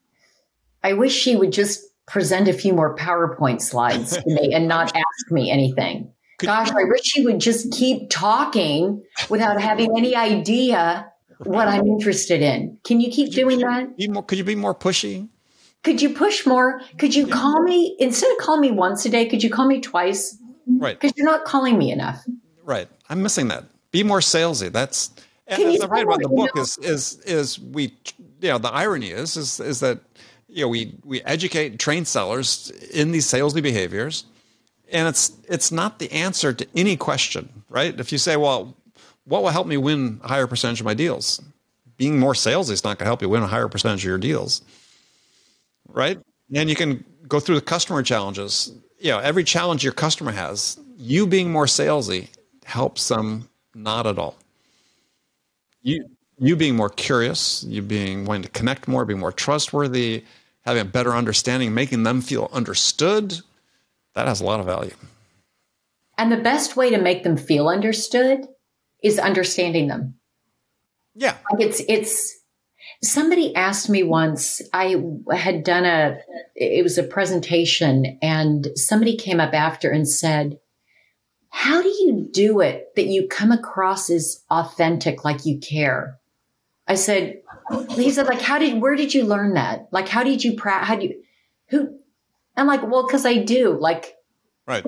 I 0.84 0.94
wish 0.94 1.14
she 1.14 1.36
would 1.36 1.54
just 1.54 1.91
present 2.12 2.50
a 2.50 2.54
few 2.54 2.74
more 2.74 2.94
PowerPoint 2.98 3.62
slides 3.62 4.18
to 4.18 4.24
me 4.26 4.54
and 4.54 4.68
not 4.68 4.94
ask 4.94 5.32
me 5.32 5.50
anything. 5.50 6.12
Gosh, 6.40 6.70
I 6.70 6.84
wish 6.84 7.04
she 7.04 7.24
would 7.24 7.40
just 7.40 7.72
keep 7.72 8.10
talking 8.10 9.02
without 9.30 9.62
having 9.62 9.98
any 9.98 10.16
idea 10.16 11.10
what 11.40 11.70
I'm 11.70 11.88
interested 11.88 12.42
in. 12.42 12.78
Can 12.84 13.00
you 13.00 13.10
keep 13.10 13.32
doing 13.32 13.60
that? 13.60 13.90
More, 14.10 14.24
could 14.24 14.38
you 14.38 14.44
be 14.44 14.56
more 14.56 14.76
pushy? 14.76 15.30
Could 15.84 16.02
you 16.02 16.10
push 16.14 16.46
more? 16.46 16.82
Could 16.98 17.16
you 17.16 17.28
yeah. 17.28 17.34
call 17.34 17.64
me 17.64 17.96
instead 17.98 18.30
of 18.32 18.38
calling 18.40 18.62
me 18.62 18.72
once 18.72 19.06
a 19.06 19.10
day? 19.10 19.28
Could 19.28 19.42
you 19.42 19.50
call 19.50 19.68
me 19.68 19.80
twice? 19.80 20.38
Right. 20.68 21.00
Because 21.00 21.16
you're 21.16 21.26
not 21.26 21.46
calling 21.46 21.78
me 21.78 21.92
enough. 21.92 22.22
Right. 22.64 22.90
I'm 23.10 23.24
missing 23.24 23.48
that. 23.48 23.66
Be 23.92 24.04
more 24.04 24.20
salesy. 24.20 24.72
That's 24.72 25.12
and 25.48 25.64
as 25.64 25.82
I 25.82 25.88
write 25.88 26.04
about 26.04 26.22
the 26.22 26.30
book 26.30 26.56
know? 26.56 26.62
is 26.62 26.78
is 26.80 27.20
is 27.22 27.60
we 27.60 27.94
you 28.42 28.50
know 28.50 28.58
the 28.58 28.72
irony 28.72 29.12
is 29.12 29.38
is 29.38 29.60
is 29.60 29.80
that 29.80 30.00
you 30.52 30.64
know, 30.64 30.68
we 30.68 30.94
we 31.04 31.22
educate 31.22 31.72
and 31.72 31.80
train 31.80 32.06
sellers 32.06 32.72
in 32.94 33.12
these 33.12 33.26
salesy 33.26 33.64
behaviors, 33.64 34.26
and 34.92 35.08
it's 35.08 35.32
it's 35.48 35.72
not 35.72 36.00
the 36.00 36.12
answer 36.12 36.54
to 36.54 36.68
any 36.76 36.98
question, 36.98 37.64
right? 37.70 37.98
If 38.00 38.12
you 38.12 38.18
say, 38.18 38.36
well, 38.36 38.76
what 39.26 39.44
will 39.44 39.50
help 39.50 39.68
me 39.68 39.78
win 39.78 40.20
a 40.24 40.28
higher 40.28 40.48
percentage 40.48 40.82
of 40.82 40.86
my 40.86 40.94
deals? 40.94 41.42
Being 41.98 42.20
more 42.20 42.34
salesy 42.34 42.72
is 42.72 42.84
not 42.84 42.98
going 42.98 43.06
to 43.06 43.10
help 43.10 43.22
you 43.22 43.30
win 43.30 43.44
a 43.44 43.48
higher 43.48 43.68
percentage 43.70 44.02
of 44.02 44.10
your 44.10 44.18
deals, 44.18 44.62
right? 45.88 46.20
And 46.54 46.70
you 46.70 46.76
can 46.76 47.04
go 47.28 47.40
through 47.40 47.56
the 47.56 47.62
customer 47.62 48.04
challenges. 48.04 48.74
You 49.00 49.12
know, 49.12 49.20
every 49.20 49.44
challenge 49.44 49.84
your 49.84 49.94
customer 49.94 50.32
has, 50.32 50.78
you 50.98 51.26
being 51.26 51.52
more 51.52 51.66
salesy 51.66 52.28
helps 52.66 53.08
them 53.08 53.50
not 53.74 54.06
at 54.06 54.20
all. 54.20 54.36
You 55.82 56.06
you 56.40 56.56
being 56.56 56.76
more 56.76 56.90
curious, 56.90 57.64
you 57.66 57.84
being 57.84 58.26
wanting 58.26 58.44
to 58.44 58.50
connect 58.50 58.88
more, 58.88 59.06
being 59.06 59.20
more 59.20 59.32
trustworthy, 59.32 60.26
having 60.64 60.82
a 60.82 60.86
better 60.86 61.14
understanding, 61.14 61.74
making 61.74 62.04
them 62.04 62.22
feel 62.22 62.50
understood, 62.54 63.42
that 64.14 64.28
has 64.28 64.42
a 64.42 64.46
lot 64.46 64.60
of 64.60 64.66
value. 64.66 64.96
And 66.18 66.32
the 66.32 66.38
best 66.38 66.76
way 66.76 66.90
to 66.92 67.02
make 67.02 67.24
them 67.24 67.38
feel 67.38 67.68
understood 67.68 68.46
is 69.04 69.18
understanding 69.18 69.88
them. 69.88 70.16
Yeah. 71.16 71.38
Like 71.52 71.62
it's 71.62 71.82
it's 71.90 72.40
somebody 73.04 73.56
asked 73.56 73.90
me 73.90 74.04
once, 74.04 74.62
I 74.74 74.96
had 75.34 75.64
done 75.64 75.86
a 75.86 76.20
it 76.56 76.84
was 76.84 76.98
a 76.98 77.04
presentation 77.04 78.20
and 78.22 78.68
somebody 78.76 79.18
came 79.18 79.40
up 79.40 79.54
after 79.54 79.90
and 79.90 80.08
said, 80.08 80.60
"How 81.50 81.82
do 81.82 81.90
you 81.90 82.30
do 82.32 82.62
it 82.62 82.96
that 82.96 83.08
you 83.08 83.28
come 83.28 83.52
across 83.52 84.10
as 84.10 84.44
authentic 84.50 85.26
like 85.26 85.46
you 85.46 85.60
care?" 85.60 86.20
I 86.92 86.96
said, 86.96 87.42
he 87.92 88.12
said, 88.12 88.28
like, 88.28 88.42
how 88.42 88.60
did, 88.60 88.82
where 88.82 88.98
did 88.98 89.14
you 89.14 89.24
learn 89.24 89.54
that? 89.54 89.88
Like, 89.92 90.10
how 90.10 90.24
did 90.24 90.44
you, 90.44 90.58
pra- 90.58 90.84
how 90.84 90.98
do 90.98 91.06
you, 91.06 91.24
who, 91.70 91.98
I'm 92.58 92.68
like, 92.68 92.86
well, 92.86 93.08
cause 93.08 93.26
I 93.26 93.38
do 93.38 93.80
like, 93.80 94.18
right. 94.68 94.86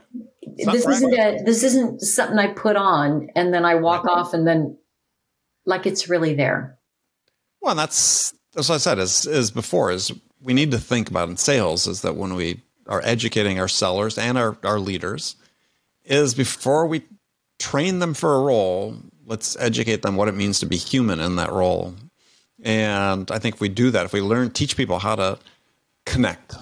This 0.58 0.86
isn't 0.86 1.14
a, 1.14 1.44
this 1.46 1.64
isn't 1.64 2.02
something 2.02 2.38
I 2.38 2.48
put 2.48 2.76
on 2.76 3.30
and 3.38 3.54
then 3.54 3.64
I 3.64 3.76
walk 3.76 4.04
right. 4.04 4.18
off 4.18 4.34
and 4.34 4.46
then 4.46 4.78
like 5.66 5.86
it's 5.86 6.10
really 6.10 6.34
there. 6.34 6.78
Well, 7.62 7.74
that's, 7.74 8.34
that's 8.52 8.68
what 8.68 8.76
I 8.76 8.80
said 8.80 9.00
is, 9.00 9.26
is 9.26 9.50
before 9.50 9.90
is 9.90 10.12
we 10.42 10.54
need 10.54 10.72
to 10.72 10.80
think 10.80 11.10
about 11.10 11.30
in 11.30 11.38
sales 11.38 11.88
is 11.88 12.02
that 12.02 12.18
when 12.18 12.36
we 12.36 12.64
are 12.86 13.02
educating 13.06 13.62
our 13.62 13.70
sellers 13.70 14.18
and 14.18 14.38
our, 14.38 14.58
our 14.64 14.78
leaders 14.78 15.38
is 16.04 16.34
before 16.34 16.86
we 16.86 17.04
train 17.60 18.00
them 18.00 18.14
for 18.14 18.36
a 18.36 18.42
role, 18.42 18.98
let's 19.26 19.56
educate 19.58 20.02
them 20.02 20.16
what 20.16 20.28
it 20.28 20.36
means 20.36 20.60
to 20.60 20.66
be 20.66 20.78
human 20.78 21.20
in 21.20 21.36
that 21.38 21.52
role. 21.52 21.96
And 22.64 23.30
I 23.32 23.40
think 23.40 23.56
if 23.56 23.62
we 23.62 23.70
do 23.70 23.92
that, 23.92 24.06
if 24.06 24.14
we 24.14 24.22
learn, 24.22 24.52
teach 24.52 24.78
people 24.78 25.00
how 25.00 25.16
to 25.16 25.40
connect, 26.06 26.56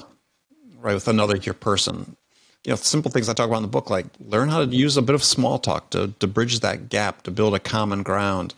right, 0.79 0.93
with 0.93 1.07
another 1.07 1.37
person, 1.53 2.15
you 2.63 2.71
know, 2.71 2.75
simple 2.75 3.11
things 3.11 3.27
I 3.29 3.33
talk 3.33 3.47
about 3.47 3.57
in 3.57 3.63
the 3.63 3.69
book, 3.69 3.89
like 3.89 4.05
learn 4.19 4.49
how 4.49 4.63
to 4.63 4.75
use 4.75 4.97
a 4.97 5.01
bit 5.01 5.15
of 5.15 5.23
small 5.23 5.59
talk 5.59 5.89
to, 5.91 6.13
to 6.19 6.27
bridge 6.27 6.59
that 6.59 6.89
gap, 6.89 7.23
to 7.23 7.31
build 7.31 7.55
a 7.55 7.59
common 7.59 8.03
ground, 8.03 8.53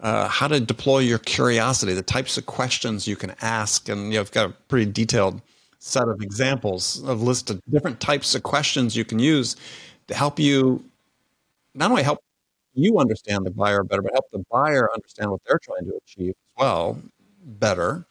uh, 0.00 0.28
how 0.28 0.48
to 0.48 0.60
deploy 0.60 1.00
your 1.00 1.18
curiosity, 1.18 1.92
the 1.92 2.02
types 2.02 2.38
of 2.38 2.46
questions 2.46 3.06
you 3.06 3.16
can 3.16 3.34
ask. 3.40 3.88
And, 3.88 4.06
you 4.06 4.14
know, 4.14 4.20
I've 4.20 4.30
got 4.30 4.50
a 4.50 4.52
pretty 4.68 4.90
detailed 4.90 5.40
set 5.78 6.08
of 6.08 6.20
examples 6.20 7.02
of 7.04 7.22
list 7.22 7.50
of 7.50 7.60
different 7.70 8.00
types 8.00 8.34
of 8.34 8.42
questions 8.42 8.96
you 8.96 9.04
can 9.04 9.18
use 9.18 9.56
to 10.08 10.14
help 10.14 10.38
you 10.38 10.84
not 11.74 11.90
only 11.90 12.02
help 12.02 12.22
you 12.74 12.98
understand 12.98 13.44
the 13.44 13.50
buyer 13.50 13.82
better, 13.82 14.02
but 14.02 14.12
help 14.12 14.30
the 14.30 14.44
buyer 14.50 14.88
understand 14.92 15.30
what 15.30 15.40
they're 15.46 15.60
trying 15.62 15.84
to 15.84 15.96
achieve 15.96 16.30
as 16.30 16.54
well 16.56 17.00
better. 17.44 18.06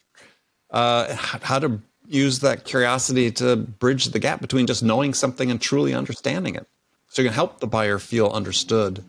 Uh, 0.72 1.14
how 1.16 1.60
to 1.60 1.82
use 2.08 2.40
that 2.40 2.66
curiosity 2.66 3.32
to 3.32 3.56
bridge 3.56 4.06
the 4.06 4.20
gap 4.20 4.42
between 4.42 4.68
just 4.68 4.84
knowing 4.84 5.14
something 5.14 5.50
and 5.50 5.62
truly 5.62 5.94
understanding 5.94 6.56
it. 6.56 6.68
So 7.08 7.22
you 7.22 7.28
can 7.30 7.36
help 7.36 7.60
the 7.60 7.68
buyer 7.68 7.98
feel 8.00 8.28
understood, 8.28 9.04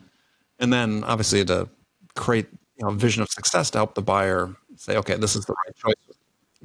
and 0.59 0.73
then 0.73 1.05
obviously 1.05 1.45
to 1.47 1.69
create 2.15 2.47
you 2.77 2.85
know, 2.85 2.93
a 2.93 2.95
vision 2.95 3.23
of 3.23 3.29
success 3.29 3.71
to 3.71 3.79
help 3.79 3.95
the 3.95 4.03
buyer 4.03 4.55
say, 4.77 4.97
okay, 4.97 5.17
this 5.17 5.37
is 5.37 5.45
the 5.45 5.53
right 5.53 5.77
choice. 5.77 6.17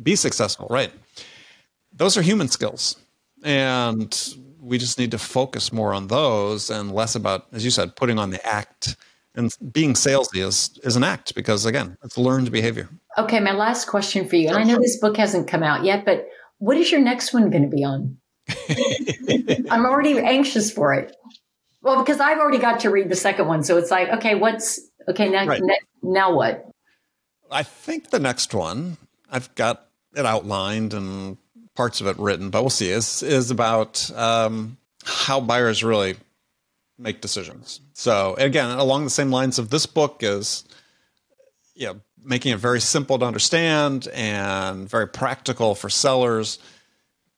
Be 0.01 0.15
successful, 0.15 0.67
right? 0.69 0.91
Those 1.93 2.17
are 2.17 2.21
human 2.21 2.47
skills, 2.47 2.97
and 3.43 4.35
we 4.65 4.77
just 4.77 4.97
need 4.97 5.11
to 5.11 5.17
focus 5.17 5.71
more 5.71 5.93
on 5.93 6.07
those 6.07 6.69
and 6.69 6.91
less 6.91 7.15
about, 7.15 7.45
as 7.51 7.63
you 7.63 7.71
said, 7.71 7.95
putting 7.95 8.17
on 8.17 8.31
the 8.31 8.45
act. 8.45 8.97
And 9.35 9.55
being 9.71 9.93
salesy 9.93 10.45
is 10.45 10.79
is 10.83 10.95
an 10.95 11.03
act 11.03 11.35
because 11.35 11.65
again, 11.65 11.97
it's 12.03 12.17
learned 12.17 12.51
behavior. 12.51 12.89
Okay, 13.17 13.39
my 13.41 13.51
last 13.51 13.85
question 13.85 14.27
for 14.27 14.37
you, 14.37 14.47
and 14.47 14.57
I 14.57 14.63
know 14.63 14.77
this 14.77 14.97
book 14.97 15.17
hasn't 15.17 15.47
come 15.47 15.61
out 15.61 15.83
yet, 15.83 16.05
but 16.05 16.27
what 16.59 16.77
is 16.77 16.89
your 16.89 17.01
next 17.01 17.33
one 17.33 17.49
going 17.49 17.69
to 17.69 17.75
be 17.75 17.83
on? 17.83 18.17
I'm 19.69 19.85
already 19.85 20.17
anxious 20.19 20.71
for 20.71 20.93
it. 20.93 21.15
Well, 21.81 21.99
because 21.99 22.21
I've 22.21 22.39
already 22.39 22.59
got 22.59 22.79
to 22.81 22.89
read 22.89 23.09
the 23.09 23.15
second 23.15 23.47
one, 23.47 23.63
so 23.63 23.77
it's 23.77 23.91
like, 23.91 24.09
okay, 24.09 24.35
what's 24.35 24.79
okay 25.09 25.29
now? 25.29 25.45
Right. 25.45 25.61
Ne- 25.61 25.79
now 26.01 26.33
what? 26.33 26.69
I 27.51 27.63
think 27.63 28.09
the 28.09 28.19
next 28.19 28.53
one 28.53 28.97
I've 29.29 29.53
got 29.55 29.87
it 30.15 30.25
outlined 30.25 30.93
and 30.93 31.37
parts 31.75 32.01
of 32.01 32.07
it 32.07 32.17
written, 32.17 32.49
but 32.49 32.61
we'll 32.61 32.69
see, 32.69 32.89
is 32.89 33.21
is 33.21 33.51
about 33.51 34.09
um, 34.15 34.77
how 35.03 35.39
buyers 35.39 35.83
really 35.83 36.15
make 36.97 37.21
decisions. 37.21 37.81
So 37.93 38.35
again, 38.35 38.77
along 38.77 39.03
the 39.03 39.09
same 39.09 39.31
lines 39.31 39.59
of 39.59 39.69
this 39.69 39.85
book 39.85 40.19
is, 40.21 40.63
you 41.75 41.87
know, 41.87 41.99
making 42.23 42.53
it 42.53 42.57
very 42.57 42.79
simple 42.79 43.19
to 43.19 43.25
understand 43.25 44.07
and 44.13 44.89
very 44.89 45.07
practical 45.07 45.75
for 45.75 45.89
sellers. 45.89 46.59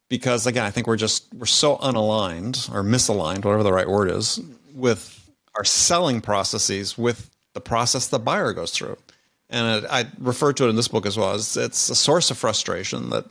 Because 0.10 0.48
again, 0.48 0.64
I 0.64 0.72
think 0.72 0.88
we're 0.88 0.96
just 0.96 1.34
we're 1.34 1.46
so 1.46 1.78
unaligned 1.78 2.74
or 2.74 2.84
misaligned, 2.84 3.44
whatever 3.44 3.64
the 3.64 3.74
right 3.74 3.90
word 3.90 4.10
is, 4.10 4.40
with 4.74 5.14
our 5.58 5.66
selling 5.66 6.22
processes 6.22 6.98
with 6.98 7.30
the 7.54 7.60
process 7.62 8.08
the 8.08 8.20
buyer 8.20 8.54
goes 8.54 8.72
through. 8.72 8.98
And 9.50 9.88
I 9.88 10.06
refer 10.20 10.54
to 10.54 10.66
it 10.66 10.70
in 10.70 10.76
this 10.76 10.88
book 10.88 11.06
as 11.06 11.18
well 11.18 11.34
as 11.34 11.58
it's 11.58 11.90
a 11.90 11.96
source 11.96 12.30
of 12.30 12.38
frustration 12.38 13.10
that 13.10 13.26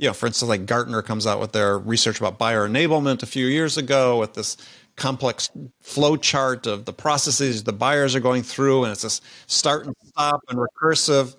you 0.00 0.06
know, 0.06 0.14
for 0.14 0.26
instance, 0.26 0.48
like 0.48 0.64
Gartner 0.64 1.02
comes 1.02 1.26
out 1.26 1.40
with 1.40 1.52
their 1.52 1.78
research 1.78 2.18
about 2.18 2.38
buyer 2.38 2.66
enablement 2.66 3.22
a 3.22 3.26
few 3.26 3.44
years 3.46 3.76
ago 3.76 4.18
with 4.18 4.32
this 4.32 4.56
complex 4.96 5.50
flow 5.80 6.16
chart 6.16 6.66
of 6.66 6.86
the 6.86 6.92
processes 6.92 7.64
the 7.64 7.74
buyers 7.74 8.14
are 8.14 8.20
going 8.20 8.42
through, 8.42 8.84
and 8.84 8.92
it's 8.92 9.02
this 9.02 9.20
start 9.46 9.84
and 9.84 9.94
stop 10.06 10.40
and 10.48 10.58
recursive. 10.58 11.36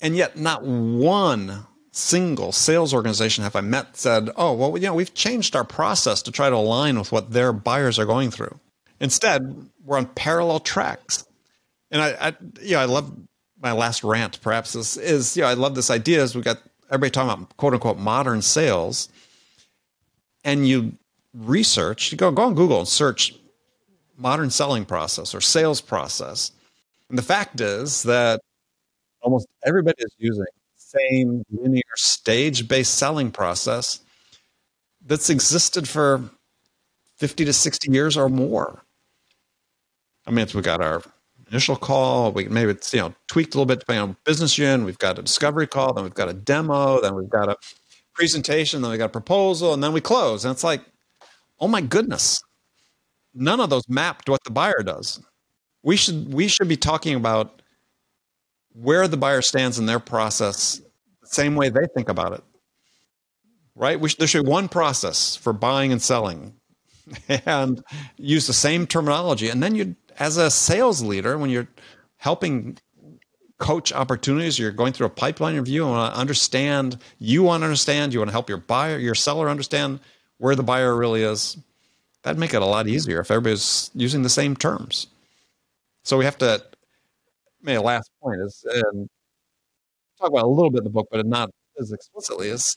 And 0.00 0.16
yet, 0.16 0.36
not 0.36 0.64
one 0.64 1.66
single 1.92 2.50
sales 2.50 2.92
organization 2.92 3.44
have 3.44 3.54
I 3.54 3.60
met 3.60 3.96
said, 3.96 4.30
"Oh, 4.34 4.54
well, 4.54 4.76
you 4.76 4.88
know, 4.88 4.94
we've 4.94 5.14
changed 5.14 5.54
our 5.54 5.64
process 5.64 6.20
to 6.22 6.32
try 6.32 6.50
to 6.50 6.56
align 6.56 6.98
with 6.98 7.12
what 7.12 7.30
their 7.30 7.52
buyers 7.52 7.96
are 8.00 8.06
going 8.06 8.32
through." 8.32 8.58
Instead, 8.98 9.68
we're 9.84 9.98
on 9.98 10.06
parallel 10.06 10.58
tracks. 10.58 11.24
And 11.92 12.02
I, 12.02 12.16
I 12.20 12.34
know, 12.72 12.80
I 12.80 12.86
love 12.86 13.12
my 13.62 13.70
last 13.70 14.02
rant. 14.02 14.40
Perhaps 14.40 14.74
is 14.74 14.96
is 14.96 15.36
know, 15.36 15.44
I 15.44 15.54
love 15.54 15.76
this 15.76 15.90
idea. 15.90 16.24
Is 16.24 16.34
we 16.34 16.42
got 16.42 16.58
everybody 16.90 17.10
talking 17.10 17.30
about 17.30 17.56
quote 17.56 17.74
unquote 17.74 17.98
modern 17.98 18.42
sales, 18.42 19.08
and 20.44 20.66
you 20.68 20.92
research, 21.34 22.12
you 22.12 22.18
go 22.18 22.30
go 22.30 22.42
on 22.42 22.54
Google 22.54 22.78
and 22.78 22.88
search 22.88 23.34
modern 24.16 24.50
selling 24.50 24.84
process 24.84 25.34
or 25.34 25.40
sales 25.40 25.80
process. 25.80 26.52
And 27.08 27.16
the 27.16 27.22
fact 27.22 27.60
is 27.60 28.02
that 28.02 28.40
almost 29.22 29.46
everybody 29.64 29.96
is 29.98 30.14
using 30.18 30.44
the 30.44 30.98
same 31.00 31.44
linear 31.50 31.82
stage 31.96 32.68
based 32.68 32.94
selling 32.94 33.30
process 33.30 34.00
that's 35.06 35.30
existed 35.30 35.88
for 35.88 36.28
50 37.16 37.44
to 37.46 37.52
60 37.52 37.92
years 37.92 38.16
or 38.16 38.28
more. 38.28 38.82
I 40.26 40.30
mean, 40.30 40.46
we 40.54 40.60
got 40.60 40.82
our 40.82 41.02
initial 41.50 41.76
call, 41.76 42.32
we 42.32 42.48
maybe 42.48 42.70
it's 42.70 42.92
you 42.92 43.00
know 43.00 43.14
tweaked 43.26 43.54
a 43.54 43.58
little 43.58 43.66
bit 43.66 43.80
depending 43.80 44.02
on 44.02 44.16
business 44.24 44.58
unit. 44.58 44.84
We've 44.84 44.98
got 44.98 45.18
a 45.18 45.22
discovery 45.22 45.66
call, 45.66 45.94
then 45.94 46.04
we've 46.04 46.14
got 46.14 46.28
a 46.28 46.32
demo, 46.32 47.00
then 47.00 47.14
we've 47.14 47.28
got 47.28 47.48
a 47.48 47.56
presentation, 48.14 48.82
then 48.82 48.90
we 48.90 48.98
got 48.98 49.06
a 49.06 49.08
proposal, 49.08 49.74
and 49.74 49.82
then 49.82 49.92
we 49.92 50.00
close. 50.00 50.44
And 50.44 50.52
it's 50.52 50.64
like, 50.64 50.82
oh 51.60 51.68
my 51.68 51.80
goodness, 51.80 52.40
none 53.34 53.60
of 53.60 53.70
those 53.70 53.88
map 53.88 54.24
to 54.24 54.32
what 54.32 54.44
the 54.44 54.50
buyer 54.50 54.82
does. 54.82 55.20
We 55.82 55.96
should 55.96 56.32
we 56.32 56.48
should 56.48 56.68
be 56.68 56.76
talking 56.76 57.14
about 57.14 57.62
where 58.72 59.08
the 59.08 59.16
buyer 59.16 59.42
stands 59.42 59.78
in 59.78 59.86
their 59.86 59.98
process, 59.98 60.80
the 61.20 61.26
same 61.26 61.54
way 61.54 61.68
they 61.68 61.86
think 61.94 62.08
about 62.08 62.32
it. 62.32 62.44
Right? 63.74 63.98
We 63.98 64.08
should, 64.08 64.18
there 64.18 64.28
should 64.28 64.44
be 64.44 64.50
one 64.50 64.68
process 64.68 65.36
for 65.36 65.52
buying 65.52 65.92
and 65.92 66.02
selling, 66.02 66.54
and 67.46 67.82
use 68.16 68.46
the 68.46 68.52
same 68.52 68.86
terminology. 68.86 69.48
And 69.48 69.62
then 69.62 69.74
you, 69.74 69.96
as 70.18 70.36
a 70.36 70.50
sales 70.50 71.02
leader, 71.02 71.38
when 71.38 71.50
you're 71.50 71.68
helping 72.16 72.78
coach 73.58 73.92
opportunities, 73.92 74.58
you're 74.58 74.70
going 74.70 74.92
through 74.92 75.06
a 75.06 75.10
pipeline 75.10 75.56
review 75.56 75.84
and 75.84 75.92
want 75.92 76.14
to 76.14 76.20
understand. 76.20 76.98
You 77.18 77.42
want 77.42 77.62
to 77.62 77.66
understand. 77.66 78.12
You 78.12 78.20
want 78.20 78.28
to 78.28 78.32
help 78.32 78.48
your 78.48 78.58
buyer, 78.58 78.98
your 78.98 79.14
seller 79.14 79.48
understand 79.48 80.00
where 80.38 80.54
the 80.54 80.62
buyer 80.62 80.96
really 80.96 81.22
is 81.22 81.56
that'd 82.22 82.38
make 82.38 82.54
it 82.54 82.62
a 82.62 82.66
lot 82.66 82.86
easier 82.88 83.20
if 83.20 83.30
everybody's 83.30 83.90
using 83.94 84.22
the 84.22 84.28
same 84.28 84.56
terms. 84.56 85.06
So 86.04 86.18
we 86.18 86.24
have 86.24 86.38
to. 86.38 86.62
My 87.62 87.78
last 87.78 88.10
point 88.22 88.40
is 88.42 88.64
and 88.70 89.08
talk 90.18 90.30
about 90.30 90.44
a 90.44 90.48
little 90.48 90.70
bit 90.70 90.78
in 90.78 90.84
the 90.84 90.90
book, 90.90 91.08
but 91.10 91.24
not 91.26 91.50
as 91.80 91.90
explicitly 91.92 92.48
is 92.48 92.76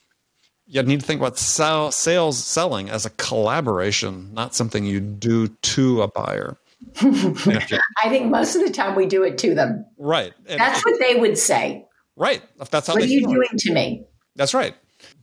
you 0.66 0.82
need 0.84 1.02
to 1.02 1.06
think 1.06 1.22
about 1.22 1.38
sell, 1.38 1.92
sales 1.92 2.44
selling 2.44 2.90
as 2.90 3.06
a 3.06 3.10
collaboration, 3.12 4.34
not 4.34 4.56
something 4.56 4.86
you 4.86 5.00
do 5.00 5.48
to 5.48 6.02
a 6.02 6.08
buyer. 6.08 6.58
I 6.98 8.10
think 8.10 8.30
most 8.32 8.56
of 8.56 8.64
the 8.64 8.72
time 8.72 8.96
we 8.96 9.06
do 9.06 9.24
it 9.24 9.38
to 9.40 9.56
them. 9.56 9.86
Right. 9.98 10.34
And 10.48 10.60
that's 10.60 10.84
what 10.86 11.00
they 11.00 11.16
would 11.16 11.38
say. 11.38 11.86
Right. 12.16 12.42
If 12.60 12.70
that's 12.70 12.88
how 12.88 12.94
what 12.94 13.04
are 13.04 13.06
you 13.06 13.28
doing 13.28 13.50
it. 13.54 13.60
to 13.60 13.74
me? 13.74 14.06
That's 14.36 14.54
right. 14.54 14.76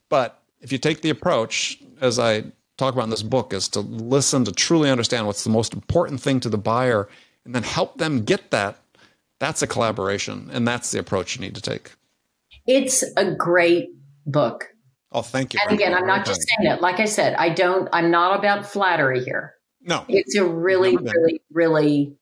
But 0.08 0.40
if 0.60 0.72
you 0.72 0.78
take 0.78 1.02
the 1.02 1.10
approach, 1.10 1.78
as 2.00 2.18
I 2.18 2.44
talk 2.78 2.94
about 2.94 3.04
in 3.04 3.10
this 3.10 3.22
book 3.22 3.52
is 3.52 3.68
to 3.68 3.80
listen 3.80 4.44
to 4.44 4.52
truly 4.52 4.88
understand 4.88 5.26
what's 5.26 5.44
the 5.44 5.50
most 5.50 5.74
important 5.74 6.20
thing 6.20 6.40
to 6.40 6.48
the 6.48 6.56
buyer 6.56 7.08
and 7.44 7.54
then 7.54 7.62
help 7.62 7.98
them 7.98 8.24
get 8.24 8.50
that 8.52 8.78
that's 9.40 9.60
a 9.62 9.66
collaboration 9.66 10.48
and 10.52 10.66
that's 10.66 10.92
the 10.92 10.98
approach 10.98 11.34
you 11.34 11.40
need 11.40 11.54
to 11.54 11.60
take 11.60 11.92
it's 12.66 13.04
a 13.16 13.34
great 13.34 13.88
book 14.26 14.72
oh 15.12 15.22
thank 15.22 15.52
you 15.52 15.60
and 15.62 15.74
again 15.74 15.92
i'm 15.92 16.06
not 16.06 16.24
just 16.24 16.40
saying 16.48 16.72
it 16.72 16.80
like 16.80 17.00
i 17.00 17.04
said 17.04 17.34
i 17.34 17.48
don't 17.48 17.88
i'm 17.92 18.10
not 18.10 18.38
about 18.38 18.64
flattery 18.64 19.22
here 19.24 19.54
no 19.88 20.04
it's 20.08 20.36
a 20.36 20.44
really 20.44 20.96
really 20.96 21.40
really 21.50 22.16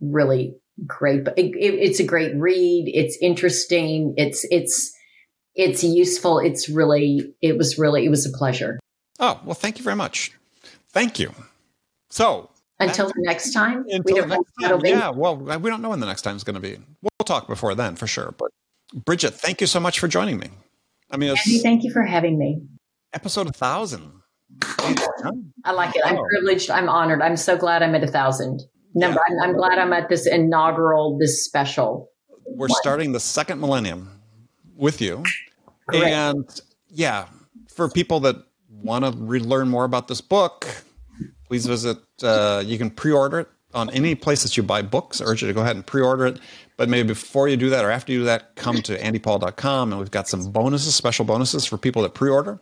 really 0.00 0.54
great 0.86 1.26
it, 1.36 1.54
it, 1.56 1.74
it's 1.74 2.00
a 2.00 2.04
great 2.04 2.34
read 2.36 2.90
it's 2.94 3.18
interesting 3.20 4.14
it's 4.16 4.46
it's 4.50 4.94
it's 5.54 5.84
useful 5.84 6.38
it's 6.38 6.68
really 6.68 7.34
it 7.42 7.58
was 7.58 7.78
really 7.78 8.06
it 8.06 8.08
was 8.08 8.24
a 8.24 8.30
pleasure 8.30 8.78
Oh, 9.18 9.40
well, 9.44 9.54
thank 9.54 9.78
you 9.78 9.84
very 9.84 9.96
much. 9.96 10.32
Thank 10.90 11.18
you. 11.18 11.32
So, 12.10 12.50
until 12.78 13.08
the 13.08 13.14
next 13.18 13.52
time, 13.52 13.84
until 13.88 14.16
the 14.16 14.26
next 14.26 14.52
time, 14.60 14.80
yeah. 14.84 15.10
Well, 15.10 15.50
uh, 15.50 15.58
we 15.58 15.68
don't 15.68 15.82
know 15.82 15.90
when 15.90 16.00
the 16.00 16.06
next 16.06 16.22
time 16.22 16.36
is 16.36 16.44
going 16.44 16.54
to 16.54 16.60
be. 16.60 16.78
We'll 17.02 17.24
talk 17.24 17.48
before 17.48 17.74
then 17.74 17.96
for 17.96 18.06
sure. 18.06 18.34
But 18.38 18.50
Bridget, 18.94 19.34
thank 19.34 19.60
you 19.60 19.66
so 19.66 19.80
much 19.80 19.98
for 19.98 20.08
joining 20.08 20.38
me. 20.38 20.48
I 21.10 21.16
mean, 21.16 21.30
Andy, 21.30 21.58
thank 21.58 21.82
you 21.82 21.92
for 21.92 22.02
having 22.02 22.38
me. 22.38 22.62
Episode 23.12 23.48
a 23.48 23.52
thousand. 23.52 24.12
I 25.64 25.72
like 25.72 25.94
it. 25.94 26.02
I'm 26.04 26.16
privileged. 26.16 26.70
I'm 26.70 26.88
honored. 26.88 27.22
I'm 27.22 27.36
so 27.36 27.56
glad 27.56 27.82
I'm 27.82 27.94
at 27.94 28.02
a 28.02 28.08
thousand. 28.08 28.62
Number. 28.94 29.20
Yeah. 29.28 29.36
I'm, 29.36 29.50
I'm, 29.50 29.56
glad 29.56 29.78
I'm 29.78 29.92
at 29.92 30.08
this 30.08 30.26
inaugural, 30.26 31.18
this 31.18 31.44
special. 31.44 32.10
We're 32.46 32.68
one. 32.68 32.78
starting 32.80 33.12
the 33.12 33.20
second 33.20 33.60
millennium 33.60 34.20
with 34.76 35.00
you, 35.00 35.22
Great. 35.88 36.04
and 36.04 36.60
yeah, 36.88 37.26
for 37.68 37.88
people 37.88 38.20
that 38.20 38.36
want 38.70 39.04
to 39.04 39.10
re- 39.12 39.40
learn 39.40 39.68
more 39.68 39.84
about 39.84 40.08
this 40.08 40.20
book, 40.20 40.66
please 41.46 41.66
visit. 41.66 41.98
Uh, 42.22 42.62
you 42.64 42.78
can 42.78 42.90
pre-order 42.90 43.40
it 43.40 43.48
on 43.74 43.90
any 43.90 44.14
place 44.14 44.42
that 44.42 44.56
you 44.56 44.62
buy 44.62 44.82
books. 44.82 45.20
I 45.20 45.24
urge 45.24 45.42
you 45.42 45.48
to 45.48 45.54
go 45.54 45.60
ahead 45.60 45.76
and 45.76 45.86
pre-order 45.86 46.26
it. 46.26 46.40
But 46.76 46.88
maybe 46.88 47.08
before 47.08 47.48
you 47.48 47.56
do 47.56 47.70
that 47.70 47.84
or 47.84 47.90
after 47.90 48.12
you 48.12 48.20
do 48.20 48.24
that, 48.26 48.54
come 48.56 48.80
to 48.82 48.96
andypaul.com 48.96 49.92
and 49.92 49.98
we've 50.00 50.10
got 50.10 50.28
some 50.28 50.50
bonuses, 50.50 50.94
special 50.94 51.24
bonuses 51.24 51.66
for 51.66 51.76
people 51.76 52.02
that 52.02 52.14
pre-order, 52.14 52.60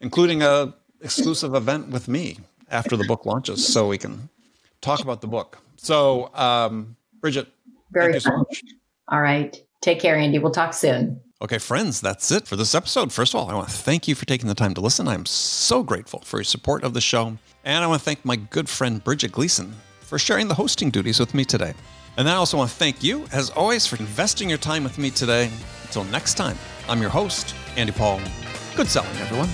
including 0.00 0.42
a 0.42 0.74
exclusive 1.00 1.54
event 1.54 1.88
with 1.88 2.08
me 2.08 2.38
after 2.70 2.96
the 2.96 3.04
book 3.04 3.24
launches, 3.26 3.66
so 3.66 3.88
we 3.88 3.98
can 3.98 4.28
talk 4.80 5.00
about 5.00 5.20
the 5.20 5.26
book. 5.26 5.58
So, 5.76 6.30
um, 6.34 6.96
Bridget, 7.20 7.48
Very 7.92 8.12
thank 8.12 8.14
you 8.14 8.20
so 8.20 8.36
much. 8.36 8.62
All 9.08 9.20
right. 9.20 9.56
Take 9.80 10.00
care, 10.00 10.16
Andy. 10.16 10.38
We'll 10.38 10.52
talk 10.52 10.74
soon. 10.74 11.20
Okay, 11.40 11.58
friends, 11.58 12.00
that's 12.00 12.32
it 12.32 12.48
for 12.48 12.56
this 12.56 12.74
episode. 12.74 13.12
First 13.12 13.32
of 13.32 13.40
all, 13.40 13.48
I 13.48 13.54
want 13.54 13.68
to 13.68 13.74
thank 13.74 14.08
you 14.08 14.16
for 14.16 14.26
taking 14.26 14.48
the 14.48 14.56
time 14.56 14.74
to 14.74 14.80
listen. 14.80 15.06
I'm 15.06 15.24
so 15.24 15.84
grateful 15.84 16.20
for 16.22 16.38
your 16.38 16.44
support 16.44 16.82
of 16.82 16.94
the 16.94 17.00
show. 17.00 17.38
And 17.64 17.84
I 17.84 17.86
want 17.86 18.00
to 18.00 18.04
thank 18.04 18.24
my 18.24 18.34
good 18.34 18.68
friend 18.68 19.02
Bridget 19.02 19.30
Gleason 19.30 19.72
for 20.00 20.18
sharing 20.18 20.48
the 20.48 20.54
hosting 20.54 20.90
duties 20.90 21.20
with 21.20 21.34
me 21.34 21.44
today. 21.44 21.74
And 22.16 22.26
then 22.26 22.34
I 22.34 22.38
also 22.38 22.56
want 22.56 22.70
to 22.70 22.76
thank 22.76 23.04
you, 23.04 23.26
as 23.30 23.50
always, 23.50 23.86
for 23.86 23.96
investing 23.96 24.48
your 24.48 24.58
time 24.58 24.82
with 24.82 24.98
me 24.98 25.10
today. 25.10 25.48
Until 25.84 26.02
next 26.04 26.34
time, 26.34 26.58
I'm 26.88 27.00
your 27.00 27.10
host, 27.10 27.54
Andy 27.76 27.92
Paul. 27.92 28.20
Good 28.74 28.88
selling, 28.88 29.16
everyone. 29.18 29.48